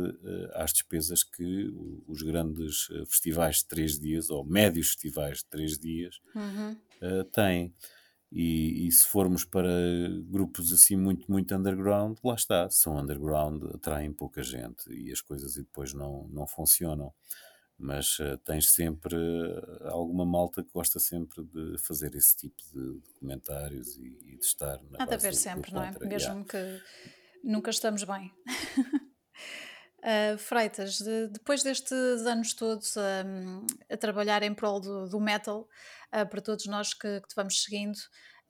às 0.54 0.72
despesas 0.72 1.22
que 1.22 1.70
os 2.06 2.22
grandes 2.22 2.86
festivais 3.06 3.56
de 3.58 3.66
três 3.66 3.98
dias 3.98 4.30
ou 4.30 4.46
médios 4.46 4.88
festivais 4.88 5.38
de 5.38 5.44
três 5.44 5.78
dias 5.78 6.20
uhum. 6.34 6.74
têm. 7.32 7.74
E, 8.30 8.86
e, 8.86 8.92
se 8.92 9.06
formos 9.06 9.44
para 9.44 9.70
grupos 10.26 10.70
assim 10.72 10.96
muito, 10.96 11.30
muito 11.30 11.54
underground, 11.54 12.18
lá 12.22 12.34
está, 12.34 12.68
são 12.68 12.98
underground, 12.98 13.64
atraem 13.74 14.12
pouca 14.12 14.42
gente 14.42 14.92
e 14.92 15.10
as 15.10 15.22
coisas 15.22 15.56
e 15.56 15.62
depois 15.62 15.94
não, 15.94 16.28
não 16.28 16.46
funcionam. 16.46 17.12
Mas 17.78 18.18
uh, 18.18 18.36
tens 18.44 18.72
sempre 18.72 19.16
uh, 19.16 19.88
alguma 19.88 20.26
malta 20.26 20.62
que 20.62 20.70
gosta 20.72 20.98
sempre 20.98 21.42
de 21.44 21.78
fazer 21.78 22.14
esse 22.16 22.36
tipo 22.36 22.60
de, 22.74 23.00
de 23.00 23.14
comentários 23.14 23.96
e, 23.96 24.18
e, 24.24 24.36
de 24.36 24.44
estar 24.44 24.82
na 24.90 25.02
Há 25.02 25.06
de 25.06 25.14
haver 25.14 25.34
sempre, 25.34 25.72
não 25.72 25.82
é? 25.82 25.92
Mesmo 26.00 26.44
Yeah. 26.44 26.44
que 26.44 26.82
nunca 27.42 27.70
estamos 27.70 28.04
bem. 28.04 28.30
Uh, 30.08 30.38
Freitas, 30.38 30.98
de- 30.98 31.26
depois 31.28 31.62
destes 31.62 31.92
anos 31.92 32.54
todos 32.54 32.94
um, 32.96 33.66
a 33.90 33.96
trabalhar 33.98 34.42
em 34.42 34.54
prol 34.54 34.80
do, 34.80 35.06
do 35.06 35.20
metal, 35.20 35.68
uh, 36.14 36.26
para 36.26 36.40
todos 36.40 36.64
nós 36.64 36.94
que, 36.94 37.20
que 37.20 37.28
te 37.28 37.34
vamos 37.34 37.62
seguindo, 37.62 37.96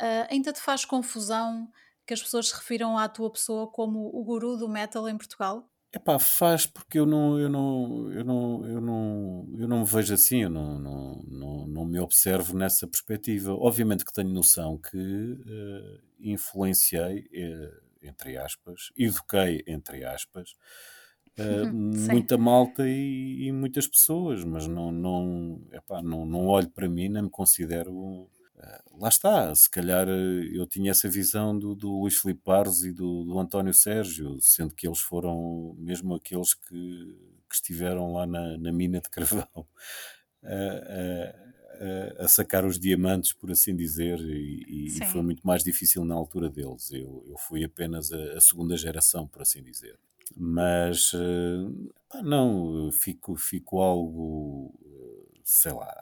uh, 0.01 0.29
ainda 0.31 0.53
te 0.53 0.61
faz 0.61 0.85
confusão 0.85 1.69
que 2.07 2.15
as 2.15 2.23
pessoas 2.23 2.51
se 2.51 2.55
refiram 2.55 2.97
à 2.97 3.09
tua 3.09 3.33
pessoa 3.33 3.69
como 3.73 4.09
o 4.15 4.23
guru 4.23 4.57
do 4.57 4.69
metal 4.69 5.09
em 5.09 5.19
Portugal? 5.19 5.69
Epá, 5.93 6.19
faz 6.19 6.65
porque 6.65 6.99
eu 6.99 7.07
não, 7.07 7.39
eu 7.41 7.49
não, 7.49 8.13
eu 8.13 8.25
não, 8.25 8.67
eu 8.67 8.81
não, 8.81 9.49
eu 9.59 9.67
não 9.67 9.81
me 9.81 9.87
vejo 9.87 10.15
assim, 10.15 10.43
eu 10.43 10.51
não, 10.51 10.79
não, 10.79 11.23
não, 11.27 11.67
não 11.67 11.85
me 11.87 11.99
observo 11.99 12.57
nessa 12.57 12.87
perspectiva. 12.87 13.53
Obviamente 13.55 14.05
que 14.05 14.13
tenho 14.13 14.29
noção 14.29 14.79
que 14.79 14.97
eh, 14.97 16.01
influenciei, 16.21 17.27
eh, 17.33 17.81
entre 18.03 18.37
aspas, 18.37 18.93
eduquei, 18.97 19.65
entre 19.67 20.05
aspas, 20.05 20.55
uh, 21.39 21.73
muita 21.73 22.37
malta 22.37 22.89
e, 22.89 23.47
e, 23.47 23.53
muitas 23.53 23.87
pessoas, 23.87 24.45
mas 24.45 24.67
não, 24.67 24.91
não, 24.91 25.61
epá, 25.73 26.03
não, 26.03 26.27
não 26.27 26.47
olho 26.47 26.69
para 26.71 26.89
mim, 26.89 27.09
nem 27.09 27.23
me 27.23 27.31
considero. 27.31 27.93
Uh, 27.93 28.29
lá 29.01 29.09
está, 29.09 29.55
se 29.55 29.71
calhar 29.71 30.09
eu 30.09 30.67
tinha 30.67 30.91
essa 30.91 31.09
visão 31.09 31.57
do, 31.57 31.75
do 31.75 32.01
Luís 32.01 32.19
Filipe 32.19 32.43
Barros 32.45 32.85
e 32.85 32.93
do, 32.93 33.25
do 33.25 33.39
António 33.39 33.73
Sérgio, 33.73 34.39
sendo 34.41 34.75
que 34.75 34.87
eles 34.87 35.01
foram 35.01 35.75
mesmo 35.79 36.15
aqueles 36.15 36.55
que, 36.55 37.17
que 37.49 37.55
estiveram 37.55 38.13
lá 38.13 38.27
na, 38.27 38.59
na 38.59 38.73
mina 38.73 39.01
de 39.01 39.09
carvão. 39.09 39.47
Uh, 40.43 41.49
a, 41.79 42.25
a 42.25 42.29
sacar 42.29 42.65
os 42.65 42.79
diamantes, 42.79 43.33
por 43.33 43.51
assim 43.51 43.75
dizer, 43.75 44.19
e, 44.21 44.89
e, 44.89 45.05
foi 45.07 45.23
muito 45.23 45.47
mais 45.47 45.63
difícil 45.63 46.05
na 46.05 46.15
altura 46.15 46.51
deles. 46.51 46.91
Eu, 46.91 47.25
eu 47.29 47.37
fui 47.39 47.65
apenas 47.65 48.13
a, 48.13 48.37
a 48.37 48.41
segunda 48.41 48.77
geração, 48.77 49.27
por 49.27 49.43
assim 49.43 49.63
dizer. 49.63 49.99
Mas 50.37 51.13
uh, 51.15 51.93
pá, 52.09 52.23
não, 52.23 52.91
fico, 52.93 53.37
fico 53.37 53.81
algo, 53.81 54.75
sei 55.43 55.73
lá, 55.73 55.95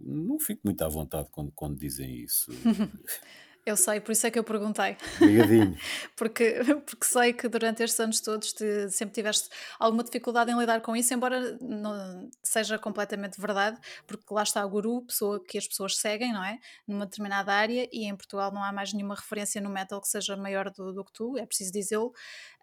não 0.00 0.38
fico 0.38 0.60
muito 0.64 0.82
à 0.82 0.88
vontade 0.88 1.28
quando, 1.30 1.52
quando 1.52 1.78
dizem 1.78 2.14
isso. 2.16 2.50
Eu 3.64 3.76
sei, 3.76 4.00
por 4.00 4.10
isso 4.10 4.26
é 4.26 4.30
que 4.30 4.38
eu 4.38 4.42
perguntei. 4.42 4.96
Obrigadinho. 5.20 5.76
porque, 6.16 6.60
porque 6.84 7.06
sei 7.06 7.32
que 7.32 7.48
durante 7.48 7.80
estes 7.82 8.00
anos 8.00 8.20
todos 8.20 8.52
te, 8.52 8.90
sempre 8.90 9.14
tiveste 9.14 9.48
alguma 9.78 10.02
dificuldade 10.02 10.50
em 10.50 10.58
lidar 10.58 10.80
com 10.80 10.96
isso, 10.96 11.14
embora 11.14 11.56
não 11.60 12.28
seja 12.42 12.76
completamente 12.76 13.40
verdade, 13.40 13.78
porque 14.04 14.24
lá 14.34 14.42
está 14.42 14.66
o 14.66 14.68
guru, 14.68 15.02
pessoa 15.02 15.42
que 15.44 15.56
as 15.56 15.68
pessoas 15.68 15.96
seguem, 15.96 16.32
não 16.32 16.44
é? 16.44 16.58
Numa 16.88 17.06
determinada 17.06 17.52
área, 17.52 17.88
e 17.92 18.04
em 18.04 18.16
Portugal 18.16 18.52
não 18.52 18.64
há 18.64 18.72
mais 18.72 18.92
nenhuma 18.92 19.14
referência 19.14 19.60
no 19.60 19.70
metal 19.70 20.00
que 20.00 20.08
seja 20.08 20.36
maior 20.36 20.68
do, 20.68 20.92
do 20.92 21.04
que 21.04 21.12
tu, 21.12 21.38
é 21.38 21.46
preciso 21.46 21.72
dizê-lo. 21.72 22.12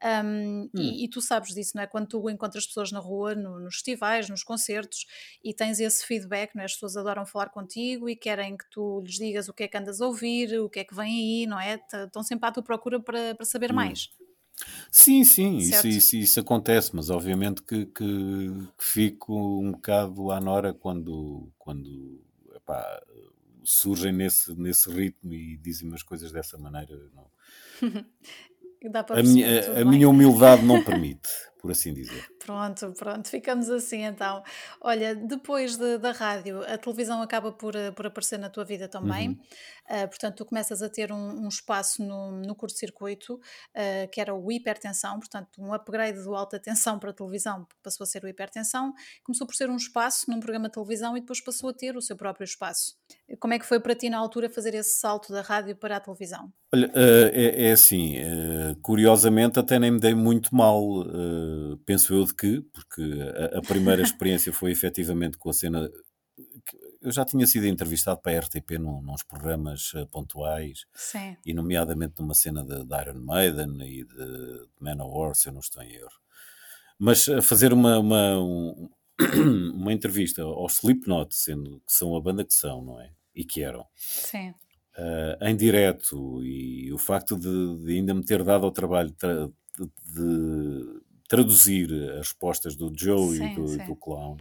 Um, 0.04 0.64
hum. 0.64 0.70
e, 0.76 1.06
e, 1.06 1.10
tu 1.10 1.22
sabes 1.22 1.54
disso, 1.54 1.74
não 1.76 1.84
é? 1.84 1.88
Quando 1.88 2.08
tu 2.08 2.30
encontras 2.30 2.66
pessoas 2.66 2.92
na 2.92 3.00
rua, 3.00 3.36
no, 3.36 3.60
nos 3.60 3.76
festivais, 3.76 4.30
nos 4.30 4.44
concertos, 4.44 5.06
e 5.44 5.54
tens 5.54 5.80
esse 5.80 6.06
feedback, 6.06 6.56
não 6.56 6.62
é? 6.62 6.66
As 6.66 6.74
pessoas 6.74 6.98
adoram 6.98 7.26
falar 7.26 7.50
contigo 7.50 8.10
e 8.10 8.16
querem 8.18 8.58
que 8.58 8.70
tu 8.70 9.02
lhes 9.02 9.16
digas 9.16 9.48
o 9.48 9.54
que 9.54 9.64
é 9.64 9.68
que 9.68 9.78
andas 9.78 10.02
a 10.02 10.06
ouvir, 10.06 10.60
o 10.60 10.70
que 10.70 10.80
é 10.80 10.84
que 10.89 10.89
vem 10.96 11.08
aí, 11.08 11.48
não 11.48 11.60
é? 11.60 11.80
Estão 12.06 12.24
sempre 12.24 12.48
à 12.48 12.52
tua 12.52 12.64
procura 12.64 13.00
para, 13.00 13.36
para 13.36 13.46
saber 13.46 13.72
hum. 13.72 13.76
mais. 13.76 14.10
Sim, 14.92 15.24
sim, 15.24 15.58
isso, 15.58 15.88
isso, 15.88 16.16
isso, 16.18 16.40
acontece, 16.40 16.94
mas 16.94 17.10
obviamente 17.10 17.62
que, 17.64 17.86
que, 17.86 18.52
que, 18.78 18.86
fico 18.86 19.34
um 19.34 19.72
bocado 19.72 20.32
à 20.32 20.40
nora 20.42 20.74
quando, 20.74 21.50
quando 21.58 22.22
epá, 22.54 23.02
surgem 23.64 24.12
nesse, 24.12 24.54
nesse 24.60 24.90
ritmo 24.90 25.34
e 25.34 25.56
dizem 25.58 25.88
umas 25.88 26.04
coisas 26.04 26.32
dessa 26.32 26.58
maneira. 26.58 27.00
A, 29.10 29.22
minha, 29.22 29.82
a 29.82 29.84
minha 29.84 30.08
humildade 30.08 30.64
não 30.64 30.82
permite 30.86 31.28
por 31.60 31.72
assim 31.72 31.94
dizer. 31.94 32.26
Pronto, 32.40 32.94
pronto, 32.98 33.28
ficamos 33.28 33.70
assim 33.70 34.06
então. 34.06 34.42
Olha, 34.80 35.14
depois 35.14 35.76
de, 35.76 35.98
da 35.98 36.12
rádio, 36.12 36.64
a 36.64 36.78
televisão 36.78 37.22
acaba 37.22 37.52
por, 37.52 37.76
eh, 37.76 37.92
por 37.92 38.08
aparecer 38.08 38.40
na 38.40 38.50
tua 38.50 38.64
vida 38.64 38.88
também. 38.88 39.30
Uhum. 39.30 39.40
Uh, 39.90 40.08
portanto, 40.08 40.36
tu 40.36 40.46
começas 40.46 40.84
a 40.84 40.90
ter 40.90 41.12
um, 41.12 41.46
um 41.46 41.48
espaço 41.48 42.04
no, 42.04 42.32
no 42.32 42.54
curto-circuito, 42.54 43.36
uh, 43.36 44.10
que 44.12 44.22
era 44.22 44.36
o 44.36 44.52
hipertensão, 44.52 45.18
portanto, 45.18 45.60
um 45.60 45.74
upgrade 45.74 46.22
do 46.22 46.36
alta 46.36 46.60
tensão 46.60 47.00
para 47.00 47.10
a 47.10 47.14
televisão, 47.14 47.68
passou 47.82 48.04
a 48.04 48.08
ser 48.08 48.24
o 48.24 48.28
hipertensão. 48.28 48.94
Começou 49.24 49.48
por 49.48 49.56
ser 49.56 49.70
um 49.70 49.76
espaço 49.76 50.30
num 50.30 50.40
programa 50.40 50.68
de 50.68 50.74
televisão 50.74 51.18
e 51.18 51.22
depois 51.22 51.42
passou 51.42 51.72
a 51.72 51.74
ter 51.74 51.98
o 51.98 52.02
seu 52.02 52.16
próprio 52.16 52.46
espaço. 52.46 52.96
Como 53.40 53.54
é 53.54 53.60
que 53.60 53.66
foi 53.66 53.80
para 53.80 53.96
ti 53.96 54.10
na 54.10 54.20
altura 54.20 54.50
fazer 54.50 54.76
esse 54.76 55.00
salto 55.00 55.34
da 55.34 55.42
rádio 55.42 55.76
para 55.76 55.98
a 55.98 56.00
televisão? 56.00 56.54
Olha, 56.72 56.88
uh, 56.90 57.30
é, 57.34 57.70
é, 57.70 57.72
assim, 57.72 58.16
curiosamente 58.84 59.60
até 59.60 59.80
nem 59.80 59.90
me 59.90 60.00
dei 60.00 60.14
muito 60.14 60.54
mal 60.56 60.80
penso 61.86 62.14
eu 62.14 62.26
de 62.26 62.36
que, 62.36 62.62
porque 62.72 63.02
a, 63.54 63.58
a 63.58 63.62
primeira 63.62 64.02
experiência 64.02 64.54
foi 64.54 64.72
efetivamente 64.72 65.38
com 65.38 65.50
a 65.50 65.54
cena. 65.54 65.90
Eu 67.02 67.12
já 67.12 67.24
tinha 67.24 67.48
sido 67.48 67.66
entrevistado 67.66 68.20
para 68.22 68.38
a 68.38 68.40
RTP 68.42 68.72
num, 68.80 69.02
nos 69.02 69.24
programas 69.24 69.94
uh, 69.94 70.06
pontuais, 70.08 70.86
Sim. 70.94 71.38
e 71.46 71.54
nomeadamente 71.54 72.20
numa 72.20 72.34
cena 72.34 72.64
de, 72.64 72.84
de 72.84 73.02
Iron 73.02 73.20
Maiden 73.20 73.82
e 73.82 74.04
de, 74.04 74.16
de 74.16 74.68
Manowar, 74.82 75.34
se 75.34 75.48
eu 75.48 75.54
não 75.54 75.62
estou 75.62 75.82
em 75.82 75.94
erro. 75.94 76.20
Mas 76.98 77.30
a 77.30 77.42
fazer 77.42 77.72
uma, 77.72 77.98
uma, 77.98 78.38
um, 78.38 78.90
uma 79.74 79.94
entrevista 79.94 80.42
ao 80.44 80.68
Slipknot, 80.68 81.34
sendo 81.34 81.82
que 81.88 81.94
são 81.94 82.16
a 82.16 82.22
banda 82.22 82.44
que 82.44 82.54
são, 82.54 82.84
não 82.84 83.00
é? 83.00 83.12
E 83.34 83.46
que 83.46 83.62
eram. 83.62 83.86
Sim. 83.96 84.54
Uh, 84.98 85.46
em 85.46 85.56
direto 85.56 86.44
e 86.44 86.92
o 86.92 86.98
facto 86.98 87.38
de, 87.38 87.86
de, 87.86 87.96
ainda 87.96 88.14
me 88.14 88.26
ter 88.26 88.44
dado 88.44 88.66
ao 88.66 88.72
trabalho 88.72 89.10
de, 89.10 89.86
de, 90.14 91.02
traduzir 91.30 91.94
as 92.12 92.28
respostas 92.28 92.76
do 92.76 92.92
Joe 92.94 93.38
sim, 93.38 93.46
e 93.46 93.56
do, 93.56 93.78
do 93.86 93.96
Clown. 93.96 94.36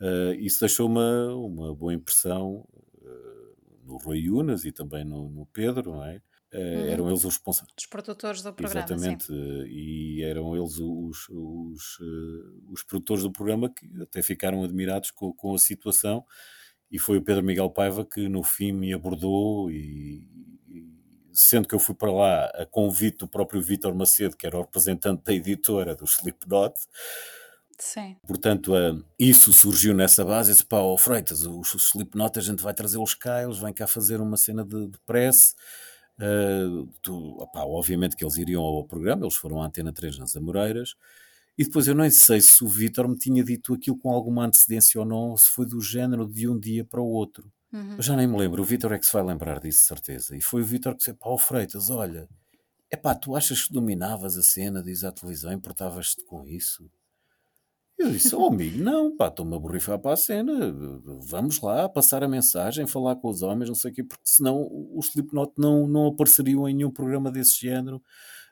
Uh, 0.00 0.34
isso 0.38 0.60
deixou 0.60 0.86
uma, 0.86 1.34
uma 1.34 1.74
boa 1.74 1.92
impressão 1.92 2.66
uh, 3.02 3.56
no 3.84 3.96
Rui 3.96 4.30
Unas 4.30 4.64
e 4.64 4.72
também 4.72 5.04
no, 5.04 5.28
no 5.28 5.46
Pedro, 5.46 5.92
não 5.92 6.04
é? 6.04 6.20
Uh. 6.52 6.86
Eram 6.88 7.08
eles 7.08 7.24
os 7.24 7.34
responsáveis. 7.34 7.74
Os 7.78 7.86
produtores 7.86 8.42
do 8.42 8.52
programa. 8.52 8.86
Exatamente, 8.86 9.24
sim. 9.26 9.34
e 9.66 10.22
eram 10.22 10.56
eles 10.56 10.78
os, 10.78 11.28
os, 11.28 11.98
os, 12.70 12.82
produtores 12.84 13.22
do 13.22 13.32
programa 13.32 13.68
que 13.68 13.86
até 14.00 14.22
ficaram 14.22 14.62
admirados 14.62 15.10
com, 15.10 15.32
com 15.32 15.54
a 15.54 15.58
situação. 15.58 16.24
E 16.90 16.98
foi 16.98 17.18
o 17.18 17.22
Pedro 17.22 17.42
Miguel 17.42 17.68
Paiva 17.68 18.04
que 18.04 18.28
no 18.28 18.42
fim 18.42 18.72
me 18.72 18.94
abordou 18.94 19.70
e, 19.70 20.26
sendo 21.38 21.68
que 21.68 21.74
eu 21.74 21.78
fui 21.78 21.94
para 21.94 22.10
lá 22.10 22.46
a 22.46 22.66
convite 22.66 23.18
do 23.18 23.28
próprio 23.28 23.62
Vítor 23.62 23.94
Macedo, 23.94 24.36
que 24.36 24.46
era 24.46 24.56
o 24.56 24.62
representante 24.62 25.22
da 25.22 25.32
editora 25.32 25.94
do 25.94 26.04
Slipknot. 26.04 26.74
Sim. 27.78 28.16
Portanto, 28.26 28.74
uh, 28.74 29.04
isso 29.18 29.52
surgiu 29.52 29.94
nessa 29.94 30.24
base. 30.24 30.50
Disse, 30.50 30.64
pá, 30.64 30.80
oh, 30.80 30.98
Freitas, 30.98 31.44
os, 31.44 31.74
Slipknot 31.74 32.38
a 32.38 32.42
gente 32.42 32.62
vai 32.62 32.74
trazê-los 32.74 33.14
cá, 33.14 33.42
eles 33.42 33.58
vêm 33.58 33.72
cá 33.72 33.86
fazer 33.86 34.20
uma 34.20 34.36
cena 34.36 34.64
de, 34.64 34.88
de 34.88 34.98
press. 35.06 35.54
Uh, 36.18 36.86
tu, 37.00 37.40
opá, 37.40 37.64
obviamente 37.64 38.16
que 38.16 38.24
eles 38.24 38.36
iriam 38.36 38.62
ao 38.62 38.84
programa, 38.84 39.24
eles 39.24 39.36
foram 39.36 39.62
à 39.62 39.66
Antena 39.66 39.92
3 39.92 40.18
nas 40.18 40.36
Amoreiras. 40.36 40.96
E 41.56 41.64
depois 41.64 41.86
eu 41.86 41.94
nem 41.94 42.10
sei 42.10 42.40
se 42.40 42.62
o 42.64 42.68
Vítor 42.68 43.08
me 43.08 43.16
tinha 43.16 43.42
dito 43.42 43.74
aquilo 43.74 43.98
com 43.98 44.10
alguma 44.10 44.44
antecedência 44.44 45.00
ou 45.00 45.06
não, 45.06 45.36
se 45.36 45.50
foi 45.50 45.66
do 45.66 45.80
género 45.80 46.26
de 46.26 46.48
um 46.48 46.58
dia 46.58 46.84
para 46.84 47.00
o 47.00 47.06
outro. 47.06 47.52
Uhum. 47.72 47.96
Eu 47.96 48.02
já 48.02 48.16
nem 48.16 48.26
me 48.26 48.38
lembro, 48.38 48.62
o 48.62 48.64
Vitor 48.64 48.92
é 48.92 48.98
que 48.98 49.06
se 49.06 49.12
vai 49.12 49.22
lembrar 49.22 49.60
disso, 49.60 49.84
certeza. 49.84 50.36
E 50.36 50.40
foi 50.40 50.62
o 50.62 50.64
Vitor 50.64 50.92
que 50.92 50.98
disse: 50.98 51.14
pá, 51.14 51.28
o 51.28 51.38
Freitas, 51.38 51.90
olha, 51.90 52.28
é 52.90 52.96
pá, 52.96 53.14
tu 53.14 53.36
achas 53.36 53.64
que 53.64 53.72
dominavas 53.72 54.38
a 54.38 54.42
cena, 54.42 54.82
diz 54.82 55.04
à 55.04 55.12
televisão, 55.12 55.52
importavas-te 55.52 56.24
com 56.24 56.46
isso? 56.46 56.88
Eu 57.98 58.12
disse, 58.12 58.34
oh 58.34 58.46
amigo, 58.46 58.78
não, 58.78 59.16
pá, 59.16 59.26
estou-me 59.26 59.56
a 59.56 59.58
borrifar 59.58 59.98
para 59.98 60.12
a 60.12 60.16
cena, 60.16 60.52
vamos 61.20 61.60
lá, 61.60 61.88
passar 61.88 62.22
a 62.22 62.28
mensagem, 62.28 62.86
falar 62.86 63.16
com 63.16 63.28
os 63.28 63.42
homens, 63.42 63.68
não 63.68 63.74
sei 63.74 63.90
o 63.90 63.94
quê, 63.94 64.04
porque 64.04 64.22
senão 64.24 64.68
os 64.94 65.08
Slipknot 65.08 65.52
não, 65.58 65.88
não 65.88 66.06
apareceriam 66.06 66.68
em 66.68 66.74
nenhum 66.74 66.92
programa 66.92 67.30
desse 67.30 67.60
género. 67.60 68.00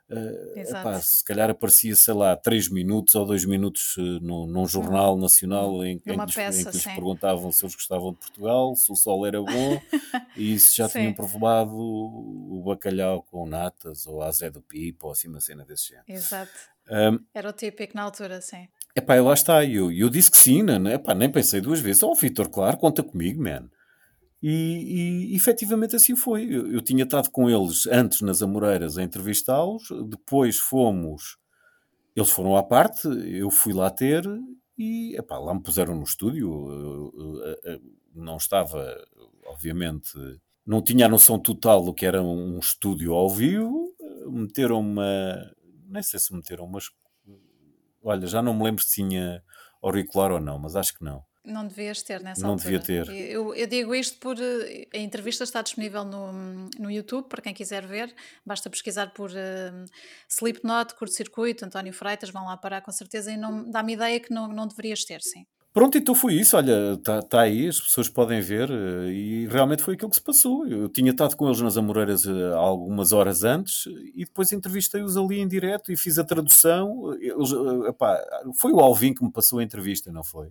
Uh, 0.08 0.58
epá, 0.60 1.00
se 1.00 1.24
calhar 1.24 1.50
aparecia, 1.50 1.94
sei 1.96 2.14
lá, 2.14 2.36
3 2.36 2.68
minutos 2.68 3.16
ou 3.16 3.26
2 3.26 3.44
minutos 3.44 3.96
uh, 3.96 4.20
no, 4.20 4.46
num 4.46 4.64
jornal 4.64 5.16
nacional 5.16 5.84
em, 5.84 5.94
em, 5.94 5.98
que, 5.98 6.12
lhes, 6.12 6.34
peça, 6.34 6.60
em 6.60 6.64
que 6.64 6.70
lhes 6.70 6.84
perguntavam 6.84 7.50
se 7.50 7.64
eles 7.64 7.74
gostavam 7.74 8.12
de 8.12 8.18
Portugal, 8.18 8.76
se 8.76 8.92
o 8.92 8.94
sol 8.94 9.26
era 9.26 9.42
bom 9.42 9.80
e 10.36 10.56
se 10.60 10.76
já 10.76 10.88
sim. 10.88 11.00
tinham 11.00 11.12
provado 11.12 11.74
o, 11.74 12.58
o, 12.58 12.62
bacalhau 12.62 13.20
com 13.22 13.46
natas 13.46 14.06
ou 14.06 14.22
a 14.22 14.30
Zé 14.30 14.48
do 14.48 14.62
Pipo 14.62 15.06
ou 15.06 15.12
assim 15.12 15.26
uma 15.26 15.40
cena 15.40 15.64
desse 15.64 15.88
género. 15.88 16.04
Exato. 16.08 16.52
Um, 16.88 17.18
era 17.34 17.50
o 17.50 17.52
típico 17.52 17.96
na 17.96 18.04
altura, 18.04 18.40
sim. 18.40 18.68
Epá, 18.96 19.20
lá 19.20 19.34
está, 19.34 19.62
eu, 19.62 19.92
eu 19.92 20.08
disse 20.08 20.30
que 20.30 20.38
sim, 20.38 20.62
né? 20.62 20.94
epá, 20.94 21.14
nem 21.14 21.30
pensei 21.30 21.60
duas 21.60 21.80
vezes. 21.80 22.02
Oh, 22.02 22.14
Vitor, 22.14 22.48
claro, 22.48 22.78
conta 22.78 23.02
comigo, 23.02 23.42
man. 23.42 23.68
E, 24.42 25.32
e 25.32 25.36
efetivamente 25.36 25.94
assim 25.96 26.16
foi. 26.16 26.44
Eu, 26.44 26.72
eu, 26.72 26.80
tinha 26.80 27.04
estado 27.04 27.30
com 27.30 27.50
eles 27.50 27.86
antes 27.86 28.22
nas 28.22 28.42
Amoreiras 28.42 28.96
a 28.96 29.02
entrevistá-los, 29.02 29.88
depois 30.08 30.58
fomos, 30.58 31.36
eles 32.14 32.30
foram 32.30 32.56
à 32.56 32.62
parte, 32.62 33.06
eu 33.08 33.50
fui 33.50 33.74
lá 33.74 33.90
ter 33.90 34.24
e 34.78 35.14
epá, 35.16 35.38
lá 35.38 35.54
me 35.54 35.62
puseram 35.62 35.94
no 35.94 36.04
estúdio. 36.04 37.12
Não 38.14 38.36
estava, 38.38 38.96
obviamente, 39.46 40.12
não 40.66 40.80
tinha 40.82 41.04
a 41.06 41.08
noção 41.08 41.38
total 41.38 41.84
do 41.84 41.92
que 41.92 42.06
era 42.06 42.22
um 42.22 42.58
estúdio 42.58 43.12
ao 43.12 43.28
vivo. 43.28 43.94
Meteram 44.26 44.80
uma, 44.80 45.52
nem 45.86 46.02
sei 46.02 46.18
se 46.18 46.32
meteram 46.34 46.64
umas, 46.64 46.90
olha, 48.06 48.26
já 48.26 48.40
não 48.40 48.54
me 48.54 48.64
lembro 48.64 48.82
se 48.82 48.94
tinha 48.94 49.42
auricular 49.82 50.32
ou 50.32 50.40
não, 50.40 50.58
mas 50.58 50.76
acho 50.76 50.96
que 50.96 51.04
não 51.04 51.22
não 51.46 51.66
devias 51.66 52.02
ter 52.02 52.20
nessa 52.20 52.42
não 52.42 52.54
altura. 52.54 52.72
Não 52.72 52.80
devia 52.80 53.04
ter. 53.04 53.30
Eu, 53.30 53.54
eu, 53.54 53.66
digo 53.66 53.94
isto 53.94 54.18
por. 54.18 54.36
Eh, 54.40 54.88
a 54.92 54.98
entrevista 54.98 55.44
está 55.44 55.62
disponível 55.62 56.04
no, 56.04 56.32
no 56.78 56.90
YouTube, 56.90 57.28
para 57.28 57.40
quem 57.40 57.54
quiser 57.54 57.86
ver. 57.86 58.12
Basta 58.44 58.68
pesquisar 58.68 59.12
por 59.14 59.30
uh, 59.30 59.84
Slipknot, 60.28 60.94
curto-circuito, 60.96 61.64
António 61.64 61.92
Freitas, 61.92 62.30
vão 62.30 62.46
lá 62.46 62.56
parar 62.56 62.82
com 62.82 62.90
certeza. 62.90 63.32
E 63.32 63.36
dá-me 63.70 63.92
ideia 63.92 64.18
que 64.18 64.34
não, 64.34 64.48
não 64.48 64.66
deverias 64.66 65.04
ter, 65.04 65.22
sim. 65.22 65.46
Pronto, 65.76 65.98
então 65.98 66.14
foi 66.14 66.32
isso. 66.32 66.56
Olha, 66.56 66.94
está 66.94 67.20
tá 67.20 67.42
aí, 67.42 67.68
as 67.68 67.78
pessoas 67.78 68.08
podem 68.08 68.40
ver, 68.40 68.70
eh, 68.70 69.10
e 69.12 69.46
realmente 69.46 69.82
foi 69.82 69.92
aquilo 69.92 70.08
que 70.08 70.16
se 70.16 70.22
passou. 70.22 70.66
Eu 70.66 70.88
tinha 70.88 71.10
estado 71.10 71.36
com 71.36 71.46
eles 71.46 71.60
nas 71.60 71.76
Amoreiras 71.76 72.24
eh, 72.24 72.54
algumas 72.54 73.12
horas 73.12 73.44
antes 73.44 73.84
e 74.14 74.24
depois 74.24 74.50
entrevistei-os 74.52 75.18
ali 75.18 75.38
em 75.38 75.46
direto 75.46 75.92
e 75.92 75.96
fiz 75.98 76.18
a 76.18 76.24
tradução. 76.24 77.12
Eles, 77.20 77.52
eh, 77.52 77.90
epá, 77.90 78.18
foi 78.58 78.72
o 78.72 78.80
Alvin 78.80 79.12
que 79.12 79.22
me 79.22 79.30
passou 79.30 79.58
a 79.58 79.62
entrevista, 79.62 80.10
não 80.10 80.24
foi? 80.24 80.50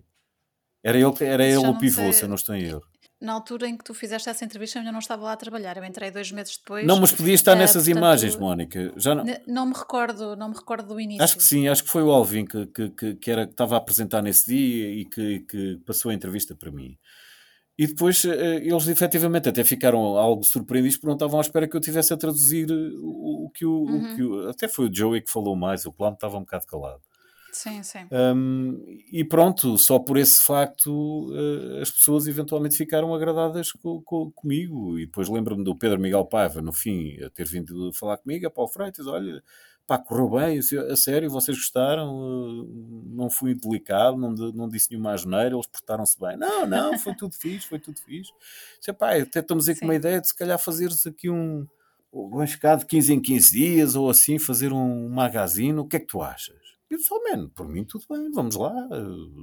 Era 0.80 0.96
ele, 0.96 1.12
era 1.22 1.44
ele 1.44 1.66
o 1.66 1.76
pivô, 1.76 2.02
sei. 2.02 2.12
se 2.12 2.22
eu 2.22 2.28
não 2.28 2.36
estou 2.36 2.54
em 2.54 2.62
erro 2.62 2.84
na 3.20 3.32
altura 3.32 3.66
em 3.66 3.76
que 3.76 3.84
tu 3.84 3.94
fizeste 3.94 4.28
essa 4.28 4.44
entrevista, 4.44 4.78
eu 4.78 4.80
ainda 4.80 4.92
não 4.92 4.98
estava 4.98 5.24
lá 5.24 5.32
a 5.32 5.36
trabalhar. 5.36 5.76
Eu 5.76 5.84
entrei 5.84 6.10
dois 6.10 6.30
meses 6.30 6.56
depois. 6.58 6.86
Não, 6.86 7.00
mas 7.00 7.12
podia 7.12 7.34
estar 7.34 7.54
uh, 7.54 7.58
nessas 7.58 7.84
portanto, 7.84 7.98
imagens, 7.98 8.36
Mónica. 8.36 8.92
Já 8.96 9.14
não... 9.14 9.24
não 9.46 9.66
me 9.66 9.74
recordo, 9.74 10.36
não 10.36 10.50
me 10.50 10.54
recordo 10.54 10.88
do 10.88 11.00
início. 11.00 11.22
Acho 11.22 11.36
que 11.36 11.44
sim, 11.44 11.66
acho 11.68 11.84
que 11.84 11.90
foi 11.90 12.02
o 12.02 12.10
Alvin 12.10 12.44
que, 12.44 12.66
que, 12.66 12.90
que, 12.90 13.14
que 13.14 13.30
era, 13.30 13.46
que 13.46 13.52
estava 13.52 13.74
a 13.74 13.78
apresentar 13.78 14.22
nesse 14.22 14.46
dia 14.46 14.90
e 14.90 15.04
que, 15.06 15.40
que 15.40 15.80
passou 15.86 16.10
a 16.10 16.14
entrevista 16.14 16.54
para 16.54 16.70
mim. 16.70 16.98
E 17.78 17.86
depois 17.86 18.24
eh, 18.24 18.56
eles 18.56 18.88
efetivamente 18.88 19.50
até 19.50 19.62
ficaram 19.62 19.98
algo 20.16 20.42
surpreendidos 20.42 20.96
porque 20.96 21.08
não 21.08 21.14
estavam 21.14 21.38
à 21.38 21.42
espera 21.42 21.68
que 21.68 21.76
eu 21.76 21.80
tivesse 21.80 22.12
a 22.12 22.16
traduzir 22.16 22.70
o, 22.70 23.46
o 23.46 23.50
que 23.50 23.66
o, 23.66 23.84
uhum. 23.84 24.12
o 24.12 24.16
que 24.16 24.22
o, 24.22 24.48
Até 24.48 24.66
foi 24.66 24.88
o 24.88 24.94
Joey 24.94 25.20
que 25.20 25.30
falou 25.30 25.54
mais, 25.54 25.84
o 25.84 25.92
plano 25.92 26.14
estava 26.14 26.38
um 26.38 26.40
bocado 26.40 26.66
calado. 26.66 27.02
Sim, 27.56 27.82
sim. 27.82 28.06
Um, 28.12 29.00
e 29.10 29.24
pronto, 29.24 29.78
só 29.78 29.98
por 29.98 30.18
esse 30.18 30.44
facto 30.44 31.30
uh, 31.32 31.80
as 31.80 31.90
pessoas 31.90 32.26
eventualmente 32.26 32.76
ficaram 32.76 33.14
agradadas 33.14 33.72
co 33.72 34.02
co 34.02 34.30
comigo. 34.32 34.98
E 34.98 35.06
depois 35.06 35.26
lembro-me 35.30 35.64
do 35.64 35.74
Pedro 35.74 35.98
Miguel 35.98 36.26
Paiva, 36.26 36.60
no 36.60 36.70
fim, 36.70 37.18
a 37.22 37.30
ter 37.30 37.46
vindo 37.46 37.90
falar 37.94 38.18
comigo, 38.18 38.46
a 38.46 38.50
Paulo 38.50 38.70
Freitas, 38.70 39.06
olha, 39.06 39.42
pá, 39.86 39.96
correu 39.96 40.28
bem, 40.28 40.58
a 40.58 40.96
sério, 40.96 41.30
vocês 41.30 41.56
gostaram, 41.56 42.14
uh, 42.14 43.04
não 43.06 43.30
fui 43.30 43.54
delicado, 43.54 44.18
não, 44.18 44.32
não 44.52 44.68
disse 44.68 44.90
nenhuma 44.90 45.12
asneira, 45.14 45.54
eles 45.54 45.66
portaram-se 45.66 46.20
bem. 46.20 46.36
Não, 46.36 46.66
não, 46.66 46.98
foi 46.98 47.14
tudo 47.14 47.34
fixe, 47.40 47.66
foi 47.66 47.78
tudo 47.78 47.98
fixe. 48.02 48.32
Disse, 48.78 48.92
pá, 48.92 49.16
até 49.16 49.40
estamos 49.40 49.66
aí 49.66 49.74
com 49.74 49.86
uma 49.86 49.94
ideia 49.94 50.20
de 50.20 50.28
se 50.28 50.36
calhar 50.36 50.58
fazeres 50.58 51.06
aqui 51.06 51.30
um, 51.30 51.66
um 52.12 52.44
de 52.44 52.86
15 52.86 53.14
em 53.14 53.20
15 53.22 53.50
dias 53.50 53.96
ou 53.96 54.10
assim, 54.10 54.38
fazer 54.38 54.74
um 54.74 55.08
magazine, 55.08 55.78
o 55.78 55.86
que 55.86 55.96
é 55.96 56.00
que 56.00 56.06
tu 56.06 56.20
achas? 56.20 56.75
Eu 56.88 56.98
disse, 56.98 57.12
oh 57.12 57.20
man, 57.22 57.48
por 57.48 57.68
mim 57.68 57.84
tudo 57.84 58.04
bem, 58.08 58.30
vamos 58.30 58.54
lá, 58.54 58.72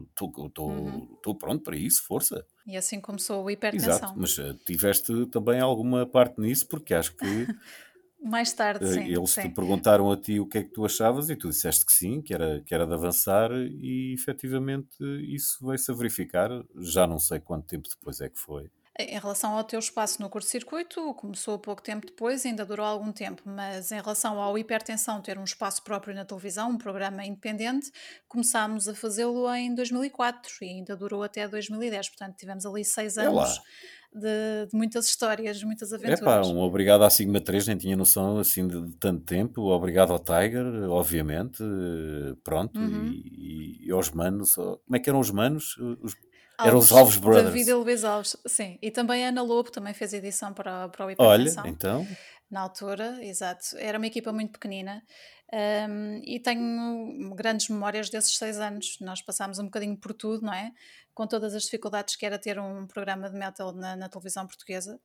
estou 0.10 0.70
uhum. 0.70 1.36
pronto 1.38 1.62
para 1.62 1.76
isso, 1.76 2.04
força. 2.06 2.46
E 2.66 2.78
assim 2.78 3.02
começou 3.02 3.44
o 3.44 3.52
hipertensão. 3.52 3.90
Exato, 3.90 4.14
mas 4.16 4.38
uh, 4.38 4.54
tiveste 4.66 5.26
também 5.28 5.60
alguma 5.60 6.06
parte 6.06 6.40
nisso, 6.40 6.68
porque 6.68 6.94
acho 6.94 7.16
que... 7.16 7.26
Mais 8.24 8.54
tarde, 8.54 8.86
uh, 8.86 8.94
sim. 8.94 9.04
Eles 9.04 9.30
sim. 9.32 9.42
te 9.42 9.50
perguntaram 9.50 10.10
a 10.10 10.16
ti 10.16 10.40
o 10.40 10.48
que 10.48 10.60
é 10.60 10.64
que 10.64 10.72
tu 10.72 10.86
achavas 10.86 11.30
e 11.30 11.36
tu 11.36 11.50
disseste 11.50 11.86
que 11.86 11.92
sim, 11.92 12.22
que 12.22 12.34
era, 12.34 12.62
que 12.62 12.74
era 12.74 12.88
de 12.88 12.94
avançar 12.94 13.52
e 13.52 14.14
efetivamente 14.14 14.96
isso 15.28 15.58
veio-se 15.68 15.92
a 15.92 15.94
verificar, 15.94 16.50
já 16.78 17.06
não 17.06 17.20
sei 17.20 17.42
quanto 17.42 17.68
tempo 17.68 17.90
depois 17.90 18.22
é 18.22 18.30
que 18.30 18.40
foi. 18.40 18.72
Em 19.00 19.18
relação 19.18 19.58
ao 19.58 19.64
teu 19.64 19.80
espaço 19.80 20.22
no 20.22 20.30
curto-circuito, 20.30 21.16
começou 21.16 21.58
pouco 21.58 21.82
tempo 21.82 22.06
depois, 22.06 22.46
ainda 22.46 22.64
durou 22.64 22.86
algum 22.86 23.12
tempo, 23.12 23.42
mas 23.44 23.92
em 23.92 24.00
relação 24.00 24.40
ao 24.40 24.56
hipertensão 24.56 25.20
ter 25.20 25.36
um 25.40 25.44
espaço 25.44 25.84
próprio 25.84 26.14
na 26.14 26.24
televisão, 26.24 26.70
um 26.70 26.78
programa 26.78 27.26
independente, 27.26 27.92
começámos 28.28 28.88
a 28.88 28.94
fazê-lo 28.94 29.52
em 29.56 29.74
2004 29.74 30.52
e 30.62 30.66
ainda 30.66 30.96
durou 30.96 31.24
até 31.24 31.48
2010, 31.48 32.10
portanto 32.10 32.38
tivemos 32.38 32.68
ali 32.68 32.86
seis 32.86 33.18
anos 33.18 33.60
de, 34.14 34.68
de, 34.70 34.78
muitas 34.78 35.08
histórias, 35.08 35.64
muitas 35.64 35.92
aventuras. 35.92 36.22
É 36.22 36.24
pá, 36.24 36.42
um 36.46 36.60
obrigado 36.60 37.04
à 37.04 37.10
Sigma 37.10 37.42
3, 37.42 37.70
nem 37.70 37.78
tinha 37.78 37.98
noção 37.98 38.38
assim 38.38 38.68
de, 38.68 38.80
de 38.80 38.96
tanto 38.98 39.24
tempo, 39.24 39.62
obrigado 39.72 40.14
ao 40.14 40.20
Tiger, 40.20 40.68
obviamente, 40.88 41.64
pronto, 42.44 42.80
uhum. 42.80 43.08
e, 43.08 43.88
e, 43.88 43.92
aos 43.92 44.12
manos, 44.12 44.54
como 44.54 44.96
é 44.96 45.00
que 45.00 45.10
eram 45.10 45.20
os 45.20 45.32
manos? 45.32 45.78
Os 46.00 46.14
eram 46.60 46.78
os 46.78 46.92
Alves 46.92 47.18
Brothers. 47.18 47.46
David 47.46 47.70
e 47.70 47.74
Luís 47.74 48.04
Alves, 48.04 48.38
sim. 48.48 48.78
E 48.82 48.92
também 48.92 49.26
a 49.26 49.30
Ana 49.30 49.42
Lobo 49.42 49.72
também 49.72 49.94
fez 49.94 50.14
edição 50.14 50.54
para, 50.54 50.90
para 50.90 51.06
o 51.06 51.12
Hipertensão. 51.12 51.64
Olha, 51.64 51.70
então. 51.70 52.08
Na 52.50 52.62
altura, 52.62 53.18
exato. 53.26 53.76
Era 53.78 53.98
uma 53.98 54.08
equipa 54.08 54.32
muito 54.32 54.52
pequenina 54.52 55.04
um, 55.52 56.22
e 56.24 56.40
tenho 56.40 57.34
grandes 57.36 57.70
memórias 57.70 58.10
desses 58.10 58.38
seis 58.38 58.60
anos. 58.60 58.98
Nós 59.02 59.22
passámos 59.22 59.60
um 59.60 59.66
bocadinho 59.66 59.98
por 59.98 60.14
tudo, 60.14 60.46
não 60.46 60.54
é? 60.54 60.72
Com 61.14 61.26
todas 61.26 61.56
as 61.56 61.64
dificuldades 61.64 62.16
que 62.16 62.26
era 62.26 62.38
ter 62.38 62.60
um 62.60 62.86
programa 62.86 63.30
de 63.30 63.38
metal 63.38 63.72
na, 63.72 63.96
na 63.96 64.10
televisão 64.10 64.46
portuguesa. 64.46 65.00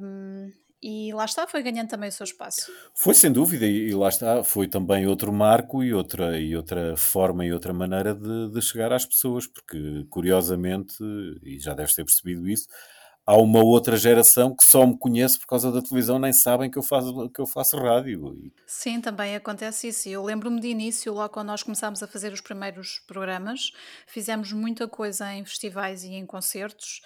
Um, 0.00 0.52
e 0.86 1.14
lá 1.14 1.24
está, 1.24 1.46
foi 1.46 1.62
ganhando 1.62 1.88
também 1.88 2.10
o 2.10 2.12
seu 2.12 2.24
espaço. 2.24 2.70
Foi 2.92 3.14
sem 3.14 3.32
dúvida, 3.32 3.64
e 3.64 3.94
lá 3.94 4.10
está, 4.10 4.44
foi 4.44 4.68
também 4.68 5.06
outro 5.06 5.32
marco 5.32 5.82
e 5.82 5.94
outra, 5.94 6.38
e 6.38 6.54
outra 6.54 6.94
forma 6.94 7.42
e 7.46 7.54
outra 7.54 7.72
maneira 7.72 8.14
de, 8.14 8.50
de 8.50 8.60
chegar 8.60 8.92
às 8.92 9.06
pessoas, 9.06 9.46
porque 9.46 10.04
curiosamente, 10.10 11.02
e 11.42 11.58
já 11.58 11.72
deves 11.72 11.94
ter 11.94 12.04
percebido 12.04 12.46
isso, 12.46 12.68
há 13.24 13.34
uma 13.34 13.64
outra 13.64 13.96
geração 13.96 14.54
que 14.54 14.62
só 14.62 14.86
me 14.86 14.98
conhece 14.98 15.38
por 15.38 15.46
causa 15.46 15.72
da 15.72 15.80
televisão, 15.80 16.18
nem 16.18 16.34
sabem 16.34 16.70
que 16.70 16.78
eu 16.78 16.82
faço, 16.82 17.30
que 17.30 17.40
eu 17.40 17.46
faço 17.46 17.78
rádio. 17.78 18.52
Sim, 18.66 19.00
também 19.00 19.34
acontece 19.34 19.88
isso. 19.88 20.08
Eu 20.10 20.22
lembro-me 20.22 20.60
de 20.60 20.68
início, 20.68 21.14
logo 21.14 21.32
quando 21.32 21.46
nós 21.46 21.62
começámos 21.62 22.02
a 22.02 22.06
fazer 22.06 22.30
os 22.30 22.42
primeiros 22.42 23.02
programas, 23.06 23.72
fizemos 24.06 24.52
muita 24.52 24.86
coisa 24.86 25.32
em 25.32 25.44
festivais 25.46 26.04
e 26.04 26.12
em 26.12 26.26
concertos 26.26 27.00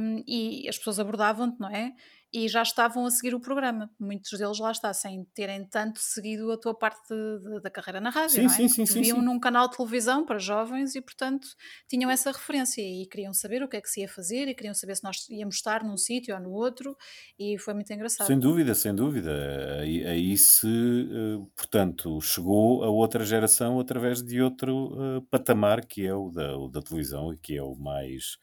um, 0.00 0.24
e 0.26 0.68
as 0.68 0.76
pessoas 0.76 0.98
abordavam-te, 0.98 1.60
não 1.60 1.70
é? 1.70 1.92
E 2.32 2.46
já 2.48 2.62
estavam 2.62 3.06
a 3.06 3.10
seguir 3.10 3.34
o 3.34 3.40
programa. 3.40 3.90
Muitos 3.98 4.38
deles 4.38 4.58
lá 4.58 4.70
está, 4.70 4.92
sem 4.92 5.24
terem 5.34 5.64
tanto 5.64 5.98
seguido 6.00 6.52
a 6.52 6.58
tua 6.58 6.74
parte 6.74 7.08
de, 7.08 7.60
da 7.62 7.70
carreira 7.70 8.00
na 8.00 8.10
rádio, 8.10 8.36
sim, 8.36 8.42
não 8.42 8.50
é? 8.52 8.56
Sim, 8.56 8.68
sim, 8.68 8.86
sim, 8.86 9.00
viam 9.00 9.18
sim. 9.18 9.24
num 9.24 9.40
canal 9.40 9.68
de 9.68 9.76
televisão 9.76 10.26
para 10.26 10.38
jovens 10.38 10.94
e, 10.94 11.00
portanto, 11.00 11.48
tinham 11.88 12.10
essa 12.10 12.30
referência 12.30 12.82
e 12.82 13.06
queriam 13.06 13.32
saber 13.32 13.62
o 13.62 13.68
que 13.68 13.76
é 13.76 13.80
que 13.80 13.88
se 13.88 14.00
ia 14.00 14.08
fazer 14.08 14.48
e 14.48 14.54
queriam 14.54 14.74
saber 14.74 14.96
se 14.96 15.04
nós 15.04 15.28
íamos 15.30 15.56
estar 15.56 15.82
num 15.82 15.96
sítio 15.96 16.34
ou 16.34 16.40
no 16.40 16.50
outro 16.50 16.96
e 17.38 17.58
foi 17.58 17.72
muito 17.72 17.92
engraçado. 17.92 18.26
Sem 18.26 18.38
dúvida, 18.38 18.74
sem 18.74 18.94
dúvida. 18.94 19.78
Aí, 19.80 20.06
aí 20.06 20.36
se, 20.36 20.66
eh, 20.66 21.46
portanto, 21.56 22.20
chegou 22.20 22.84
a 22.84 22.90
outra 22.90 23.24
geração 23.24 23.80
através 23.80 24.22
de 24.22 24.42
outro 24.42 24.92
uh, 24.92 25.22
patamar 25.30 25.84
que 25.86 26.06
é 26.06 26.14
o 26.14 26.30
da, 26.30 26.56
o 26.56 26.68
da 26.68 26.82
televisão 26.82 27.32
e 27.32 27.38
que 27.38 27.56
é 27.56 27.62
o 27.62 27.74
mais 27.74 28.36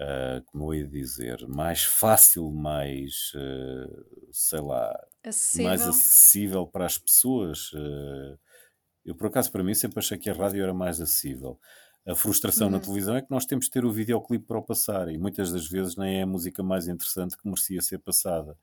uh, 0.00 0.42
como 0.46 0.72
eu 0.72 0.80
ia 0.80 0.88
dizer, 0.88 1.46
mais 1.48 1.82
fácil, 1.82 2.50
mais, 2.50 3.32
uh, 3.34 4.30
sei 4.32 4.60
lá, 4.60 4.98
acessível. 5.24 5.68
mais 5.68 5.82
acessível 5.82 6.66
para 6.66 6.86
as 6.86 6.98
pessoas. 6.98 7.72
Uh, 7.72 8.38
eu, 9.04 9.14
por 9.14 9.28
acaso, 9.28 9.50
para 9.50 9.62
mim, 9.62 9.74
sempre 9.74 9.98
achei 9.98 10.18
que 10.18 10.30
a 10.30 10.34
rádio 10.34 10.62
era 10.62 10.74
mais 10.74 11.00
acessível. 11.00 11.58
A 12.06 12.14
frustração 12.14 12.68
uhum. 12.68 12.74
na 12.74 12.80
televisão 12.80 13.16
é 13.16 13.22
que 13.22 13.30
nós 13.30 13.44
temos 13.44 13.66
de 13.66 13.70
ter 13.70 13.84
o 13.84 13.92
videoclipe 13.92 14.46
para 14.46 14.58
o 14.58 14.62
passar 14.62 15.08
e 15.08 15.18
muitas 15.18 15.52
das 15.52 15.66
vezes 15.66 15.94
nem 15.96 16.20
é 16.20 16.22
a 16.22 16.26
música 16.26 16.62
mais 16.62 16.88
interessante 16.88 17.36
que 17.36 17.46
merecia 17.46 17.82
ser 17.82 17.98
passada. 17.98 18.56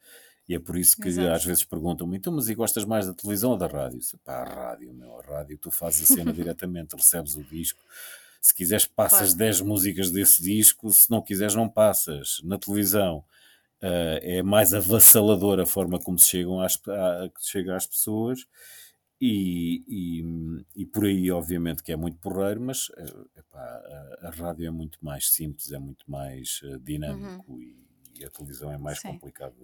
E 0.47 0.55
é 0.55 0.59
por 0.59 0.77
isso 0.77 0.97
que 0.97 1.07
Exato. 1.07 1.29
às 1.29 1.43
vezes 1.43 1.63
perguntam-me, 1.63 2.17
então, 2.17 2.31
mas 2.33 2.49
e 2.49 2.55
gostas 2.55 2.85
mais 2.85 3.07
da 3.07 3.13
televisão 3.13 3.51
ou 3.51 3.57
da 3.57 3.67
rádio? 3.67 3.99
Pá, 4.23 4.41
a 4.41 4.43
rádio, 4.43 4.93
meu, 4.93 5.19
a 5.19 5.21
rádio, 5.23 5.57
tu 5.57 5.71
fazes 5.71 6.09
a 6.09 6.15
cena 6.15 6.31
diretamente, 6.33 6.95
recebes 6.95 7.35
o 7.35 7.43
disco, 7.43 7.79
se 8.45 8.53
quiseres, 8.53 8.85
passas 8.85 9.33
claro. 9.33 9.37
10 9.37 9.61
músicas 9.61 10.11
desse 10.11 10.39
disco, 10.39 10.91
se 10.91 11.09
não 11.09 11.19
quiseres, 11.19 11.55
não 11.55 11.67
passas. 11.67 12.39
Na 12.43 12.59
televisão 12.59 13.25
uh, 13.81 14.19
é 14.21 14.43
mais 14.43 14.71
avassaladora 14.71 15.63
a 15.63 15.65
forma 15.65 15.97
como 15.99 16.19
se 16.19 16.27
chegam 16.27 16.61
às, 16.61 16.79
a, 16.87 17.27
chega 17.39 17.75
às 17.75 17.87
pessoas. 17.87 18.45
E, 19.19 19.83
e, 19.87 20.23
e, 20.75 20.85
por 20.85 21.05
aí, 21.05 21.31
obviamente, 21.31 21.81
que 21.81 21.91
é 21.91 21.95
muito 21.95 22.19
porreiro, 22.19 22.61
mas 22.61 22.89
uh, 22.89 23.29
epá, 23.35 23.59
a, 24.21 24.27
a, 24.27 24.29
rádio 24.29 24.67
é 24.67 24.69
muito 24.69 25.03
mais 25.03 25.33
simples, 25.33 25.71
é 25.71 25.79
muito 25.79 26.05
mais 26.07 26.61
uh, 26.65 26.77
dinâmico 26.79 27.51
uhum. 27.51 27.59
e, 27.59 27.75
e, 28.19 28.25
a 28.25 28.29
televisão 28.29 28.71
é 28.71 28.77
mais 28.77 28.99
complicado, 28.99 29.55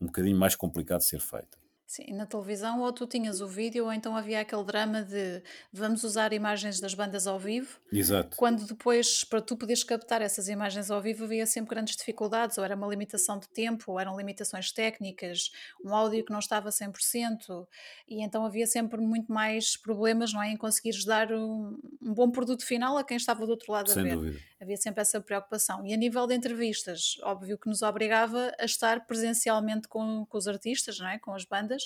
um 0.00 0.06
bocadinho 0.06 0.38
mais 0.38 0.54
complicado 0.54 1.00
de 1.00 1.06
ser 1.06 1.20
feita. 1.20 1.58
Sim, 1.88 2.12
na 2.12 2.26
televisão 2.26 2.82
ou 2.82 2.92
tu 2.92 3.06
tinhas 3.06 3.40
o 3.40 3.48
vídeo 3.48 3.86
ou 3.86 3.92
então 3.94 4.14
havia 4.14 4.40
aquele 4.40 4.62
drama 4.62 5.02
de 5.02 5.42
vamos 5.72 6.04
usar 6.04 6.34
imagens 6.34 6.78
das 6.80 6.92
bandas 6.92 7.26
ao 7.26 7.38
vivo. 7.38 7.80
Exato. 7.90 8.36
Quando 8.36 8.66
depois, 8.66 9.24
para 9.24 9.40
tu 9.40 9.56
poderes 9.56 9.82
captar 9.82 10.20
essas 10.20 10.50
imagens 10.50 10.90
ao 10.90 11.00
vivo, 11.00 11.24
havia 11.24 11.46
sempre 11.46 11.70
grandes 11.70 11.96
dificuldades, 11.96 12.58
ou 12.58 12.64
era 12.64 12.76
uma 12.76 12.86
limitação 12.86 13.38
de 13.38 13.48
tempo, 13.48 13.92
ou 13.92 13.98
eram 13.98 14.18
limitações 14.18 14.70
técnicas, 14.70 15.50
um 15.82 15.94
áudio 15.94 16.22
que 16.26 16.30
não 16.30 16.40
estava 16.40 16.68
100%, 16.68 17.66
e 18.06 18.22
então 18.22 18.44
havia 18.44 18.66
sempre 18.66 19.00
muito 19.00 19.32
mais 19.32 19.74
problemas, 19.74 20.30
não 20.34 20.42
é, 20.42 20.50
em 20.50 20.58
conseguires 20.58 21.06
dar 21.06 21.32
um, 21.32 21.78
um 22.02 22.12
bom 22.12 22.30
produto 22.30 22.66
final 22.66 22.98
a 22.98 23.04
quem 23.04 23.16
estava 23.16 23.46
do 23.46 23.50
outro 23.52 23.72
lado 23.72 23.88
Sem 23.88 24.02
a 24.02 24.04
ver. 24.04 24.14
Dúvida. 24.14 24.38
Havia 24.60 24.76
sempre 24.76 25.00
essa 25.00 25.20
preocupação. 25.20 25.86
E 25.86 25.94
a 25.94 25.96
nível 25.96 26.26
de 26.26 26.34
entrevistas, 26.34 27.16
óbvio 27.22 27.56
que 27.56 27.68
nos 27.68 27.80
obrigava 27.80 28.52
a 28.58 28.64
estar 28.64 29.06
presencialmente 29.06 29.86
com, 29.86 30.26
com 30.26 30.36
os 30.36 30.48
artistas, 30.48 30.98
não 30.98 31.08
é, 31.08 31.18
com 31.18 31.32
as 31.32 31.44
bandas, 31.44 31.77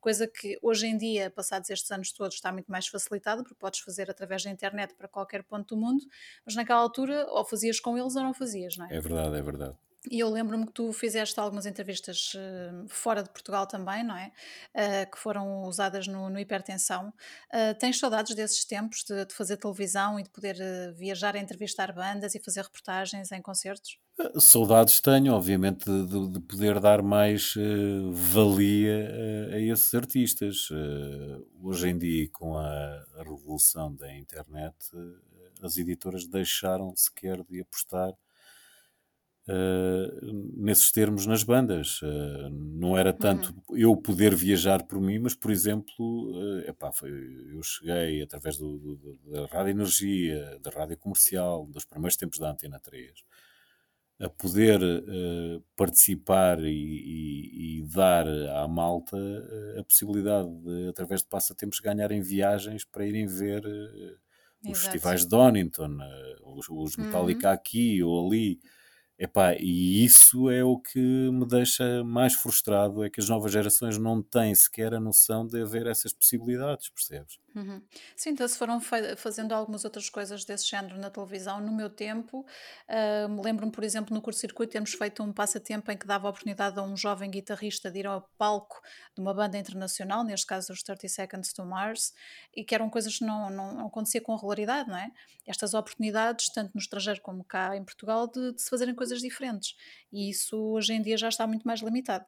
coisa 0.00 0.26
que 0.26 0.58
hoje 0.62 0.86
em 0.86 0.96
dia, 0.96 1.30
passados 1.30 1.70
estes 1.70 1.90
anos 1.90 2.12
todos, 2.12 2.36
está 2.36 2.52
muito 2.52 2.70
mais 2.70 2.86
facilitada, 2.88 3.42
porque 3.42 3.56
podes 3.58 3.80
fazer 3.80 4.10
através 4.10 4.44
da 4.44 4.50
internet 4.50 4.94
para 4.94 5.08
qualquer 5.08 5.42
ponto 5.42 5.74
do 5.74 5.80
mundo, 5.80 6.04
mas 6.44 6.54
naquela 6.54 6.80
altura 6.80 7.26
ou 7.28 7.44
fazias 7.44 7.80
com 7.80 7.96
eles 7.98 8.16
ou 8.16 8.22
não 8.22 8.34
fazias, 8.34 8.76
não 8.76 8.86
é? 8.86 8.96
É 8.96 9.00
verdade, 9.00 9.36
é 9.36 9.42
verdade. 9.42 9.76
E 10.10 10.20
eu 10.20 10.30
lembro-me 10.30 10.66
que 10.66 10.72
tu 10.72 10.92
fizeste 10.92 11.38
algumas 11.40 11.66
entrevistas 11.66 12.32
eh, 12.36 12.86
fora 12.88 13.22
de 13.22 13.30
Portugal 13.30 13.66
também, 13.66 14.04
não 14.04 14.16
é? 14.16 14.32
Eh, 14.72 15.06
que 15.06 15.18
foram 15.18 15.64
usadas 15.64 16.06
no, 16.06 16.30
no 16.30 16.38
Hipertensão. 16.38 17.12
Eh, 17.52 17.74
tens 17.74 17.98
saudades 17.98 18.34
desses 18.34 18.64
tempos 18.64 19.02
de, 19.04 19.24
de 19.26 19.34
fazer 19.34 19.56
televisão 19.56 20.18
e 20.18 20.22
de 20.22 20.30
poder 20.30 20.56
viajar 20.94 21.34
a 21.34 21.38
entrevistar 21.38 21.92
bandas 21.92 22.34
e 22.34 22.40
fazer 22.40 22.62
reportagens 22.62 23.32
em 23.32 23.42
concertos? 23.42 23.98
Saudades 24.40 25.00
tenho, 25.00 25.32
obviamente, 25.34 25.84
de, 25.84 26.06
de- 26.06 26.28
de 26.32 26.40
poder 26.40 26.80
dar 26.80 27.02
mais 27.02 27.54
eh, 27.56 27.62
valia 28.12 28.90
eh, 29.12 29.54
a 29.54 29.58
esses 29.60 29.94
artistas. 29.94 30.68
Eh, 30.72 31.40
hoje 31.62 31.88
em 31.88 31.96
dia, 31.98 32.28
com 32.30 32.56
a, 32.56 32.64
a 33.16 33.22
revolução 33.22 33.94
da 33.94 34.12
internet, 34.16 34.74
as 35.62 35.76
editoras 35.78 36.26
deixaram 36.26 36.92
sequer 36.96 37.44
de 37.44 37.60
apostar 37.60 38.12
nesses 40.56 40.90
termos 40.92 41.26
nas 41.26 41.42
bandas. 41.42 42.00
Não 42.50 42.96
era 42.96 43.12
tanto 43.12 43.54
Uhum, 43.54 43.62
eu 43.70 43.96
poder 43.96 44.34
viajar 44.34 44.82
por 44.84 45.00
mim, 45.00 45.18
mas, 45.18 45.34
por 45.34 45.50
exemplo, 45.50 46.32
epá, 46.66 46.92
foi- 46.92 47.10
eu 47.54 47.62
cheguei 47.62 48.22
através 48.22 48.56
do- 48.56 48.78
do- 48.78 49.18
da 49.30 49.46
Rádio 49.46 49.70
Energia, 49.70 50.58
da 50.62 50.70
Rádio 50.70 50.96
Comercial, 50.98 51.66
dos 51.66 51.84
primeiros 51.84 52.16
tempos 52.16 52.38
da 52.38 52.50
Antena 52.50 52.78
3 52.80 53.22
a 54.20 54.28
poder 54.28 54.80
eh, 54.82 55.60
participar 55.76 56.60
e, 56.64 56.68
e- 56.70 57.78
e 57.80 57.82
dar 57.86 58.26
à 58.28 58.66
malta 58.68 59.16
eh, 59.16 59.80
a 59.80 59.84
possibilidade 59.84 60.48
de, 60.62 60.88
através 60.88 61.22
de 61.22 61.28
passatempos, 61.28 61.80
ganharem 61.80 62.20
viagens 62.20 62.84
para 62.84 63.06
irem 63.06 63.26
ver 63.26 63.64
eh, 63.64 64.16
os 64.66 64.78
festivais 64.80 65.22
de 65.22 65.28
Donington, 65.28 65.98
eh, 66.02 66.36
os, 66.42 66.68
os 66.68 66.96
Uhum. 66.98 66.98
Metallica 66.98 67.52
aqui 67.52 68.02
ou 68.02 68.26
ali. 68.26 68.58
Epá, 69.18 69.54
e 69.58 70.04
isso 70.04 70.48
é 70.50 70.64
o 70.64 70.78
que 70.78 70.98
me 71.00 71.46
deixa 71.46 72.04
mais 72.04 72.34
frustrado, 72.34 73.04
é 73.04 73.10
que 73.10 73.20
as 73.20 73.28
novas 73.28 73.52
gerações 73.52 73.98
não 73.98 74.22
têm 74.22 74.54
sequer 74.54 74.94
a 74.94 75.00
noção 75.00 75.46
de 75.46 75.60
haver 75.62 75.86
essas 75.86 76.12
possibilidades, 76.12 76.88
percebes? 76.90 77.38
Uhum. 77.58 77.82
Sim, 78.14 78.30
então 78.30 78.46
se 78.46 78.56
foram 78.56 78.80
fazendo 79.16 79.52
algumas 79.52 79.84
outras 79.84 80.08
coisas 80.08 80.44
desse 80.44 80.68
género 80.68 80.96
na 80.96 81.10
televisão. 81.10 81.60
No 81.60 81.72
meu 81.72 81.90
tempo, 81.90 82.46
ah, 82.88 83.26
lembro-me, 83.42 83.72
por 83.72 83.82
exemplo, 83.82 84.14
no 84.14 84.22
curto-circuito 84.22 84.70
termos 84.70 84.92
feito 84.92 85.24
um 85.24 85.32
passatempo 85.32 85.90
em 85.90 85.96
que 85.96 86.06
dava 86.06 86.28
a 86.28 86.30
oportunidade 86.30 86.78
a 86.78 86.82
um 86.84 86.96
jovem 86.96 87.28
guitarrista 87.28 87.90
de 87.90 87.98
ir 87.98 88.06
ao 88.06 88.22
palco 88.38 88.80
de 89.12 89.20
uma 89.20 89.34
banda 89.34 89.58
internacional, 89.58 90.22
neste 90.22 90.46
caso 90.46 90.72
os 90.72 90.84
30 90.84 91.08
Seconds 91.08 91.52
to 91.52 91.64
Mars, 91.64 92.12
e 92.54 92.62
que 92.64 92.76
eram 92.76 92.88
coisas 92.88 93.18
que 93.18 93.24
não, 93.24 93.50
não, 93.50 93.74
não 93.74 93.86
acontecia 93.88 94.20
com 94.20 94.36
regularidade, 94.36 94.88
não 94.88 94.96
é? 94.96 95.10
Estas 95.44 95.74
oportunidades, 95.74 96.50
tanto 96.52 96.70
no 96.74 96.80
estrangeiro 96.80 97.20
como 97.22 97.42
cá 97.42 97.76
em 97.76 97.84
Portugal, 97.84 98.28
de, 98.28 98.52
de 98.52 98.62
se 98.62 98.70
fazerem 98.70 98.94
coisas 98.94 99.20
diferentes. 99.20 99.74
E 100.12 100.30
isso 100.30 100.56
hoje 100.56 100.92
em 100.92 101.02
dia 101.02 101.16
já 101.16 101.28
está 101.28 101.44
muito 101.44 101.66
mais 101.66 101.80
limitado. 101.80 102.24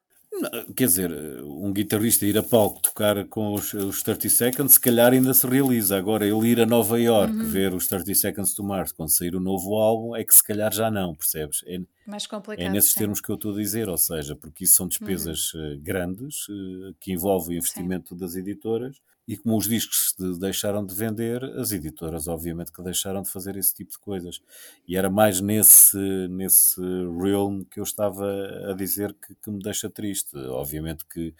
Quer 0.77 0.87
dizer, 0.87 1.13
um 1.45 1.73
guitarrista 1.73 2.25
ir 2.25 2.39
a 2.39 2.43
palco 2.43 2.81
tocar 2.81 3.27
com 3.27 3.53
os, 3.53 3.75
os 3.75 4.03
30 4.03 4.29
Seconds, 4.29 4.75
se 4.75 4.81
calhar 4.81 5.13
ainda 5.13 5.35
se 5.35 5.47
realiza. 5.47 5.97
Agora, 5.97 6.25
ele 6.27 6.49
ir 6.49 6.61
a 6.61 6.67
Nova 6.67 6.99
York 7.01 7.35
Uhum. 7.35 7.45
ver 7.45 7.75
os 7.75 7.87
30 7.89 8.15
Seconds 8.15 8.55
to 8.55 8.63
Mars 8.63 8.93
quando 8.93 9.11
sair 9.11 9.35
o 9.35 9.41
novo 9.41 9.75
álbum, 9.77 10.15
é 10.17 10.25
que 10.25 10.35
se 10.35 10.43
calhar 10.43 10.73
já 10.73 10.91
não, 10.91 11.15
percebes? 11.15 11.63
É, 11.67 11.79
Mais 12.05 12.27
é 12.57 12.69
complicado, 12.69 12.71
nesses 12.71 12.95
sim. 12.95 12.95
termos 12.95 13.21
que 13.21 13.31
eu 13.31 13.37
estou 13.37 13.53
a 13.55 13.57
dizer, 13.59 13.89
ou 13.89 13.99
seja, 13.99 14.37
porque 14.37 14.65
isso 14.65 14.75
são 14.77 14.89
Uhum. 15.01 15.41
despesas 15.41 15.53
eh, 15.55 15.77
grandes 15.81 16.47
eh, 16.51 16.95
que 17.01 17.13
envolvem 17.13 17.57
o 17.57 17.59
Sim, 17.59 17.61
investimento 17.61 18.15
das 18.17 18.37
editoras 18.37 18.99
e 19.33 19.37
como 19.37 19.57
os 19.57 19.69
discos 19.69 20.15
deixaram 20.41 20.85
de 20.85 20.95
vender, 20.95 21.45
as 21.61 21.71
editoras 21.73 22.27
obviamente 22.27 22.73
que 22.73 22.83
deixaram 22.83 23.23
de 23.23 23.31
fazer 23.31 23.57
esse 23.57 23.73
tipo 23.75 23.93
de 23.93 23.99
coisas. 23.99 24.41
E 24.89 24.97
era 24.97 25.09
mais 25.11 25.41
nesse, 25.41 25.97
nesse 26.29 26.81
realm 27.21 27.63
que 27.65 27.79
eu 27.79 27.85
estava 27.85 28.27
a 28.71 28.75
dizer 28.75 29.15
que, 29.15 29.35
que 29.37 29.51
me 29.51 29.61
deixa 29.63 29.89
triste. 29.89 30.37
Obviamente 30.37 31.05
que 31.07 31.35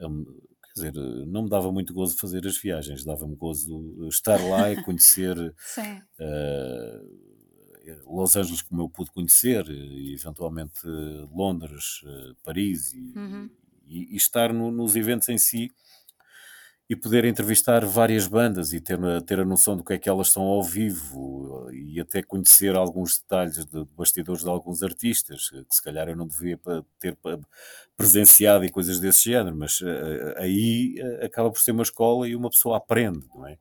hum, 0.00 0.24
Quer 0.74 0.90
dizer, 0.90 1.26
não 1.28 1.44
me 1.44 1.48
dava 1.48 1.70
muito 1.70 1.94
gozo 1.94 2.16
fazer 2.18 2.44
as 2.48 2.58
viagens, 2.58 3.04
dava-me 3.04 3.36
gozo 3.36 4.08
estar 4.08 4.40
lá 4.48 4.72
e 4.72 4.82
conhecer 4.82 5.36
eh, 6.18 7.00
Los 8.06 8.34
Angeles 8.36 8.62
como 8.62 8.82
eu 8.82 8.88
pude 8.88 9.10
conhecer, 9.12 9.68
e 9.68 10.14
eventualmente 10.14 10.80
Londres, 11.32 12.00
eh, 12.04 12.32
Paris 12.42 12.92
e, 12.92 13.12
Uhum. 13.16 13.50
e- 13.86 14.14
e 14.14 14.16
estar 14.16 14.52
no- 14.52 14.70
nos 14.72 14.96
eventos 14.96 15.28
em 15.28 15.38
si 15.38 15.70
e 16.88 16.94
poder 16.94 17.24
entrevistar 17.24 17.84
várias 17.86 18.26
bandas 18.26 18.72
e 18.74 18.80
ter, 18.80 19.02
a- 19.02 19.20
ter 19.22 19.40
a 19.40 19.44
noção 19.44 19.76
do 19.76 19.82
que 19.84 19.94
é 19.94 19.98
que 19.98 20.08
elas 20.08 20.30
são 20.30 20.42
ao 20.42 20.62
vivo 20.62 21.68
eh, 21.70 21.74
e 21.76 22.00
até 22.00 22.22
conhecer 22.22 22.76
alguns 22.76 23.18
detalhes 23.18 23.64
de, 23.64 23.84
bastidores 23.96 24.42
de 24.42 24.50
alguns 24.50 24.82
artistas 24.82 25.50
eh, 25.54 25.64
que 25.68 25.74
se 25.74 25.82
calhar 25.82 26.08
eu 26.08 26.16
não 26.16 26.26
devia 26.26 26.60
ter 27.00 27.16
presenciado 27.96 28.64
e 28.64 28.70
coisas 28.70 29.00
desse 29.00 29.24
género, 29.30 29.56
mas 29.56 29.80
eh, 29.82 30.34
aí 30.38 30.96
acaba 31.22 31.50
por 31.50 31.60
ser 31.60 31.72
uma 31.72 31.82
escola 31.82 32.28
e 32.28 32.36
uma 32.36 32.50
pessoa 32.50 32.76
aprende, 32.76 33.26
não 33.34 33.46
é? 33.46 33.58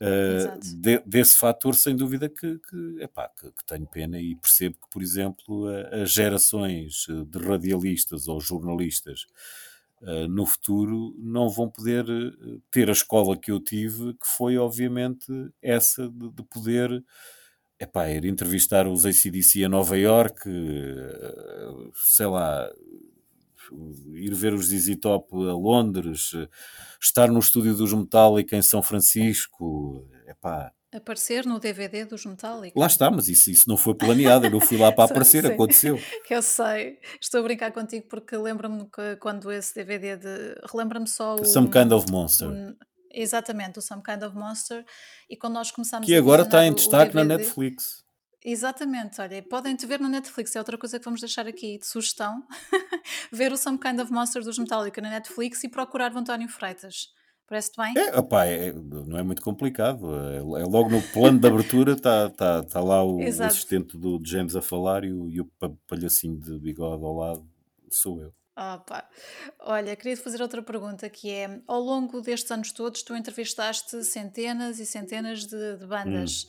Uh, 0.00 0.58
de- 0.80 1.00
desse 1.06 1.36
fator, 1.36 1.76
sem 1.76 1.94
dúvida 1.94 2.28
que, 2.28 2.58
que, 2.58 2.96
epá, 3.00 3.28
que, 3.38 3.46
que 3.52 3.64
tenho 3.64 3.86
pena 3.86 4.20
e 4.20 4.34
percebo 4.34 4.74
que, 4.74 4.90
por 4.90 5.00
exemplo, 5.00 5.66
as 6.02 6.10
gerações 6.10 7.06
de 7.28 7.38
radialistas 7.38 8.26
ou 8.26 8.40
jornalistas 8.40 9.26
no 10.28 10.46
futuro 10.46 11.14
não 11.18 11.48
vão 11.48 11.70
poder 11.70 12.04
eh, 12.08 12.58
ter 12.70 12.88
a 12.88 12.92
escola 12.92 13.36
que 13.36 13.50
eu 13.50 13.60
tive, 13.60 14.14
que 14.14 14.26
foi, 14.26 14.58
obviamente, 14.58 15.26
essa 15.62 16.08
de, 16.08 16.30
de 16.30 16.42
poder 16.44 17.04
epá, 17.80 18.08
ir 18.10 18.24
entrevistar 18.24 18.86
os 18.88 19.06
ACDC 19.06 19.64
a 19.64 19.68
Nova 19.68 19.98
York, 19.98 20.48
eh, 20.48 21.90
sei 21.94 22.26
lá, 22.26 22.70
ir 24.14 24.34
ver 24.34 24.54
os 24.54 24.66
ZZ 24.68 24.96
Top 25.00 25.34
a 25.34 25.54
Londres, 25.54 26.32
eh, 26.34 26.48
estar 27.00 27.28
no 27.30 27.38
estúdio 27.38 27.74
dos 27.74 27.92
Metallica 27.92 28.56
em 28.56 28.62
São 28.62 28.82
Francisco, 28.82 30.06
epá, 30.26 30.72
Aparecer 30.94 31.46
no 31.46 31.58
DVD 31.58 32.04
dos 32.04 32.24
lá 32.24 32.30
Metallica. 32.32 32.86
está, 32.86 33.10
mas 33.10 33.26
isso, 33.28 33.50
isso 33.50 33.66
não 33.68 33.78
foi 33.78 33.94
planeado, 33.94 34.46
eu 34.46 34.50
não 34.50 34.60
fui 34.60 34.76
lá 34.76 34.92
para 34.92 35.04
aparecer, 35.10 35.42
Sim, 35.44 35.52
aconteceu. 35.52 35.98
eu 36.28 36.42
sei. 36.42 36.98
Estou 37.20 37.40
a 37.40 37.42
brincar 37.42 37.72
contigo 37.72 38.06
porque 38.08 38.36
lembro-me 38.36 38.84
que 38.90 39.16
quando 39.16 39.50
esse 39.50 39.74
DVD 39.74 40.16
de. 40.18 40.54
Relembra-me 40.70 41.08
só 41.08 41.36
o, 41.36 41.44
Some 41.46 41.70
Kind 41.70 41.92
of 41.92 42.06
o- 42.08 42.12
Monster, 42.12 42.48
Exatamente, 43.10 43.78
o 43.78 43.82
Some 43.82 44.02
Kind 44.02 44.22
of 44.22 44.36
Monster. 44.36 44.84
E 45.30 45.36
quando 45.36 45.54
nós 45.54 45.70
começámos 45.70 46.06
que 46.06 46.14
agora 46.14 46.42
está 46.42 46.64
em 46.66 46.72
destaque 46.74 47.14
na 47.14 47.22
DVD. 47.22 47.42
Netflix. 47.44 48.02
Exatamente, 48.44 49.20
olha, 49.20 49.40
podem 49.48 49.76
te 49.76 49.86
ver 49.86 50.00
no 50.00 50.08
Netflix, 50.08 50.56
é 50.56 50.58
outra 50.58 50.76
coisa 50.76 50.98
que 50.98 51.04
vamos 51.04 51.20
deixar 51.20 51.46
aqui 51.46 51.78
de 51.78 51.86
sugestão. 51.86 52.42
ver 53.32 53.52
o 53.52 53.56
Some 53.56 53.78
Kind 53.78 54.00
of 54.00 54.12
Monster 54.12 54.42
dos 54.42 54.58
Metallica 54.58 55.00
na 55.00 55.10
Netflix 55.10 55.62
e 55.64 55.68
procurar 55.68 56.12
o 56.12 56.18
António 56.18 56.48
Freitas. 56.48 57.06
Parece-te 57.52 57.76
bem? 57.76 57.92
É, 57.98 58.18
opá, 58.18 58.46
é- 58.46 58.72
não 58.72 59.18
é 59.18 59.22
muito 59.22 59.42
complicado. 59.42 60.06
É, 60.30 60.36
é 60.38 60.64
logo 60.64 60.88
no 60.88 61.02
plano 61.12 61.38
de 61.38 61.46
abertura 61.46 61.92
está 61.92 62.30
tá, 62.30 62.62
tá 62.62 62.80
lá 62.80 63.04
o, 63.04 63.18
o 63.18 63.42
assistente 63.44 63.94
do 63.98 64.18
James 64.24 64.56
a 64.56 64.62
falar 64.62 65.04
e 65.04 65.12
o, 65.12 65.28
e 65.28 65.38
o 65.38 65.44
pa- 65.58 65.70
palhacinho 65.86 66.38
de 66.40 66.58
bigode 66.58 67.04
ao 67.04 67.14
lado 67.14 67.46
sou 67.90 68.22
eu. 68.22 68.32
Pá. 68.54 69.06
Olha, 69.60 69.94
queria 69.96 70.16
fazer 70.16 70.40
outra 70.40 70.62
pergunta 70.62 71.10
que 71.10 71.30
é, 71.30 71.60
ao 71.66 71.78
longo 71.80 72.22
destes 72.22 72.50
anos 72.50 72.72
todos, 72.72 73.02
tu 73.02 73.14
entrevistaste 73.14 74.02
centenas 74.02 74.78
e 74.80 74.86
centenas 74.86 75.44
de, 75.46 75.76
de 75.76 75.84
Hum. 75.84 75.88
bandas. 75.88 76.46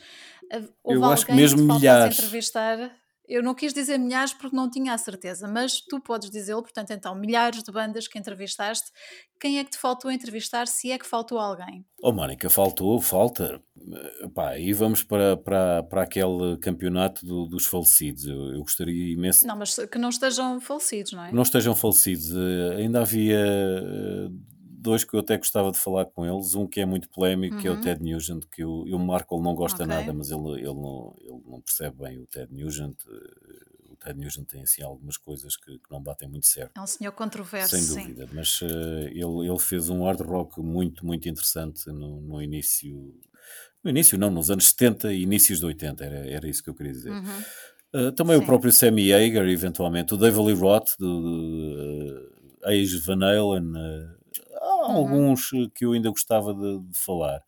Ah, 0.49 0.61
Houve 0.83 0.99
Eu 0.99 1.05
acho 1.05 1.25
que 1.25 1.31
que 1.33 1.35
mesmo 1.37 1.57
faltasse 1.67 1.79
milhares. 1.81 2.17
entrevistar? 2.17 2.91
Eu 3.27 3.41
não 3.41 3.55
quis 3.55 3.73
dizer 3.73 3.97
milhares 3.97 4.33
porque 4.33 4.55
não 4.55 4.69
tinha 4.69 4.93
a 4.93 4.97
certeza, 4.97 5.47
mas 5.47 5.79
tu 5.79 5.99
podes 6.01 6.29
dizê-lo, 6.29 6.61
portanto, 6.61 6.91
então, 6.91 7.15
milhares 7.15 7.63
de 7.63 7.71
bandas 7.71 8.07
que 8.07 8.19
entrevistaste. 8.19 8.91
Quem 9.39 9.59
é 9.59 9.63
que 9.63 9.71
te 9.71 9.77
faltou 9.77 10.11
entrevistar, 10.11 10.67
se 10.67 10.91
é 10.91 10.97
que 10.97 11.05
faltou 11.07 11.39
alguém? 11.39 11.85
Oh, 12.01 12.11
Mónica, 12.11 12.49
faltou, 12.49 12.99
falta. 13.01 13.61
Eh, 13.77 14.27
Pá, 14.33 14.57
e 14.57 14.73
vamos 14.73 15.03
para, 15.03 15.37
para, 15.37 15.83
para 15.83 16.03
aquele 16.03 16.57
campeonato 16.61 17.25
do- 17.25 17.47
dos 17.47 17.65
falecidos. 17.65 18.25
Eu, 18.25 18.53
eu 18.55 18.59
gostaria 18.61 19.13
imenso 19.13 19.47
Não, 19.47 19.55
mas 19.57 19.75
que 19.75 19.97
não 19.97 20.09
estejam 20.09 20.59
falecidos, 20.59 21.13
não 21.13 21.23
é? 21.25 21.31
não 21.31 21.43
estejam 21.43 21.73
falecidos. 21.75 22.29
Eh, 22.35 22.75
ainda 22.77 23.01
havia 23.01 23.37
eh, 23.39 24.29
dois 24.83 25.03
que 25.03 25.15
eu 25.15 25.21
até 25.21 25.37
gostava 25.37 25.71
de 25.71 25.77
falar 25.79 26.05
com 26.05 26.25
eles. 26.25 26.53
Um 26.53 26.67
que 26.67 26.79
é 26.81 26.85
muito 26.85 27.09
polémico, 27.09 27.57
que 27.57 27.67
é 27.67 27.71
o 27.71 27.75
Uhum, 27.75 27.81
Ted 27.81 28.03
Nugent, 28.03 28.43
que 28.51 28.63
eu, 28.63 28.83
eu 28.87 28.99
Marco 28.99 29.41
não 29.41 29.55
gosta 29.55 29.83
ok. 29.83 29.95
nada, 29.95 30.13
mas 30.13 30.29
ele, 30.29 30.59
ele, 30.59 30.73
não, 30.73 31.15
ele 31.19 31.41
não 31.47 31.61
percebe 31.61 31.97
bem 32.03 32.19
o 32.19 32.27
Ted 32.27 32.53
Nugent. 32.53 32.95
Eh, 33.07 33.73
O 33.91 33.95
Ted 33.95 34.19
Nugent 34.19 34.47
tem 34.47 34.61
assim 34.63 34.83
algumas 34.83 35.17
coisas 35.17 35.55
que, 35.55 35.77
que 35.79 35.89
não 35.91 36.01
batem 36.01 36.27
muito 36.27 36.45
certo. 36.47 36.71
É 36.77 36.81
um 36.81 36.87
senhor 36.87 37.11
controverso, 37.13 37.69
Sem 37.75 37.81
sim. 37.81 38.01
dúvida, 38.01 38.27
mas 38.33 38.59
eh, 38.61 39.09
ele, 39.11 39.47
ele 39.47 39.59
fez 39.59 39.89
um 39.89 40.03
hard 40.03 40.21
rock 40.21 40.59
muito, 40.61 41.05
muito 41.05 41.27
interessante 41.29 41.87
no, 41.87 42.19
no 42.21 42.41
início. 42.41 43.15
No 43.83 43.89
início, 43.89 44.17
não, 44.17 44.29
nos 44.31 44.49
anos 44.49 44.67
70 44.69 45.13
e 45.13 45.23
inícios 45.23 45.59
de 45.59 45.65
80, 45.65 46.03
era, 46.05 46.15
era 46.27 46.47
isso 46.47 46.63
que 46.63 46.69
eu 46.69 46.75
queria 46.75 46.91
dizer. 46.91 47.11
Uhum, 47.11 47.43
Uh, 47.95 48.11
também 48.11 48.35
o 48.35 48.39
sim. 48.39 48.45
próprio 48.47 48.71
Sammy 48.71 49.13
Hagar, 49.13 49.47
eventualmente, 49.47 50.15
o 50.15 50.17
David 50.17 50.41
Lee 50.41 50.55
Roth, 50.55 50.95
do, 50.97 51.21
do 51.21 52.25
uh, 52.63 52.67
Age 52.67 52.97
Van 52.97 53.23
Halen, 53.23 53.69
uh, 53.69 54.17
há 54.83 54.89
Uhum, 54.89 54.97
alguns 54.97 55.51
uh, 55.51 55.69
que 55.69 55.85
eu 55.85 55.93
ainda 55.93 56.09
gostava 56.09 56.53
de, 56.53 56.79
de 56.79 56.97
falar. 56.97 57.41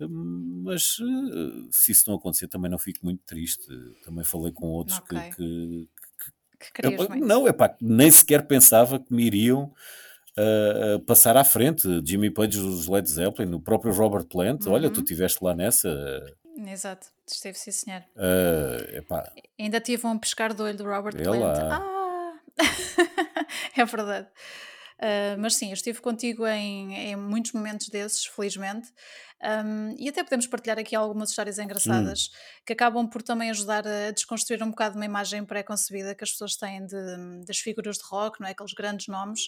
Um, 0.00 0.62
Mas 0.64 0.98
uh, 0.98 1.68
se 1.70 1.92
isso 1.92 2.08
não 2.08 2.16
acontecer, 2.16 2.48
também 2.48 2.70
não 2.70 2.78
fico 2.78 3.00
muito 3.04 3.22
triste. 3.24 3.66
Também 4.04 4.24
falei 4.24 4.52
com 4.52 4.66
outros 4.66 4.98
ok. 4.98 5.18
que, 5.36 5.88
que, 6.72 6.82
Que 6.82 6.88
muito. 6.96 7.16
Não, 7.16 7.46
é 7.46 7.52
pá, 7.52 7.76
nem 7.80 8.10
sequer 8.10 8.46
pensava 8.46 8.98
que 8.98 9.12
me 9.12 9.24
iriam 9.24 9.72
uh, 10.38 11.00
passar 11.00 11.36
à 11.36 11.44
frente. 11.44 11.86
Jimmy 12.04 12.30
Page 12.30 12.58
dos 12.58 12.86
Led 12.88 13.08
Zeppelin, 13.08 13.54
o 13.54 13.60
próprio 13.60 13.92
Robert 13.92 14.24
Plant. 14.26 14.66
Olha, 14.66 14.90
tu 14.90 15.00
estiveste 15.00 15.42
lá 15.42 15.54
nessa. 15.54 15.90
Exato, 16.66 17.08
esteve 17.26 17.58
sim, 17.58 17.70
senhor. 17.70 18.02
Uh, 18.14 18.96
epá. 18.96 19.32
Ainda 19.58 19.80
tive 19.80 20.06
um 20.06 20.18
pescar 20.18 20.54
de 20.54 20.62
olho 20.62 20.76
do 20.76 20.84
Robert 20.84 21.14
É 21.18 21.22
Plant. 21.22 21.58
Ah! 21.58 22.34
é 23.76 23.84
verdade. 23.84 24.28
Uh, 25.00 25.38
mas 25.38 25.54
sim, 25.56 25.68
eu 25.68 25.74
estive 25.74 26.00
contigo 26.00 26.46
em, 26.46 26.94
em 26.94 27.16
muitos 27.16 27.52
momentos 27.52 27.88
desses, 27.88 28.24
felizmente. 28.26 28.88
Um, 29.44 29.96
e 29.98 30.08
até 30.08 30.22
podemos 30.22 30.46
partilhar 30.46 30.78
aqui 30.78 30.94
algumas 30.94 31.30
histórias 31.30 31.58
engraçadas 31.58 32.30
que 32.64 32.72
acabam 32.74 33.08
por 33.10 33.22
também 33.22 33.50
ajudar 33.50 33.84
a 33.84 34.12
desconstruir 34.12 34.62
um 34.62 34.70
bocado 34.70 34.94
uma 34.94 35.04
imagem 35.04 35.44
pré-concebida 35.44 36.14
que 36.14 36.22
as 36.22 36.30
pessoas 36.30 36.54
têm 36.54 36.86
de- 36.86 37.44
das 37.44 37.58
figuras 37.58 37.96
de 37.96 38.04
rock, 38.08 38.40
não 38.40 38.46
é? 38.46 38.52
Aqueles 38.52 38.72
grandes 38.72 39.08
nomes. 39.08 39.40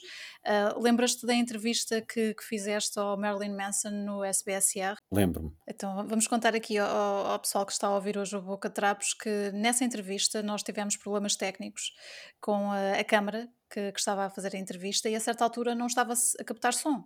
Uh, 0.45 0.81
Lembras-te 0.83 1.25
da 1.25 1.33
entrevista 1.35 2.01
que, 2.03 2.35
que 2.35 2.43
fizeste 2.43 2.99
ao 2.99 3.17
Marilyn 3.17 3.55
Manson 3.57 3.91
no 3.91 4.25
SBSR? 4.25 4.97
Lembro-me. 5.13 5.53
Então, 5.69 5.95
vamos 6.09 6.27
contar 6.27 6.57
aqui 6.57 6.77
ao, 6.77 6.89
ao- 6.89 7.39
pessoal 7.39 7.65
que 7.65 7.73
está 7.73 7.87
a 7.87 7.95
ouvir 7.95 8.19
hoje 8.19 8.35
o 8.37 8.43
Boca 8.43 8.69
Trapos 8.69 9.15
que 9.15 9.53
nessa 9.53 9.85
entrevista 9.85 10.43
nós 10.43 10.65
tivemos 10.65 10.97
problemas 10.97 11.37
técnicos 11.37 11.93
com 12.41 12.73
a, 12.73 12.95
a 12.99 13.05
câmara 13.05 13.49
que, 13.75 13.91
que 13.91 13.99
estava 13.99 14.27
a 14.27 14.31
fazer 14.31 14.55
a 14.55 14.59
entrevista 14.59 15.09
e 15.09 15.17
a 15.17 15.21
certa 15.21 15.43
altura 15.43 15.75
não 15.75 15.87
estava 15.87 16.15
a 16.39 16.45
captar 16.45 16.73
som. 16.73 17.05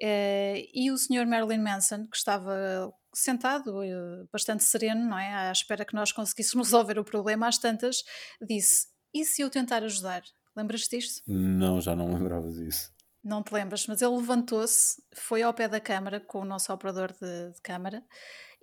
Eh, 0.00 0.68
e 0.72 0.90
o 0.92 0.96
senhor 0.96 1.26
Marilyn 1.26 1.60
Manson, 1.60 2.06
que 2.06 2.16
estava 2.16 2.94
sentado, 3.12 3.82
eh, 3.82 4.24
bastante 4.32 4.62
sereno, 4.62 5.04
não 5.04 5.18
é? 5.18 5.48
À 5.48 5.52
espera 5.52 5.84
que 5.84 5.94
nós 5.94 6.12
conseguíssemos 6.12 6.68
resolver 6.70 6.98
o 6.98 7.04
problema, 7.04 7.48
às 7.48 7.58
tantas, 7.58 8.04
disse: 8.40 8.86
E 9.12 9.24
se 9.24 9.42
eu 9.42 9.50
tentar 9.50 9.82
ajudar? 9.82 10.22
Lembras-te 10.56 10.96
disto? 10.96 11.22
Não, 11.26 11.80
já 11.80 11.96
não 11.96 12.14
lembrava 12.14 12.48
disso. 12.50 12.92
Não 13.22 13.42
te 13.42 13.52
lembras, 13.52 13.86
mas 13.86 14.00
ele 14.00 14.16
levantou-se, 14.16 15.02
foi 15.14 15.42
ao 15.42 15.52
pé 15.52 15.68
da 15.68 15.78
câmara 15.78 16.20
com 16.20 16.40
o 16.40 16.44
nosso 16.44 16.72
operador 16.72 17.12
de, 17.12 17.52
de 17.52 17.60
câmara 17.60 18.02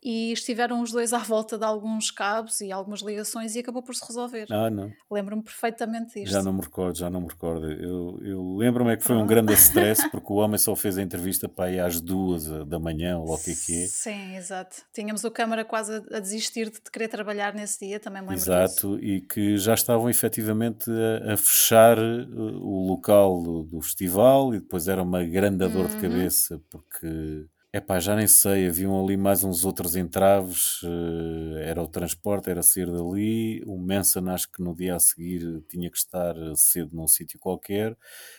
e 0.10 0.32
estiveram 0.32 0.82
os 0.82 0.92
dois 0.92 1.12
à 1.12 1.18
volta 1.18 1.58
de 1.58 1.66
alguns 1.66 2.10
cabos 2.12 2.62
e 2.62 2.72
algumas 2.72 3.02
ligações 3.02 3.56
e 3.56 3.60
acabou 3.60 3.84
por 3.84 3.94
se 3.94 4.06
resolver. 4.08 4.46
Ah, 4.50 4.70
não. 4.70 4.90
Lembro-me 5.12 5.44
perfeitamente 5.44 6.14
disto. 6.14 6.32
Já 6.32 6.42
não 6.42 6.54
me 6.54 6.62
recordo, 6.62 6.98
já 6.98 7.10
não 7.10 7.20
me 7.22 7.28
recordo. 7.28 7.70
Eu, 7.70 8.18
eu 8.22 8.56
lembro-me 8.56 8.94
é 8.94 8.98
que 8.98 9.04
foi 9.04 9.18
um 9.18 9.28
grande 9.28 9.52
stress 9.54 10.10
porque 10.10 10.32
o 10.32 10.38
homem 10.38 10.58
só 10.58 10.76
fez 10.78 10.98
a 10.98 11.02
entrevista 11.02 11.50
para 11.50 11.66
aí 11.66 11.80
às 11.80 12.00
duas 12.00 12.46
da 12.66 12.80
manhã 12.80 13.18
ou 13.18 13.34
o 13.34 13.38
que 13.38 13.52
é 13.52 13.56
que 13.56 13.84
é. 13.84 13.88
Sim, 13.88 14.36
exato. 14.38 14.78
Tínhamos 14.94 15.24
o 15.26 15.32
câmara 15.32 15.66
quase 15.66 16.02
a, 16.12 16.20
desistir 16.20 16.70
de 16.70 16.80
querer 16.90 17.10
trabalhar 17.10 17.54
nesse 17.54 17.86
dia, 17.86 18.00
também 18.00 18.22
me 18.22 18.30
lembro 18.30 18.40
disso. 18.44 18.52
Exato, 18.52 19.00
e 19.00 19.20
que 19.22 19.58
já 19.58 19.74
estavam 19.74 20.10
efetivamente 20.10 20.90
a, 20.90 21.34
a 21.34 21.38
fechar 21.38 21.98
eh, 21.98 22.26
o 22.32 22.88
local 22.88 23.42
do, 23.44 23.64
do 23.64 23.82
festival 23.82 24.54
e 24.54 24.60
depois 24.60 24.88
era 24.88 25.04
uma 25.04 25.24
grande 25.26 25.68
dor 25.68 25.88
de 25.88 25.96
Uhum. 25.96 26.02
cabeça 26.02 26.62
porque, 26.70 27.46
epá, 27.78 28.00
já 28.00 28.16
nem 28.16 28.28
sei, 28.28 28.68
haviam 28.68 29.04
ali 29.04 29.16
mais 29.18 29.44
uns 29.44 29.66
outros 29.66 29.96
entraves, 29.96 30.82
eh, 30.84 31.70
era 31.70 31.82
o 31.82 31.88
transporte, 31.88 32.50
era 32.50 32.62
sair 32.62 32.86
dali, 32.92 33.64
o 33.66 33.78
Manson 33.78 34.30
acho 34.30 34.52
que 34.52 34.62
no 34.62 34.76
dia 34.76 34.96
a 34.96 35.00
seguir 35.00 35.62
tinha 35.70 35.90
que 35.90 35.98
estar 35.98 36.36
cedo 36.56 36.96
num 36.96 37.08
sítio 37.08 37.40
qualquer 37.40 37.98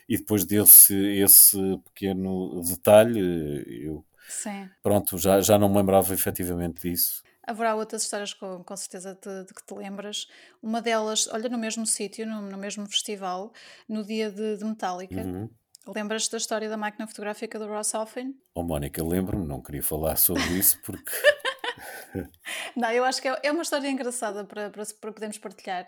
e 0.09 0.17
depois 0.19 0.45
desse 0.45 0.95
esse 0.95 1.59
pequeno 1.85 2.61
detalhe, 2.63 3.85
eu, 3.85 4.05
Sim. 4.29 4.69
pronto, 4.83 5.19
já, 5.19 5.41
já 5.41 5.59
não 5.59 5.69
me 5.69 5.77
lembrava 5.77 6.13
efetivamente 6.15 6.89
disso. 6.89 7.23
Haverá 7.47 7.75
outras 7.75 8.03
histórias 8.03 8.35
com, 8.35 8.63
com 8.63 8.77
certeza 8.77 9.15
de, 9.15 9.45
de 9.47 9.55
que 9.55 9.65
te 9.65 9.75
lembras. 9.75 10.27
Uma 10.63 10.83
delas, 10.83 11.27
olha, 11.33 11.49
no 11.49 11.57
mesmo 11.57 11.87
sítio, 11.87 12.27
no, 12.27 12.43
no 12.43 12.59
mesmo 12.59 12.85
festival, 12.87 13.53
no 13.89 14.05
dia 14.05 14.31
de, 14.31 14.59
de 14.59 14.65
Metallica. 14.67 15.23
Uhum. 15.23 15.49
Lembras-te 15.95 16.33
da 16.33 16.37
história 16.37 16.69
da 16.69 16.77
máquina 16.77 17.07
fotográfica 17.07 17.59
do 17.59 17.67
Ross 17.67 17.95
Alfin? 17.95 18.35
Oh, 18.55 18.63
Mónica, 18.63 19.03
lembro-me, 19.03 19.47
não 19.47 19.63
queria 19.63 19.83
falar 19.83 20.17
sobre 20.17 20.43
isso 20.59 20.79
porque 20.83 21.11
Não, 22.77 22.91
eu 22.91 23.05
acho 23.05 23.23
que 23.23 23.29
é, 23.29 23.41
é 23.43 23.53
uma 23.53 23.63
história 23.63 23.89
engraçada 23.89 24.45
para, 24.45 24.71
para, 24.71 24.85
para 25.01 25.13
podermos 25.13 25.39
partilhar, 25.39 25.87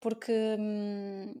porque 0.00 0.32
hum, 0.58 1.34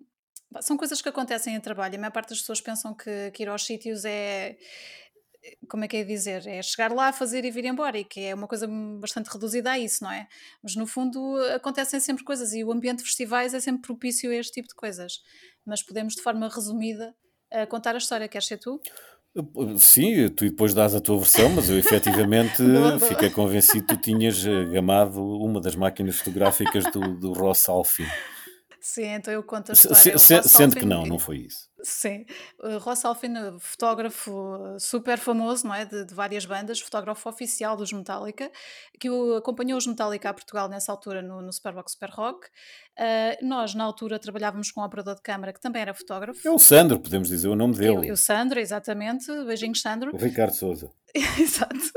são 0.60 0.76
coisas 0.76 1.00
que 1.00 1.08
acontecem 1.08 1.54
em 1.54 1.60
trabalho. 1.60 1.96
A 1.96 1.98
maior 1.98 2.12
parte 2.12 2.30
das 2.30 2.40
pessoas 2.40 2.60
pensam 2.60 2.94
que, 2.94 3.30
que 3.32 3.42
ir 3.42 3.48
aos 3.48 3.64
sítios 3.64 4.04
é. 4.04 4.56
Como 5.68 5.84
é 5.84 5.88
que 5.88 5.98
é 5.98 6.04
dizer? 6.04 6.46
É 6.46 6.62
chegar 6.62 6.90
lá, 6.90 7.12
fazer 7.12 7.44
e 7.44 7.50
vir 7.50 7.66
embora, 7.66 7.98
e 7.98 8.04
que 8.04 8.18
é 8.18 8.34
uma 8.34 8.48
coisa 8.48 8.66
bastante 8.98 9.28
reduzida 9.28 9.72
a 9.72 9.78
isso, 9.78 10.02
não 10.02 10.10
é? 10.10 10.26
Mas 10.62 10.74
no 10.74 10.86
fundo 10.86 11.36
acontecem 11.54 12.00
sempre 12.00 12.24
coisas 12.24 12.54
e 12.54 12.64
o 12.64 12.72
ambiente 12.72 13.00
de 13.00 13.04
festivais 13.04 13.52
é 13.52 13.60
sempre 13.60 13.82
propício 13.82 14.30
a 14.30 14.34
este 14.34 14.52
tipo 14.54 14.68
de 14.68 14.74
coisas. 14.74 15.20
Mas 15.66 15.82
podemos, 15.82 16.14
de 16.14 16.22
forma 16.22 16.48
resumida, 16.48 17.14
eh, 17.54 17.66
contar 17.66 17.94
a 17.94 17.98
história. 17.98 18.28
Queres 18.28 18.46
ser 18.46 18.58
tu? 18.58 18.80
Sim, 19.78 20.28
tu 20.28 20.44
depois 20.44 20.74
dás 20.74 20.94
a 20.94 21.00
tua 21.00 21.18
versão, 21.18 21.48
mas 21.50 21.68
eu 21.68 21.78
efetivamente 21.78 22.62
fiquei 23.08 23.30
convencido 23.30 23.86
que 23.86 23.96
tu 23.96 24.00
tinhas 24.00 24.44
eh, 24.46 24.64
gamado 24.66 25.20
uma 25.20 25.60
das 25.60 25.74
máquinas 25.74 26.16
fotográficas 26.16 26.84
do, 26.92 27.00
do 27.16 27.32
Ross 27.32 27.68
Alfin. 27.68 28.06
Sim, 28.86 29.04
então 29.14 29.32
eu 29.32 29.42
conto 29.42 29.70
a 29.70 29.72
história. 29.72 30.18
se- 30.18 30.34
O 30.40 30.42
sendo 30.42 30.76
que 30.76 30.84
não, 30.84 31.06
não 31.06 31.18
foi 31.18 31.38
isso. 31.38 31.70
Sim, 31.82 32.26
o 32.62 32.76
Ross 32.76 33.02
Alfin, 33.04 33.32
fotógrafo 33.58 34.30
eh, 34.74 34.78
super 34.78 35.18
famoso, 35.18 35.66
não 35.66 35.74
é? 35.74 35.86
De, 35.86 36.04
de 36.04 36.14
várias 36.14 36.44
bandas, 36.44 36.80
fotógrafo 36.80 37.26
oficial 37.28 37.76
dos 37.78 37.92
Metallica, 37.92 38.50
que 39.00 39.08
o, 39.08 39.36
acompanhou 39.36 39.78
os 39.78 39.86
Metallica 39.86 40.28
a 40.28 40.34
Portugal 40.34 40.68
nessa 40.68 40.92
altura 40.92 41.22
no, 41.22 41.40
no 41.40 41.50
Superbox 41.50 41.92
Super 41.92 42.10
Rock. 42.10 42.46
Eh, 42.98 43.38
nós, 43.42 43.74
na 43.74 43.84
altura, 43.84 44.18
trabalhávamos 44.18 44.70
com 44.70 44.82
um 44.82 44.84
operador 44.84 45.14
de 45.14 45.22
câmara 45.22 45.52
que 45.54 45.60
também 45.60 45.80
era 45.80 45.94
fotógrafo. 45.94 46.46
É 46.46 46.50
o 46.50 46.58
Sandro, 46.58 47.00
podemos 47.00 47.28
dizer 47.28 47.48
o 47.48 47.56
nome 47.56 47.74
dele. 47.76 48.10
eu, 48.10 48.16
Sandro, 48.18 48.60
exatamente. 48.60 49.26
Beijinhos, 49.46 49.80
Sandro. 49.80 50.14
O 50.14 50.18
Ricardo 50.18 50.52
Souza. 50.54 50.90
Exato. 51.38 51.92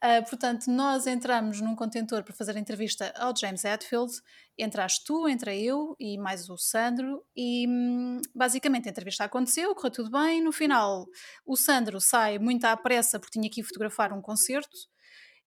Ah, 0.00 0.22
portanto, 0.22 0.68
nós 0.68 1.06
entramos 1.06 1.60
num 1.60 1.76
contentor 1.76 2.22
para 2.22 2.32
fazer 2.32 2.56
a 2.56 2.60
entrevista 2.60 3.12
ao 3.16 3.36
James 3.36 3.62
Hetfield. 3.62 4.12
Entraste 4.58 5.04
tu, 5.04 5.28
entrei 5.28 5.64
eu 5.64 5.94
e 6.00 6.16
mais 6.16 6.48
o 6.48 6.56
Sandro. 6.56 7.22
E 7.36 7.68
hum, 7.68 8.22
basicamente 8.34 8.88
a 8.88 8.90
entrevista 8.90 9.24
aconteceu, 9.24 9.74
correu 9.74 9.90
tudo 9.90 10.10
bem. 10.10 10.42
No 10.42 10.50
final, 10.50 11.06
o 11.44 11.56
Sandro 11.56 12.00
sai 12.00 12.38
muito 12.38 12.64
à 12.64 12.74
pressa 12.74 13.20
porque 13.20 13.38
tinha 13.38 13.50
que 13.50 13.60
ir 13.60 13.64
fotografar 13.64 14.12
um 14.14 14.22
concerto. 14.22 14.76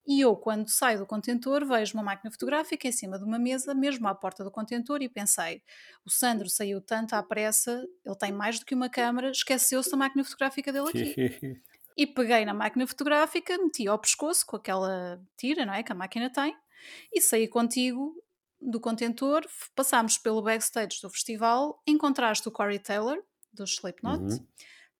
E 0.06 0.20
eu, 0.20 0.34
quando 0.36 0.70
saio 0.70 1.00
do 1.00 1.06
contentor, 1.06 1.66
vejo 1.66 1.92
uma 1.94 2.02
máquina 2.02 2.30
fotográfica 2.30 2.88
em 2.88 2.92
cima 2.92 3.18
de 3.18 3.24
uma 3.24 3.38
mesa, 3.38 3.74
mesmo 3.74 4.08
à 4.08 4.14
porta 4.14 4.42
do 4.42 4.50
contentor, 4.50 5.02
e 5.02 5.08
pensei: 5.08 5.60
o 6.02 6.10
Sandro 6.10 6.48
saiu 6.48 6.80
tanto 6.80 7.14
à 7.14 7.22
pressa, 7.22 7.84
ele 8.06 8.16
tem 8.16 8.32
mais 8.32 8.58
do 8.58 8.64
que 8.64 8.74
uma 8.74 8.88
câmara, 8.88 9.30
esqueceu-se 9.30 9.90
da 9.90 9.98
máquina 9.98 10.24
fotográfica 10.24 10.72
dele 10.72 10.88
aqui. 10.88 11.60
E 11.98 12.06
peguei 12.06 12.44
na 12.44 12.54
máquina 12.54 12.86
fotográfica, 12.86 13.58
meti 13.58 13.88
ao 13.88 13.98
pescoço 13.98 14.46
com 14.46 14.54
aquela 14.56 15.20
tira, 15.36 15.66
não 15.66 15.74
é? 15.74 15.82
Que 15.82 15.90
a 15.90 15.96
máquina 15.96 16.30
tem, 16.30 16.56
e 17.12 17.20
saí 17.20 17.48
contigo 17.48 18.14
do 18.60 18.78
contentor. 18.80 19.44
Passámos 19.74 20.16
pelo 20.16 20.40
backstage 20.40 21.00
do 21.02 21.10
festival, 21.10 21.82
encontraste 21.86 22.46
o 22.48 22.52
Corey 22.52 22.78
Taylor, 22.78 23.18
do 23.52 23.64
Slipknot, 23.64 24.22
Uhum. 24.22 24.46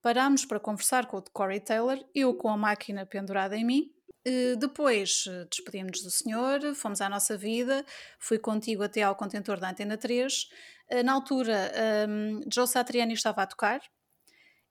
parámos 0.01 0.45
para 0.45 0.59
conversar 0.59 1.05
com 1.07 1.17
o 1.17 1.23
Corey 1.31 1.61
Taylor, 1.61 1.97
eu 2.13 2.33
com 2.35 2.49
a 2.49 2.57
máquina 2.57 3.05
pendurada 3.05 3.55
em 3.55 3.63
mim. 3.65 3.91
Eh, 4.25 4.55
Depois 4.57 5.23
eh, 5.29 5.45
despedimos-nos 5.49 6.03
do 6.03 6.11
senhor, 6.11 6.75
fomos 6.75 6.99
à 6.99 7.07
nossa 7.07 7.37
vida, 7.37 7.85
fui 8.19 8.37
contigo 8.37 8.83
até 8.83 9.03
ao 9.03 9.15
contentor 9.15 9.57
da 9.57 9.69
Antena 9.69 9.97
3. 9.97 10.47
Eh, 10.89 11.03
Na 11.03 11.13
altura, 11.13 11.71
um, 12.09 12.41
Joe 12.53 12.67
Satriani 12.67 13.13
estava 13.13 13.43
a 13.43 13.47
tocar, 13.47 13.79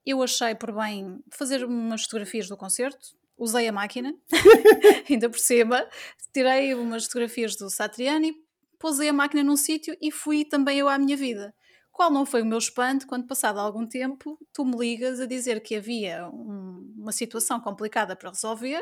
eu 0.07 0.23
achei 0.23 0.55
por 0.55 0.73
bem 0.73 1.21
fazer 1.31 1.65
umas 1.65 2.03
fotografias 2.05 2.49
do 2.49 2.57
concerto, 2.57 3.17
usei 3.37 3.69
a 3.69 3.73
máquina, 3.73 4.15
ainda 5.09 5.29
por 5.31 5.39
cima, 5.39 5.87
tirei 6.33 6.75
umas 6.75 7.05
fotografias 7.05 7.57
do 7.57 7.69
Satriani, 7.71 8.35
pousei 8.79 9.09
a 9.09 9.13
máquina 9.13 9.43
num 9.43 9.57
sítio 9.57 9.97
e 10.01 10.11
fui 10.11 10.45
também 10.45 10.79
eu 10.79 10.89
à 10.89 10.99
minha 10.99 11.17
vida. 11.17 11.55
Qual 11.93 12.13
não 12.13 12.25
foi 12.25 12.43
o 12.43 12.47
meu 12.47 12.59
espanto 12.59 13.09
quando, 13.09 13.27
passado 13.27 13.59
algum 13.59 13.85
tempo, 13.85 14.39
tu 14.53 14.65
me 14.65 14.77
ligas 14.77 15.19
a 15.19 15.27
dizer 15.27 15.61
que 15.61 15.75
havia 15.75 16.29
um- 16.29 16.95
uma 16.97 17.11
situação 17.11 17.61
complicada 17.61 18.15
para 18.15 18.31
resolver, 18.31 18.81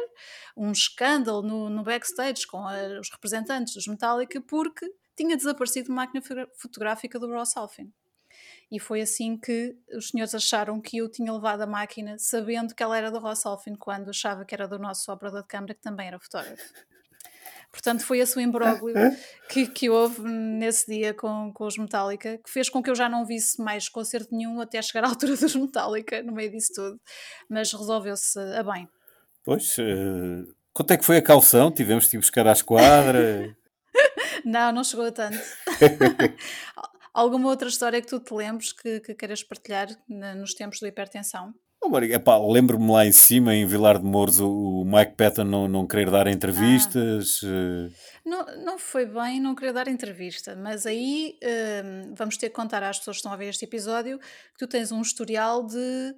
um 0.54 0.70
escândalo 0.70 1.40
no, 1.40 1.70
no 1.70 1.82
backstage 1.82 2.46
com 2.46 2.58
a- 2.68 3.00
os 3.00 3.10
representantes 3.10 3.72
dos 3.74 3.86
Metallica, 3.86 4.38
porque 4.42 4.86
tinha 5.16 5.34
desaparecido 5.34 5.90
uma 5.90 6.02
máquina 6.02 6.22
fotográfica 6.58 7.18
do 7.18 7.26
Ross 7.30 7.56
Alfin. 7.56 7.90
E 8.70 8.80
foi 8.80 9.00
assim 9.00 9.36
que 9.38 9.76
os 9.96 10.08
senhores 10.08 10.34
acharam 10.34 10.80
que 10.80 10.98
eu 10.98 11.08
tinha 11.08 11.32
levado 11.32 11.62
a 11.62 11.66
máquina, 11.66 12.16
sabendo 12.18 12.74
que 12.74 12.82
ela 12.82 12.98
era 12.98 13.10
do 13.10 13.18
Ross 13.18 13.46
Alfin, 13.46 13.76
quando 13.76 14.10
achava 14.10 14.44
que 14.44 14.54
era 14.54 14.66
do 14.66 14.78
nosso 14.78 15.10
operador 15.12 15.42
de 15.42 15.48
câmara, 15.48 15.74
que 15.74 15.80
também 15.80 16.08
era 16.08 16.18
fotógrafo. 16.18 16.72
Portanto, 17.70 18.04
foi 18.04 18.18
esse 18.18 18.36
o 18.36 18.40
imbróglio 18.40 18.94
que, 19.50 19.66
que 19.66 19.90
houve 19.90 20.22
nesse 20.22 20.90
dia 20.90 21.12
com, 21.12 21.52
com 21.52 21.66
os 21.66 21.76
Metallica, 21.76 22.38
que 22.38 22.50
fez 22.50 22.68
com 22.68 22.82
que 22.82 22.88
eu 22.88 22.94
já 22.94 23.08
não 23.08 23.26
visse 23.26 23.60
mais 23.60 23.88
concerto 23.88 24.34
nenhum 24.34 24.60
até 24.60 24.80
chegar 24.80 25.04
à 25.04 25.08
altura 25.08 25.36
dos 25.36 25.54
Metallica, 25.54 26.22
no 26.22 26.32
meio 26.32 26.50
disso 26.50 26.72
tudo. 26.74 27.00
Mas 27.48 27.72
resolveu-se 27.72 28.38
a 28.38 28.62
bem. 28.62 28.88
Pois, 29.44 29.76
eh, 29.78 30.44
quanto 30.72 30.92
é 30.92 30.96
que 30.96 31.04
foi 31.04 31.18
a 31.18 31.22
calção? 31.22 31.70
Tivemos 31.70 32.08
de 32.08 32.16
ir 32.16 32.20
buscar 32.20 32.46
à 32.46 32.52
esquadra. 32.52 33.54
Não, 34.44 34.70
não 34.70 34.84
chegou 34.84 35.06
a 35.06 35.10
tanto. 35.10 35.36
Alguma 37.16 37.48
outra 37.48 37.66
história 37.66 37.98
que 38.02 38.06
tu 38.06 38.20
te 38.20 38.34
lembres 38.34 38.74
que, 38.74 39.00
que 39.00 39.14
queiras 39.14 39.42
partilhar 39.42 39.88
na, 40.06 40.34
nos 40.34 40.52
tempos 40.52 40.78
do 40.80 40.86
hipertensão? 40.86 41.54
Oh, 41.82 42.52
Lembro-me 42.52 42.92
lá 42.92 43.06
em 43.06 43.12
cima, 43.12 43.54
em 43.54 43.64
Vilar 43.64 43.98
de 43.98 44.04
Mouros, 44.04 44.38
o 44.38 44.84
Mike 44.84 45.14
Patton 45.16 45.44
não, 45.44 45.66
não 45.66 45.86
querer 45.86 46.10
dar 46.10 46.26
entrevistas. 46.26 47.40
Ah. 47.42 47.88
Não, 48.22 48.44
não 48.62 48.78
foi 48.78 49.06
bem 49.06 49.40
não 49.40 49.54
querer 49.54 49.72
dar 49.72 49.88
entrevista, 49.88 50.54
mas 50.56 50.84
aí 50.84 51.38
hum, 51.42 52.12
vamos 52.14 52.36
ter 52.36 52.50
que 52.50 52.54
contar 52.54 52.82
às 52.82 52.98
pessoas 52.98 53.16
que 53.16 53.20
estão 53.20 53.32
a 53.32 53.36
ver 53.36 53.48
este 53.48 53.64
episódio 53.64 54.18
que 54.18 54.58
tu 54.58 54.66
tens 54.66 54.92
um 54.92 55.00
historial 55.00 55.64
de, 55.64 56.14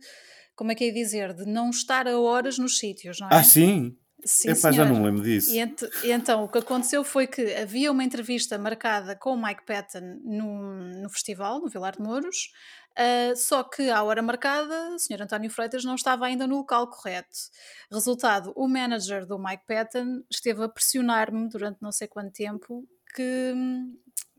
como 0.57 0.73
é 0.73 0.75
que 0.75 0.83
é 0.83 0.91
dizer, 0.91 1.33
de 1.33 1.45
não 1.45 1.71
estar 1.71 2.09
a 2.09 2.19
horas 2.19 2.59
nos 2.59 2.77
sítios, 2.77 3.21
não 3.21 3.29
é? 3.29 3.35
Ah, 3.35 3.45
sim? 3.45 3.97
Sim, 4.25 4.51
Epá, 4.51 4.73
já 4.73 4.85
não 4.85 4.97
me 4.97 5.05
lembro 5.05 5.23
disso. 5.23 5.53
E, 5.53 5.61
ent 5.61 5.83
e, 6.03 6.11
então 6.11 6.45
o 6.45 6.49
que 6.49 6.59
aconteceu 6.59 7.05
foi 7.05 7.27
que 7.27 7.55
havia 7.55 7.91
uma 7.93 8.03
entrevista 8.03 8.59
marcada 8.59 9.15
com 9.15 9.35
o 9.35 9.43
Mike 9.43 9.65
Patton 9.65 10.21
no, 10.25 11.03
no 11.03 11.09
festival, 11.09 11.61
no 11.61 11.69
Vilar 11.69 11.97
de 11.97 12.03
Mouros, 12.03 12.51
uh, 12.99 13.37
só 13.37 13.63
que 13.63 13.89
à 13.91 14.03
hora 14.03 14.21
marcada 14.21 14.91
o 14.91 14.99
Sr. 14.99 15.23
António 15.23 15.51
Freitas 15.51 15.85
não 15.85 15.95
estava 15.95 16.27
ainda 16.27 16.47
no 16.47 16.57
local 16.57 16.89
correto. 16.89 17.39
Resultado, 17.93 18.53
o 18.57 18.67
manager 18.67 19.25
do 19.25 19.39
Mike 19.39 19.65
Patton 19.67 20.25
esteve 20.29 20.65
a 20.65 20.69
pressionar-me 20.69 21.49
durante 21.49 21.81
não 21.81 21.93
sei 21.93 22.09
quanto 22.09 22.33
tempo 22.33 22.85
que 23.15 23.55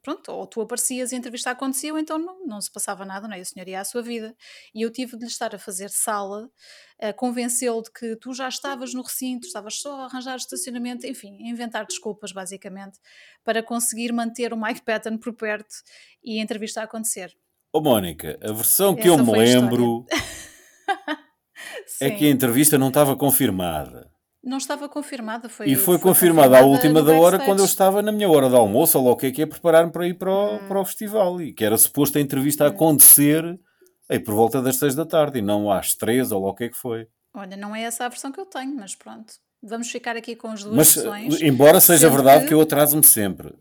pronto, 0.01 0.31
ou 0.31 0.47
tu 0.47 0.61
aparecias 0.61 1.11
e 1.11 1.15
a 1.15 1.17
entrevista 1.17 1.51
acontecia, 1.51 1.93
ou 1.93 1.99
então 1.99 2.17
não, 2.17 2.45
não 2.45 2.61
se 2.61 2.71
passava 2.71 3.05
nada, 3.05 3.27
não 3.27 3.35
é? 3.35 3.39
E 3.39 3.41
o 3.41 3.45
senhor 3.45 3.67
ia 3.67 3.79
à 3.79 3.83
sua 3.83 4.01
vida. 4.01 4.35
E 4.73 4.81
eu 4.81 4.91
tive 4.91 5.17
de 5.17 5.25
lhe 5.25 5.31
estar 5.31 5.53
a 5.53 5.59
fazer 5.59 5.89
sala, 5.89 6.49
a 7.01 7.13
convencê-lo 7.13 7.81
de 7.81 7.91
que 7.91 8.15
tu 8.17 8.33
já 8.33 8.47
estavas 8.47 8.93
no 8.93 9.01
recinto, 9.01 9.47
estavas 9.47 9.75
só 9.79 10.01
a 10.01 10.05
arranjar 10.05 10.37
estacionamento, 10.37 11.05
enfim, 11.05 11.37
a 11.45 11.49
inventar 11.49 11.85
desculpas, 11.85 12.31
basicamente, 12.31 12.99
para 13.43 13.63
conseguir 13.63 14.11
manter 14.11 14.53
o 14.53 14.61
Mike 14.61 14.81
Patton 14.81 15.17
por 15.17 15.33
perto 15.33 15.75
e 16.23 16.39
a 16.39 16.43
entrevista 16.43 16.81
a 16.81 16.83
acontecer. 16.83 17.35
Ô 17.71 17.77
oh, 17.77 17.81
Mónica, 17.81 18.39
a 18.41 18.51
versão 18.51 18.95
que 18.95 19.01
Essa 19.01 19.09
eu 19.09 19.25
me 19.25 19.31
lembro 19.31 20.05
é 22.01 22.09
que 22.09 22.25
a 22.25 22.29
entrevista 22.29 22.77
não 22.77 22.87
estava 22.87 23.15
confirmada. 23.15 24.11
Não 24.49 24.57
estava 24.57 24.89
confirmada, 24.89 25.47
foi 25.47 25.67
E 25.67 25.75
foi, 25.75 25.99
foi 25.99 25.99
confirmada 25.99 26.57
à 26.57 26.61
última 26.61 27.03
da 27.03 27.13
hora 27.13 27.37
quando 27.37 27.59
eu 27.59 27.65
estava 27.65 28.01
na 28.01 28.11
minha 28.11 28.27
hora 28.27 28.49
de 28.49 28.55
almoço, 28.55 28.97
ou 28.97 29.05
lá 29.05 29.11
o 29.11 29.15
que 29.15 29.27
é 29.27 29.31
que 29.31 29.43
é, 29.43 29.45
preparar-me 29.45 29.91
para 29.91 30.07
ir 30.07 30.15
para 30.15 30.31
o, 30.31 30.55
hum. 30.55 30.67
para 30.67 30.81
o 30.81 30.85
festival. 30.85 31.39
E 31.39 31.53
que 31.53 31.63
era 31.63 31.77
suposto 31.77 32.17
a 32.17 32.21
entrevista 32.21 32.63
hum. 32.63 32.67
acontecer 32.67 33.59
aí 34.09 34.19
por 34.19 34.33
volta 34.33 34.59
das 34.59 34.77
seis 34.77 34.95
da 34.95 35.05
tarde 35.05 35.37
e 35.37 35.41
não 35.43 35.71
às 35.71 35.93
três, 35.93 36.31
ou 36.31 36.43
lá 36.43 36.49
o 36.49 36.55
que 36.55 36.63
é 36.63 36.69
que 36.69 36.75
foi. 36.75 37.05
Olha, 37.31 37.55
não 37.55 37.75
é 37.75 37.83
essa 37.83 38.05
a 38.05 38.09
versão 38.09 38.31
que 38.31 38.39
eu 38.39 38.45
tenho, 38.47 38.75
mas 38.75 38.95
pronto. 38.95 39.33
Vamos 39.61 39.91
ficar 39.91 40.17
aqui 40.17 40.35
com 40.35 40.47
as 40.47 40.63
duas 40.63 40.75
mas, 40.75 40.95
versões. 40.95 41.41
Embora 41.43 41.79
seja 41.79 42.09
verdade 42.09 42.47
que 42.47 42.53
eu 42.53 42.61
atraso-me 42.61 43.03
sempre. 43.03 43.53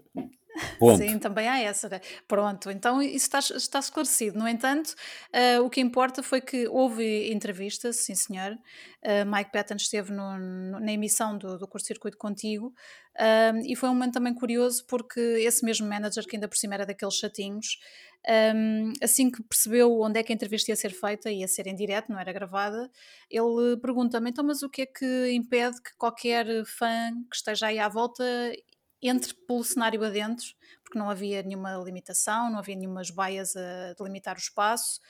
Ponto. 0.79 0.99
Sim, 0.99 1.19
também 1.19 1.49
há 1.49 1.61
essa. 1.61 1.89
Né? 1.89 2.01
Pronto, 2.27 2.71
então 2.71 3.03
isso 3.03 3.27
está, 3.27 3.39
está 3.39 3.79
esclarecido. 3.79 4.39
No 4.39 4.49
entanto, 4.49 4.95
uh, 5.35 5.63
o 5.63 5.71
que 5.71 5.81
importa 5.81 6.23
foi 6.23 6.41
que 6.41 6.67
houve 6.69 7.33
entrevista, 7.33 7.93
sim 7.93 8.15
senhor. 8.15 8.53
Uh, 9.03 9.25
Mike 9.31 9.53
Patton 9.53 9.77
esteve 9.77 10.13
no, 10.13 10.39
no, 10.39 10.81
na 10.81 10.93
emissão 10.93 11.39
do, 11.39 11.57
do 11.57 11.69
Curso 11.69 11.87
Circuito 11.87 12.19
contigo 12.19 12.75
uh, 13.17 13.57
e 13.65 13.77
foi 13.77 13.89
um 13.89 13.95
momento 13.95 14.15
também 14.15 14.35
curioso 14.35 14.85
porque 14.89 15.21
esse 15.21 15.65
mesmo 15.65 15.89
manager, 15.89 16.27
que 16.27 16.35
ainda 16.35 16.49
por 16.49 16.57
cima 16.57 16.75
era 16.75 16.85
daqueles 16.85 17.15
chatinhos, 17.15 17.79
um, 18.55 18.93
assim 19.03 19.31
que 19.31 19.43
percebeu 19.43 20.01
onde 20.01 20.19
é 20.19 20.23
que 20.23 20.33
a 20.33 20.35
entrevista 20.35 20.71
ia 20.71 20.77
ser 20.77 20.91
feita, 20.91 21.31
ia 21.31 21.47
ser 21.49 21.67
em 21.67 21.75
direto, 21.75 22.11
não 22.11 22.19
era 22.19 22.33
gravada, 22.33 22.91
ele 23.31 23.77
pergunta-me: 23.81 24.31
então, 24.31 24.45
mas 24.45 24.63
o 24.63 24.69
que 24.69 24.83
é 24.83 24.87
que 24.87 25.33
impede 25.33 25.81
que 25.81 25.95
qualquer 25.97 26.47
fã 26.67 27.13
que 27.31 27.37
esteja 27.37 27.69
aí 27.69 27.79
à 27.79 27.89
volta 27.89 28.25
entre 29.03 29.35
pelo 29.47 29.63
cenário 29.63 30.03
adentro, 30.05 30.47
porque 30.83 30.99
não 30.99 31.09
havia 31.09 31.43
nenhuma 31.43 31.77
limitação, 31.77 32.51
não 32.51 32.59
havia 32.59 32.75
nenhumas 32.75 33.11
baias 33.11 33.55
a 33.57 33.95
delimitar 33.95 34.37
o 34.37 34.41
espaço, 34.41 35.01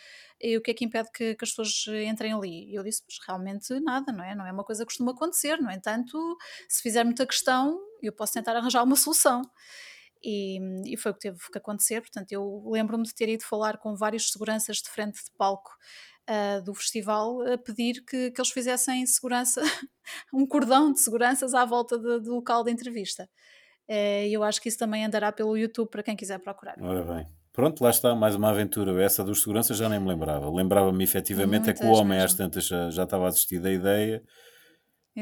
e 0.41 0.57
o 0.57 0.63
que 0.63 0.71
é 0.71 0.75
que 0.75 0.85
impede 0.85 1.09
que, 1.13 1.35
que 1.35 1.45
as 1.45 1.51
pessoas 1.51 1.85
entrem 2.07 2.33
ali? 2.33 2.71
E 2.71 2.75
eu 2.75 2.83
disse, 2.83 3.03
realmente 3.27 3.79
nada, 3.81 4.13
não 4.13 4.25
é? 4.25 4.35
Não 4.35 4.47
é 4.47 4.53
uma 4.53 4.65
coisa 4.65 4.83
que 4.83 4.87
costuma 4.87 5.13
acontecer, 5.13 5.61
no 5.61 5.71
entanto, 5.71 6.37
se 6.69 6.83
fizer 6.83 7.05
muita 7.05 7.27
questão, 7.27 7.79
eu 8.03 8.13
posso 8.13 8.35
tentar 8.35 8.57
arranjar 8.57 8.83
uma 8.83 8.97
solução. 8.97 9.43
E, 10.23 10.59
e, 10.85 10.97
foi 10.97 11.13
o 11.13 11.15
que 11.15 11.21
teve 11.21 11.39
que 11.39 11.59
acontecer. 11.59 12.01
Portanto, 12.01 12.33
eu 12.33 12.65
lembro-me 12.67 13.05
de 13.05 13.15
ter 13.15 13.29
ido 13.29 13.45
falar 13.45 13.79
com 13.79 13.95
vários 13.95 14.31
seguranças 14.33 14.79
de 14.79 14.91
frente 14.91 15.25
de 15.25 15.31
palco 15.37 15.71
uh, 16.29 16.63
do 16.63 16.75
festival 16.75 17.41
a 17.43 17.57
pedir 17.57 18.05
que, 18.05 18.31
que 18.31 18.41
eles 18.41 18.51
fizessem 18.51 19.07
segurança, 19.07 19.63
um 20.33 20.47
cordão 20.47 20.93
de 20.93 21.01
seguranças 21.01 21.55
à 21.55 21.65
volta 21.65 21.99
de, 21.99 22.21
do 22.21 22.35
local 22.35 22.65
de 22.65 22.71
entrevista. 22.73 23.29
Eh, 23.89 24.29
e 24.29 24.35
eu 24.35 24.43
acho 24.43 24.61
que 24.61 24.69
isso 24.69 24.79
também 24.79 25.05
andará 25.05 25.33
pelo 25.33 25.57
YouTube 25.57 25.89
para 25.89 26.03
quem 26.03 26.15
quiser 26.15 26.39
procurar. 26.39 26.77
Ora 26.81 27.03
bem. 27.03 27.27
Pronto, 27.53 27.83
lá 27.83 27.91
está, 27.91 28.15
mais 28.15 28.37
uma 28.37 28.51
aventura. 28.51 29.03
Essa 29.03 29.25
dos 29.25 29.43
seguranças 29.43 29.77
já 29.77 29.89
nem 29.89 29.99
me 29.99 30.07
lembrava. 30.07 30.49
Lembrava-me 30.51 31.03
efetivamente 31.03 31.65
Muitas 31.65 31.81
é 31.81 31.83
que 31.83 31.87
o 31.87 31.93
homem 31.93 32.21
às 32.21 32.35
tantas 32.35 32.67
já, 32.67 32.91
já 32.91 33.03
estava 33.03 33.27
a 33.27 33.31
desistir 33.31 33.59
da 33.59 33.73
ideia. 33.73 34.23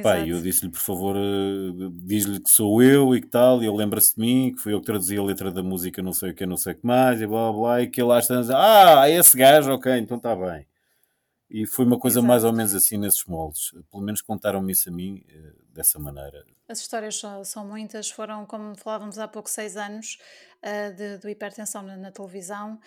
Pai, 0.02 0.30
eu 0.30 0.40
disse-lhe, 0.42 0.70
por 0.70 0.80
favor, 0.80 1.16
uh, 1.16 1.90
diz-lhe 2.04 2.40
que 2.40 2.50
sou 2.50 2.82
eu 2.82 3.14
e 3.14 3.20
que 3.20 3.28
tal, 3.28 3.62
e 3.62 3.66
ele 3.66 3.76
lembra-se 3.76 4.14
de 4.14 4.20
mim, 4.20 4.52
que 4.54 4.60
foi 4.60 4.74
eu 4.74 4.80
que 4.80 4.86
traduzi 4.86 5.16
a 5.16 5.22
letra 5.22 5.50
da 5.50 5.62
música, 5.62 6.02
não 6.02 6.12
sei 6.12 6.32
o 6.32 6.34
que, 6.34 6.44
não 6.44 6.56
sei 6.56 6.74
o 6.74 6.76
que 6.76 6.86
mais, 6.86 7.20
e 7.22 7.26
blá 7.26 7.50
blá, 7.50 7.60
blá 7.60 7.82
e 7.82 7.86
que 7.86 8.02
ele 8.02 8.12
às 8.12 8.26
tantas, 8.26 8.50
ah, 8.50 9.08
é 9.08 9.16
esse 9.16 9.36
gajo, 9.36 9.72
ok, 9.72 9.96
então 9.96 10.18
está 10.18 10.36
bem. 10.36 10.66
E 11.48 11.64
foi 11.64 11.84
uma 11.84 11.98
coisa 11.98 12.18
Exato. 12.18 12.28
mais 12.28 12.44
ou 12.44 12.52
menos 12.52 12.74
assim 12.74 12.96
nesses 12.96 13.24
moldes. 13.24 13.72
Pelo 13.90 14.02
menos 14.02 14.20
contaram-me 14.20 14.72
isso 14.72 14.88
a 14.88 14.92
mim 14.92 15.24
uh, 15.30 15.52
dessa 15.72 15.98
maneira. 15.98 16.44
As 16.68 16.80
histórias 16.80 17.16
são, 17.16 17.44
são, 17.44 17.66
muitas, 17.66 18.10
foram, 18.10 18.44
como 18.44 18.74
falávamos 18.76 19.18
há 19.18 19.28
pouco, 19.28 19.48
seis 19.48 19.76
anos 19.76 20.18
uh, 20.66 20.94
de, 20.94 21.18
de, 21.18 21.30
hipertensão 21.30 21.82
na, 21.82 21.96
na 21.96 22.10
televisão. 22.10 22.78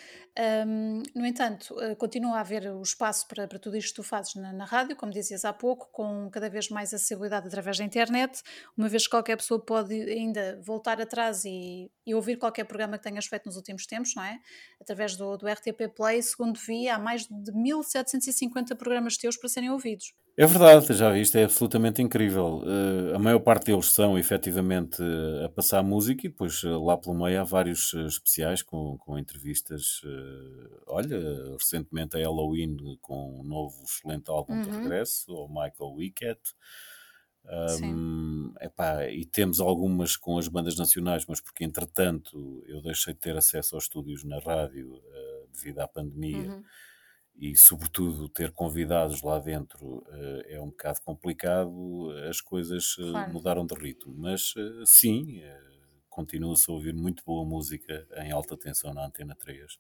Um, 0.68 1.02
no 1.16 1.26
entanto, 1.26 1.74
uh, 1.74 1.96
continua 1.96 2.38
a 2.38 2.40
haver 2.42 2.68
o 2.68 2.82
espaço 2.82 3.28
para, 3.28 3.48
para 3.48 3.58
tudo 3.58 3.78
isto 3.78 3.90
que 3.90 3.96
tu 3.96 4.04
fazes 4.04 4.36
na, 4.36 4.52
na, 4.52 4.66
rádio, 4.66 4.96
como 4.96 5.12
dizias 5.12 5.46
há 5.46 5.54
pouco, 5.54 5.90
com 5.92 6.30
cada 6.30 6.50
vez 6.50 6.70
mais 6.70 6.94
acessibilidade 6.94 7.48
através 7.48 7.78
da 7.78 7.84
internet, 7.84 8.42
uma 8.78 8.90
vez 8.90 9.04
que 9.04 9.12
qualquer 9.12 9.38
pessoa 9.38 9.60
pode 9.64 9.94
ainda 9.94 10.60
voltar 10.62 11.02
atrás 11.02 11.46
e, 11.46 11.90
e 12.06 12.14
ouvir 12.14 12.38
qualquer 12.38 12.66
programa 12.66 12.98
que 12.98 13.04
tenhas 13.04 13.26
feito 13.26 13.46
nos 13.46 13.56
últimos 13.56 13.86
tempos, 13.86 14.14
não 14.16 14.24
é? 14.24 14.40
Através 14.82 15.16
do, 15.16 15.38
do 15.38 15.48
RTP 15.48 15.94
Play, 15.96 16.22
segundo 16.22 16.60
vi, 16.60 16.90
há 16.90 17.00
mais 17.00 17.26
de 17.26 17.52
1750 17.52 18.76
programas 18.76 19.18
teus 19.18 19.38
para 19.38 19.50
serem 19.50 19.70
ouvidos. 19.70 20.14
É 20.40 20.46
verdade, 20.46 20.94
já 20.94 21.12
viste, 21.12 21.38
é 21.38 21.44
absolutamente 21.44 22.02
incrível. 22.02 22.60
Uh, 22.60 23.14
a 23.14 23.20
maior 23.20 23.42
parte 23.42 23.66
deles 23.66 23.88
são 23.88 24.18
efetivamente 24.18 25.02
uh, 25.02 25.44
a 25.44 25.50
passar 25.50 25.84
música 25.84 26.26
e 26.26 26.30
depois 26.30 26.64
uh, 26.64 26.82
lá 26.82 26.98
pelo 26.98 27.14
meio 27.14 27.42
há 27.42 27.44
vários 27.44 27.94
especiais 27.94 28.62
com, 28.62 28.98
com 29.00 29.20
entrevistas. 29.20 30.02
olha, 30.88 31.20
recentemente 31.58 32.16
a 32.16 32.22
Halloween 32.22 32.78
com 33.02 33.42
um 33.42 33.44
novo 33.44 33.84
excelente 33.84 34.32
álbum 34.32 34.54
uhum. 34.54 34.62
de 34.62 34.70
regresso, 34.70 35.30
o 35.34 35.50
Michael 35.50 35.94
Wickett. 35.98 36.40
Um, 37.84 38.54
epá, 38.62 39.10
e 39.10 39.26
temos 39.26 39.60
algumas 39.60 40.16
com 40.16 40.38
as 40.38 40.48
bandas 40.48 40.78
nacionais, 40.78 41.26
mas 41.28 41.42
porque 41.42 41.66
entretanto 41.66 42.64
eu 42.66 42.82
deixei 42.82 43.14
de 43.14 43.20
ter 43.20 43.36
acesso 43.36 43.76
aos 43.76 43.84
estúdios 43.84 44.24
na 44.24 44.40
rádio 44.40 45.02
devido 45.52 45.80
à 45.80 45.88
pandemia. 45.90 46.50
Uhum 46.50 46.64
e, 47.40 47.56
sobretudo, 47.56 48.28
ter 48.28 48.52
convidados 48.52 49.22
lá 49.22 49.40
dentro 49.40 50.00
uh, 50.00 50.42
é 50.46 50.60
um 50.60 50.68
bocado 50.68 51.00
complicado, 51.06 52.12
as 52.30 52.42
coisas 52.42 52.98
uh, 52.98 53.12
claro. 53.12 53.34
mudaram 53.34 53.66
de 53.66 53.74
ritmo. 53.76 54.14
Mas, 54.14 54.54
uh, 54.58 54.86
sim, 54.86 55.42
continua-se 56.10 56.70
a 56.70 56.74
ouvir 56.74 56.94
muito 56.94 57.24
boa 57.26 57.46
música 57.46 58.06
em 58.18 58.32
alta 58.32 58.58
tensão 58.58 58.94
na 58.94 59.06
Antena 59.06 59.36
3 59.36 59.80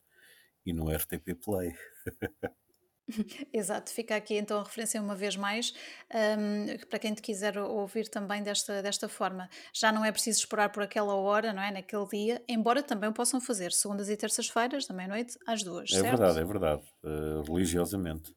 e 0.65 0.71
no 0.71 0.89
RTP 0.89 1.35
Play. 1.43 1.73
Exato, 3.53 3.91
fica 3.91 4.15
aqui 4.15 4.35
então 4.35 4.59
a 4.59 4.63
referência 4.63 5.01
uma 5.01 5.15
vez 5.15 5.35
mais 5.35 5.73
um, 6.13 6.77
para 6.87 6.99
quem 6.99 7.13
te 7.13 7.21
quiser 7.21 7.57
ouvir 7.57 8.07
também 8.07 8.43
desta, 8.43 8.81
desta 8.81 9.09
forma. 9.09 9.49
Já 9.73 9.91
não 9.91 10.03
é 10.03 10.11
preciso 10.11 10.39
esperar 10.39 10.69
por 10.71 10.83
aquela 10.83 11.15
hora, 11.15 11.53
não 11.53 11.61
é? 11.61 11.71
Naquele 11.71 12.07
dia, 12.07 12.43
embora 12.47 12.83
também 12.83 13.09
o 13.09 13.13
possam 13.13 13.41
fazer 13.41 13.71
segundas 13.71 14.09
e 14.09 14.17
terças-feiras, 14.17 14.85
da 14.87 14.93
meia-noite 14.93 15.37
às 15.47 15.63
duas. 15.63 15.89
É 15.91 15.99
certo? 15.99 16.17
verdade, 16.17 16.39
é 16.39 16.45
verdade. 16.45 16.83
Uh, 17.03 17.41
religiosamente. 17.51 18.33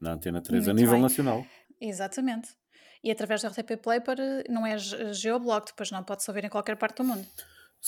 Na 0.00 0.12
Antena 0.12 0.42
3 0.42 0.66
Muito 0.66 0.70
a 0.70 0.74
nível 0.74 0.94
bem. 0.94 1.02
nacional. 1.02 1.46
Exatamente. 1.80 2.50
E 3.02 3.10
através 3.10 3.42
da 3.42 3.48
RTP 3.48 3.76
Play 3.82 4.00
para, 4.00 4.44
não 4.48 4.66
é 4.66 4.76
geoblock, 4.78 5.68
depois 5.68 5.90
não 5.90 6.02
pode-se 6.02 6.30
ouvir 6.30 6.44
em 6.44 6.48
qualquer 6.48 6.76
parte 6.76 6.96
do 6.98 7.04
mundo. 7.04 7.26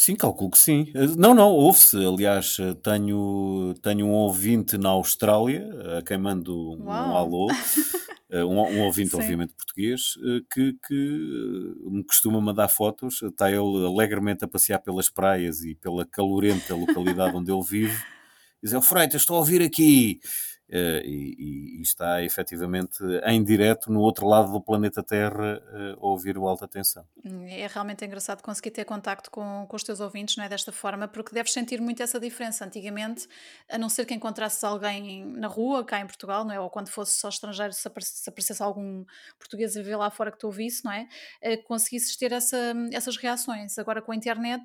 Sim, 0.00 0.14
calculo 0.14 0.52
que 0.52 0.58
sim. 0.58 0.92
Eh, 0.94 1.08
não, 1.16 1.34
não, 1.34 1.48
ouve-se. 1.50 1.96
Aliás, 1.96 2.56
eh, 2.60 2.72
tenho, 2.74 3.74
tenho 3.82 4.06
um 4.06 4.12
ouvinte 4.12 4.78
na 4.78 4.90
Austrália, 4.90 5.68
a 5.98 6.02
quem 6.02 6.16
mando 6.16 6.56
um 6.74 6.84
Uau. 6.84 7.16
alô, 7.16 7.48
eh, 8.30 8.44
um, 8.44 8.60
um 8.60 8.84
ouvinte, 8.84 9.16
obviamente, 9.16 9.54
português, 9.54 10.14
que, 10.52 10.76
que 10.86 11.74
me 11.90 12.04
costuma 12.04 12.40
mandar 12.40 12.68
fotos. 12.68 13.22
Está 13.22 13.50
ele 13.50 13.84
alegremente 13.84 14.44
a 14.44 14.48
passear 14.48 14.78
pelas 14.78 15.08
praias 15.08 15.64
e 15.64 15.74
pela 15.74 16.06
calorenta 16.06 16.76
localidade 16.76 17.36
onde 17.36 17.50
ele 17.50 17.64
vive. 17.64 18.00
Diz: 18.62 18.72
ele, 18.72 18.82
Freitas, 18.82 19.22
estou 19.22 19.34
a 19.34 19.40
ouvir 19.40 19.62
aqui. 19.62 20.20
Uh, 20.68 21.00
e, 21.02 21.78
e, 21.78 21.82
está 21.82 22.22
efetivamente 22.22 22.98
em 23.24 23.42
direto 23.42 23.90
no 23.90 24.00
outro 24.00 24.26
lado 24.26 24.52
do 24.52 24.60
planeta 24.60 25.02
Terra 25.02 25.62
a 25.98 26.06
ouvir 26.06 26.36
o 26.36 26.46
Alta 26.46 26.68
Tensão. 26.68 27.06
É 27.48 27.66
realmente 27.66 28.04
engraçado 28.04 28.42
conseguir 28.42 28.70
ter 28.70 28.84
contacto 28.84 29.30
com, 29.30 29.66
com 29.66 29.76
os 29.76 29.82
teus 29.82 30.00
ouvintes 30.00 30.36
não 30.36 30.44
é, 30.44 30.48
desta 30.48 30.70
forma, 30.70 31.08
porque 31.08 31.32
deves 31.32 31.52
sentir 31.52 31.80
muito 31.80 32.02
essa 32.02 32.20
diferença. 32.20 32.66
Antigamente, 32.66 33.26
a 33.70 33.78
não 33.78 33.88
ser 33.88 34.04
que 34.04 34.12
encontrasses 34.12 34.62
alguém 34.62 35.24
na 35.24 35.48
rua, 35.48 35.84
cá 35.84 36.00
em 36.00 36.06
Portugal, 36.06 36.44
não 36.44 36.52
é? 36.52 36.60
ou 36.60 36.68
quando 36.68 36.88
fosse 36.88 37.18
só 37.18 37.28
estrangeiro, 37.28 37.72
se 37.72 37.88
aparecesse, 37.88 38.22
se 38.22 38.28
aparecesse 38.28 38.62
algum 38.62 39.04
português 39.38 39.76
a 39.76 39.80
viver 39.80 39.96
lá 39.96 40.10
fora 40.10 40.30
que 40.30 40.38
tu 40.38 40.46
ouvisse, 40.46 40.84
não 40.84 40.92
é? 40.92 41.08
Uh, 41.42 41.62
conseguisses 41.64 42.16
ter 42.16 42.32
essa, 42.32 42.74
essas 42.92 43.16
reações. 43.16 43.78
Agora 43.78 44.02
com 44.02 44.12
a 44.12 44.16
internet, 44.16 44.64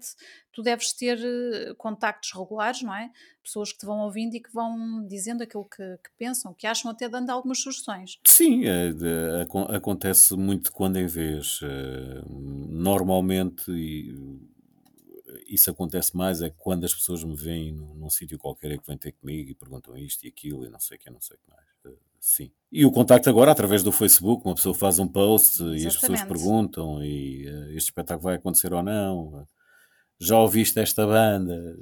tu 0.54 0.62
deves 0.62 0.93
ter 0.93 1.18
contactos 1.78 2.32
regulares, 2.32 2.82
não 2.82 2.95
é? 2.95 3.12
pessoas 3.43 3.74
que 3.74 3.80
te 3.80 3.86
vão 3.86 3.99
ouvindo 3.99 4.36
e 4.36 4.39
que 4.39 4.51
vão 4.51 5.06
dizendo 5.06 5.43
aquilo 5.43 5.66
que, 5.66 5.84
que 5.97 6.10
pensam, 6.18 6.54
que 6.54 6.66
acham, 6.66 6.89
até 6.89 7.10
dando 7.10 7.30
algumas 7.30 7.60
sugestões. 7.60 8.20
Sim, 8.24 8.64
é, 8.66 8.91
acontece 9.76 10.36
muito 10.36 10.72
quando 10.72 10.97
em 10.97 11.06
vez. 11.06 11.62
Uh, 11.62 12.24
normalmente, 12.70 13.70
e, 13.70 14.16
isso 15.47 15.70
acontece 15.70 16.16
mais 16.16 16.41
é 16.41 16.49
quando 16.49 16.86
as 16.86 16.93
pessoas 16.93 17.24
me 17.24 17.36
veem 17.36 17.74
num, 17.74 17.93
num 17.95 18.10
sítio 18.10 18.38
qualquer 18.38 18.72
e 18.72 18.80
que 18.80 18.88
vêm 18.88 18.97
ter 18.97 19.12
comigo 19.12 19.51
e 19.51 19.56
perguntam 19.56 19.97
isto 19.97 20.24
e 20.24 20.30
aquilo 20.30 20.66
e 20.66 20.70
não 20.70 20.80
sei 20.80 20.97
o 20.97 20.99
que, 20.99 21.10
não 21.10 21.22
sei 21.22 21.36
o 21.36 21.39
que 21.39 21.49
mais. 21.49 21.95
Uh, 21.95 21.99
sim. 22.20 22.51
E 22.72 22.86
o 22.86 22.91
contacto 22.91 23.30
agora 23.30 23.51
através 23.51 23.84
do 23.84 23.91
Facebook, 23.91 24.45
uma 24.45 24.56
pessoa 24.56 24.74
faz 24.74 24.99
um 24.99 25.08
post 25.08 25.56
Exatamente. 25.56 25.84
e 25.84 25.88
as 25.88 25.97
pessoas 25.97 26.24
perguntam 26.24 27.04
e 27.04 27.45
uh, 27.47 27.72
este 27.72 27.89
espetáculo 27.89 28.24
vai 28.24 28.36
acontecer 28.36 28.74
ou 28.74 28.82
não. 28.82 29.45
Já 30.20 30.38
ouviste 30.39 30.80
esta 30.80 31.05
banda? 31.05 31.78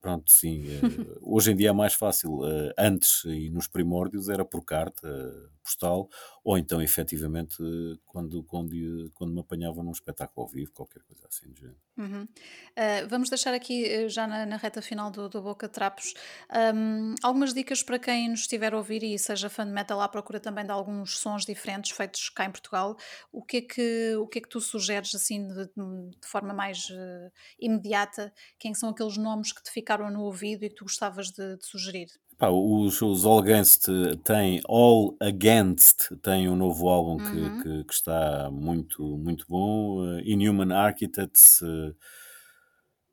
Pronto, 0.00 0.30
sim. 0.30 0.64
Uh, 0.64 1.18
hoje 1.22 1.52
em 1.52 1.56
dia 1.56 1.70
é 1.70 1.72
mais 1.72 1.94
fácil. 1.94 2.40
Uh, 2.40 2.72
antes 2.78 3.24
e 3.24 3.50
nos 3.50 3.66
primórdios 3.68 4.28
era 4.28 4.44
por 4.44 4.64
carta 4.64 5.08
postal, 5.70 6.08
ou 6.42 6.58
então 6.58 6.82
efetivamente 6.82 7.56
quando, 8.04 8.42
quando, 8.44 9.10
quando 9.14 9.32
me 9.32 9.40
apanhavam 9.40 9.84
num 9.84 9.92
espetáculo 9.92 10.46
ao 10.46 10.52
vivo, 10.52 10.72
qualquer 10.72 11.02
coisa 11.02 11.26
assim 11.28 11.48
do 11.50 11.56
género. 11.58 11.78
Uhum. 11.96 12.26
vamos 13.08 13.28
deixar 13.28 13.52
aqui, 13.52 14.08
já 14.08 14.26
na, 14.26 14.46
na 14.46 14.56
reta 14.56 14.80
final 14.80 15.10
do, 15.10 15.28
do 15.28 15.42
Boca 15.42 15.68
Trapos, 15.68 16.14
um, 16.74 17.14
algumas 17.22 17.52
dicas 17.52 17.82
para 17.82 17.98
quem 17.98 18.30
nos 18.30 18.40
estiver 18.40 18.72
a 18.72 18.76
ouvir 18.78 19.02
e 19.02 19.18
seja 19.18 19.50
fã 19.50 19.66
de 19.66 19.72
metal 19.72 20.00
à 20.00 20.08
procura 20.08 20.40
também 20.40 20.64
de 20.64 20.70
alguns 20.70 21.18
sons 21.18 21.44
diferentes 21.44 21.90
feitos 21.90 22.30
cá 22.30 22.46
em 22.46 22.50
Portugal. 22.50 22.96
O 23.30 23.42
que 23.42 23.58
é 23.58 23.60
que, 23.60 24.16
o 24.16 24.26
que, 24.26 24.38
é 24.38 24.42
que 24.42 24.48
tu 24.48 24.60
sugeres 24.60 25.14
assim 25.14 25.46
de, 25.46 25.66
de 25.66 26.26
forma 26.26 26.54
mais 26.54 26.88
imediata? 27.58 28.32
Quem 28.58 28.72
são 28.74 28.88
aqueles 28.88 29.16
nomes 29.16 29.52
que 29.52 29.62
te 29.62 29.70
ficaram 29.70 30.10
no 30.10 30.22
ouvido 30.22 30.64
e 30.64 30.70
que 30.70 30.76
tu 30.76 30.84
gostavas 30.84 31.30
de, 31.30 31.56
de 31.56 31.66
sugerir? 31.66 32.08
Pá, 32.40 32.48
os, 32.48 33.02
os 33.02 33.26
All 33.26 33.40
Against 33.40 33.86
têm 34.24 34.62
All 34.66 35.14
Against 35.20 36.10
tem 36.22 36.48
um 36.48 36.56
novo 36.56 36.88
álbum 36.88 37.18
que, 37.18 37.38
uhum. 37.38 37.62
que, 37.62 37.84
que, 37.84 37.92
está 37.92 38.50
muito, 38.50 39.02
muito 39.18 39.44
bom. 39.46 39.98
Uh, 39.98 40.20
Inhuman 40.20 40.72
Architects. 40.72 41.60
Uh, 41.60 41.94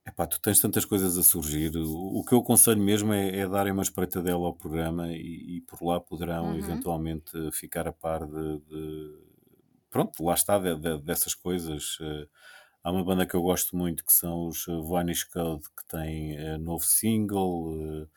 epá, 0.07 0.25
tu 0.25 0.39
tens 0.39 0.61
tantas 0.61 0.86
coisas 0.86 1.17
a 1.17 1.23
surgir. 1.23 1.73
O, 1.75 2.23
que 2.23 2.34
eu 2.34 2.39
aconselho 2.39 2.82
mesmo 2.82 3.11
é, 3.11 3.39
é 3.39 3.49
darem 3.49 3.73
uma 3.73 3.84
espreitadela 3.84 4.45
ao 4.45 4.53
programa 4.53 5.09
e, 5.11 5.57
e 5.57 5.61
por 5.67 5.86
lá 5.86 5.99
poderão 5.99 6.51
uhum. 6.51 6.57
eventualmente 6.57 7.51
ficar 7.51 7.86
a 7.86 7.91
par 7.91 8.25
de, 8.25 8.59
de 8.59 9.13
pronto, 9.89 10.23
lá 10.23 10.36
está, 10.36 10.57
de, 10.57 10.73
de, 10.78 11.01
dessas 11.01 11.36
coisas. 11.36 11.99
Uh, 11.99 12.30
Há 12.82 12.91
uma 12.91 13.03
banda 13.03 13.25
que 13.25 13.36
eu 13.36 13.41
gosto 13.41 13.75
muito 13.75 14.05
que 14.05 14.13
são 14.13 14.47
os 14.47 14.65
eh, 14.65 14.71
Vanish 14.88 15.25
Code, 15.25 15.65
que 15.78 15.86
tem 15.89 16.57
novo 16.59 16.86
single. 16.86 18.07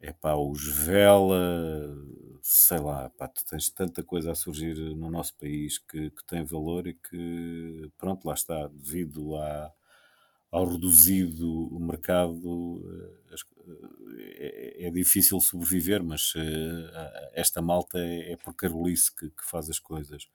É 0.00 0.12
pá, 0.12 0.34
os 0.34 0.62
Vela, 0.84 1.96
sei 2.42 2.78
lá, 2.78 3.08
pá, 3.10 3.28
tu 3.28 3.44
tens 3.46 3.70
tanta 3.70 4.02
coisa 4.02 4.32
a 4.32 4.34
surgir 4.34 4.74
no 4.94 5.10
nosso 5.10 5.34
país 5.36 5.78
que, 5.78 6.10
que 6.10 6.24
tem 6.26 6.44
valor 6.44 6.86
e 6.86 6.94
que, 6.94 7.90
pronto, 7.96 8.26
lá 8.26 8.34
está, 8.34 8.68
devido 8.68 9.36
à, 9.36 9.72
ao 10.50 10.66
reduzido 10.66 11.68
mercado, 11.80 12.82
é, 14.18 14.86
é, 14.86 14.90
difícil 14.90 15.40
sobreviver, 15.40 16.02
mas 16.02 16.34
esta 17.32 17.62
malta 17.62 17.98
é, 17.98 18.32
é 18.32 18.36
por 18.36 18.54
Carolice 18.54 19.14
que, 19.14 19.30
que 19.30 19.44
faz 19.44 19.70
as 19.70 19.78
coisas. 19.78 20.28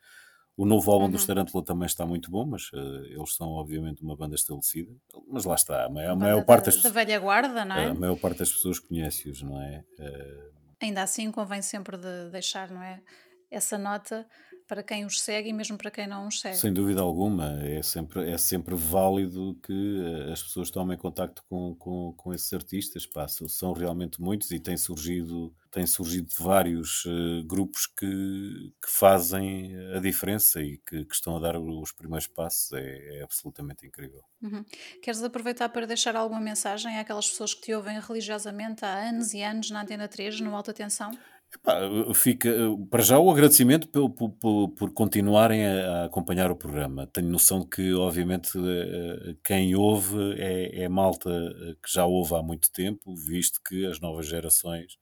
O 0.58 0.66
novo 0.66 0.91
álbum 0.91 1.06
uhum. 1.06 1.12
dos 1.12 1.26
Tarantula 1.26 1.64
também 1.64 1.86
está 1.86 2.06
muito 2.06 2.30
bom, 2.30 2.45
mas 2.45 2.72
uh, 2.74 3.06
eles 3.06 3.36
são 3.36 3.49
obviamente 3.49 4.04
uma 4.04 4.16
banda 4.16 4.36
estabelecida. 4.36 4.91
Mas 5.28 5.45
lá 5.45 5.56
está, 5.56 5.86
a 5.86 5.89
maior, 5.89 6.12
a 6.12 6.16
maior 6.16 6.45
parte 6.45 6.66
das, 6.66 6.82
da 6.82 6.89
velha 6.89 7.20
guarda, 7.20 7.66
não 7.66 7.76
é? 7.76 7.86
A 7.88 7.93
maior 7.93 8.18
parte 8.18 8.39
das 8.39 8.52
pessoas 8.52 8.80
conhece-os, 8.80 9.41
não 9.41 9.62
é? 9.62 9.84
Uh... 9.99 10.52
Ainda 10.82 11.04
assim 11.04 11.32
convém 11.32 11.62
sempre 11.62 11.97
de 11.97 12.30
deixar, 12.32 12.70
não 12.70 12.82
é? 12.82 13.02
Essa 13.49 13.78
nota 13.78 14.28
para 14.68 14.84
quem 14.84 15.05
os 15.05 15.22
segue 15.22 15.49
e 15.49 15.53
mesmo 15.53 15.78
para 15.78 15.91
quem 15.91 16.07
não 16.07 16.28
os 16.28 16.39
segue. 16.39 16.57
Sem 16.57 16.74
dúvida 16.74 17.01
alguma, 17.01 17.62
é 17.64 17.82
sempre, 17.82 18.30
é 18.30 18.38
sempre 18.38 18.76
válido 18.76 19.59
que 19.64 19.74
eh, 19.74 20.32
as 20.32 20.41
pessoas 20.43 20.70
tomem 20.70 20.97
contacto 20.97 21.43
com, 21.49 21.76
com, 21.76 22.14
com 22.14 22.34
esses 22.34 22.51
artistas, 22.53 23.05
pá, 23.05 23.28
são 23.28 23.74
realmente 23.74 24.22
muitos 24.22 24.51
e 24.51 24.59
têm 24.59 24.78
surgido, 24.78 25.53
têm 25.70 25.86
surgido 25.86 26.30
vários 26.39 27.05
uh, 27.05 27.43
grupos 27.45 27.88
que, 27.88 28.74
que 28.82 28.89
fazem 28.89 29.76
a 29.95 29.99
diferença 29.99 30.62
e 30.62 30.78
que, 30.78 31.05
que 31.05 31.16
estão 31.16 31.38
a 31.38 31.39
dar 31.39 31.57
os 31.57 31.91
primeiros 31.91 32.28
passos, 32.28 32.72
é, 32.74 33.20
é 33.20 33.24
absolutamente 33.24 33.86
incrível. 33.86 34.22
Uhum. 34.41 34.64
Queres 35.01 35.24
aproveitar 35.24 35.70
para 35.70 35.86
deixar 35.86 36.16
alguma 36.16 36.41
mensagem 36.41 36.97
àquelas 36.97 37.30
pessoas 37.30 37.53
que 37.53 37.62
te 37.62 37.74
ouvem 37.74 37.99
religiosamente 37.99 38.84
há 38.86 39.09
anos 39.09 39.34
e 39.34 39.41
anos 39.41 39.70
na 39.70 39.82
Antena 39.82 40.07
3, 40.07 40.39
no 40.41 40.55
Alta 40.55 40.74
Tensão? 40.74 41.12
Epá, 41.54 41.82
fica, 42.14 42.49
para 42.89 43.04
já 43.04 43.20
o 43.20 43.30
agradecimento 43.30 43.88
por, 43.89 44.10
por, 44.10 44.70
por 44.70 44.93
continuarem 44.93 45.66
a, 45.66 46.06
acompanhar 46.06 46.49
o 46.49 46.56
programa. 46.56 47.06
Tenho 47.08 47.28
noção 47.28 47.60
de 47.60 47.68
que, 47.68 47.93
obviamente, 47.93 48.58
eh, 48.58 49.36
quem 49.43 49.76
ouve 49.76 50.18
é, 50.39 50.84
é 50.84 50.89
malta 50.89 51.30
eh, 51.30 51.76
que 51.84 51.93
já 51.93 52.06
ouve 52.06 52.36
há 52.36 52.41
muito 52.41 52.72
tempo, 52.72 53.14
visto 53.16 53.60
que 53.68 53.86
as 53.86 53.99
novas 53.99 54.28
gerações 54.28 54.93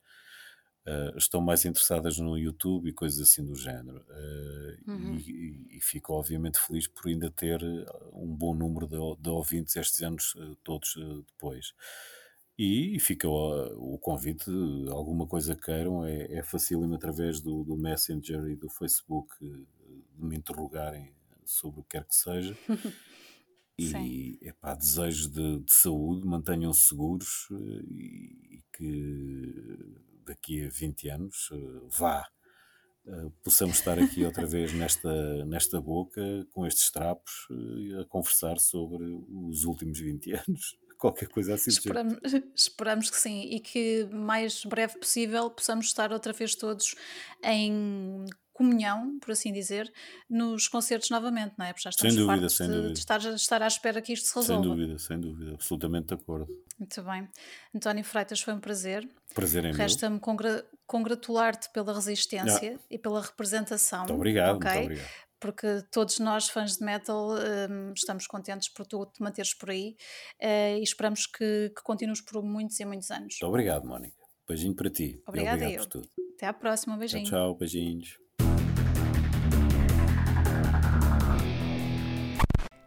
uh, 0.86 1.16
estão 1.16 1.40
mais 1.40 1.64
interessadas 1.64 2.18
no 2.18 2.36
YouTube 2.36 2.88
e 2.88 2.92
coisas 2.92 3.20
assim 3.20 3.44
do 3.44 3.54
género. 3.54 4.04
Uh, 4.08 4.90
uhum. 4.90 5.16
e, 5.16 5.76
e, 5.76 5.80
fico, 5.80 6.14
obviamente, 6.14 6.58
feliz 6.58 6.88
por 6.88 7.06
ainda 7.06 7.30
ter 7.30 7.62
um 8.12 8.26
bom 8.26 8.54
número 8.54 8.88
de, 8.88 9.22
de 9.22 9.30
ouvintes 9.30 9.76
estes 9.76 10.02
anos 10.02 10.34
todos 10.64 10.96
depois. 11.28 11.74
E 12.62 13.00
fica 13.00 13.26
o, 13.26 13.94
o 13.94 13.98
convite, 13.98 14.50
alguma 14.90 15.26
coisa 15.26 15.56
queiram, 15.56 16.04
é, 16.04 16.30
é 16.30 16.42
facílimo 16.42 16.94
através 16.94 17.40
do, 17.40 17.64
do 17.64 17.74
Messenger 17.74 18.44
e 18.48 18.54
do 18.54 18.68
Facebook 18.68 19.34
de 19.40 19.66
me 20.22 20.36
interrogarem 20.36 21.10
sobre 21.42 21.80
o 21.80 21.82
que 21.82 21.96
quer 21.96 22.04
que 22.04 22.14
seja. 22.14 22.54
e 23.78 24.38
epá, 24.42 24.74
desejo 24.74 25.30
de, 25.30 25.60
de 25.60 25.72
saúde, 25.72 26.26
mantenham-se 26.26 26.82
seguros 26.82 27.48
eh, 27.50 27.82
e, 27.88 28.56
e, 28.56 28.64
que 28.76 29.96
daqui 30.26 30.66
a 30.66 30.68
20 30.68 31.08
anos 31.08 31.48
eh, 31.54 31.80
vá. 31.88 32.28
Uh, 33.06 33.30
possamos 33.42 33.78
estar 33.78 33.98
aqui 33.98 34.22
outra 34.26 34.44
vez 34.44 34.74
nesta, 34.74 35.46
nesta 35.46 35.80
boca, 35.80 36.20
com 36.52 36.66
estes 36.66 36.90
trapos, 36.90 37.48
uh, 37.50 38.00
a 38.02 38.04
conversar 38.04 38.58
sobre 38.58 39.02
os 39.30 39.64
últimos 39.64 39.98
20 39.98 40.32
anos 40.32 40.76
qualquer 41.00 41.28
coisa 41.28 41.54
assim. 41.54 41.70
Esperamos, 41.70 42.18
esperamos 42.54 43.10
que 43.10 43.16
sim 43.16 43.42
e 43.50 43.58
que 43.58 44.06
mais 44.12 44.64
breve 44.64 44.98
possível 44.98 45.50
possamos 45.50 45.86
estar 45.86 46.12
outra 46.12 46.32
vez 46.32 46.54
todos 46.54 46.94
em 47.42 48.26
comunhão, 48.52 49.18
por 49.18 49.32
assim 49.32 49.54
dizer, 49.54 49.90
nos 50.28 50.68
concertos 50.68 51.08
novamente, 51.08 51.54
não 51.56 51.64
é? 51.64 51.72
Porque 51.72 51.84
já 51.84 51.90
estamos 51.90 52.14
sem 52.14 52.26
dúvida, 52.26 52.48
sem 52.50 52.66
de, 52.66 52.72
dúvida. 52.74 52.92
de 52.92 52.98
estar, 52.98 53.18
estar 53.34 53.62
à 53.62 53.66
espera 53.66 54.02
que 54.02 54.12
isto 54.12 54.28
se 54.28 54.34
resolva. 54.34 54.62
Sem 54.62 54.70
dúvida, 54.70 54.98
sem 54.98 55.18
dúvida, 55.18 55.54
absolutamente 55.54 56.08
de 56.08 56.14
acordo. 56.14 56.46
Muito 56.78 57.02
bem. 57.02 57.26
António 57.74 58.04
Freitas, 58.04 58.42
foi 58.42 58.52
um 58.52 58.60
prazer. 58.60 59.08
Prazer 59.34 59.64
em 59.64 59.72
Resta-me 59.72 60.20
congra 60.20 60.66
congratular-te 60.86 61.70
pela 61.72 61.94
resistência 61.94 62.78
e 62.90 62.98
pela 62.98 63.22
representação. 63.22 64.00
Muito 64.00 64.14
obrigado, 64.14 64.56
okay? 64.56 64.70
muito 64.72 64.84
obrigado 64.84 65.29
porque 65.40 65.82
todos 65.90 66.18
nós, 66.18 66.48
fãs 66.48 66.76
de 66.76 66.84
metal, 66.84 67.30
um, 67.30 67.92
estamos 67.94 68.26
contentes 68.26 68.68
por 68.68 68.86
tu 68.86 69.06
te 69.06 69.22
manteres 69.22 69.54
por 69.54 69.70
aí 69.70 69.96
uh, 70.40 70.78
e 70.78 70.82
esperamos 70.82 71.26
que, 71.26 71.72
que 71.74 71.82
continues 71.82 72.20
por 72.20 72.42
muitos 72.42 72.78
e 72.78 72.84
muitos 72.84 73.10
anos. 73.10 73.38
Muito 73.40 73.46
obrigado, 73.46 73.86
Mónica. 73.86 74.20
Beijinho 74.46 74.74
para 74.74 74.90
ti. 74.90 75.22
Obrigada 75.26 75.62
obrigado 75.62 75.82
por 75.82 75.88
tudo. 75.88 76.08
Até 76.34 76.46
à 76.46 76.52
próxima. 76.52 76.96
Beijinho. 76.96 77.24
Tchau, 77.24 77.52
tchau. 77.52 77.54
Beijinhos. 77.56 78.18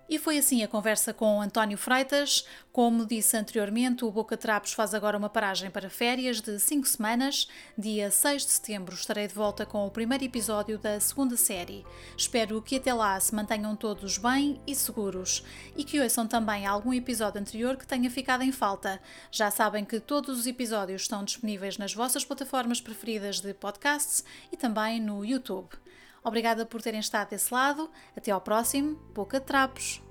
E 0.10 0.20
foi 0.20 0.38
assim 0.38 0.62
a 0.62 0.68
conversa 0.68 1.14
com 1.14 1.41
António 1.41 1.78
Freitas. 1.78 2.45
Como 2.74 3.06
disse 3.06 3.38
anteriormente, 3.38 4.04
o 4.04 4.12
Boca 4.12 4.36
Trapos 4.36 4.74
faz 4.74 4.93
agora 4.93 5.18
uma 5.18 5.30
paragem 5.30 5.72
para 5.72 5.89
férias 5.89 6.41
de 6.41 6.60
5 6.60 6.86
semanas. 6.88 7.47
Dia 7.78 8.12
6 8.12 8.45
de 8.45 8.51
setembro 8.51 8.93
estarei 8.93 9.28
de 9.28 9.34
volta 9.34 9.66
com 9.66 9.88
o 9.88 9.91
primeiro 9.91 10.26
episódio 10.26 10.78
da 10.78 10.99
segunda 10.99 11.38
série. 11.38 11.86
Espero 12.18 12.62
que 12.62 12.76
até 12.76 12.93
lá 12.93 13.18
se 13.20 13.34
mantenham 13.34 13.76
todos 13.78 14.18
bem 14.18 14.60
e 14.68 14.76
seguros 14.76 15.43
e 15.78 15.86
que 15.86 16.01
ouçam 16.01 16.28
também 16.28 16.66
algum 16.66 16.93
episódio 16.93 17.39
anterior 17.39 17.78
que 17.78 17.88
tenha 17.88 18.10
ficado 18.12 18.43
em 18.43 18.51
falta. 18.51 18.99
Já 19.32 19.49
sabem 19.49 19.86
que 19.86 20.01
todos 20.01 20.38
os 20.38 20.45
episódios 20.45 21.04
estão 21.04 21.24
disponíveis 21.24 21.78
nas 21.78 21.93
vossas 21.93 22.26
plataformas 22.26 22.82
preferidas 22.82 23.39
de 23.39 23.54
podcasts 23.54 24.24
e 24.51 24.58
também 24.58 24.99
no 24.99 25.24
YouTube. 25.24 25.83
Obrigada 26.24 26.65
por 26.65 26.82
terem 26.82 26.99
estado 26.99 27.30
desse 27.30 27.53
lado. 27.53 27.89
Até 28.15 28.32
ao 28.32 28.41
próximo. 28.41 28.95
Boca 29.13 29.39
de 29.39 29.45
Trapos. 29.45 30.01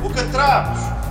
Boca 0.00 0.24
de 0.24 0.32
Trapos! 0.32 1.09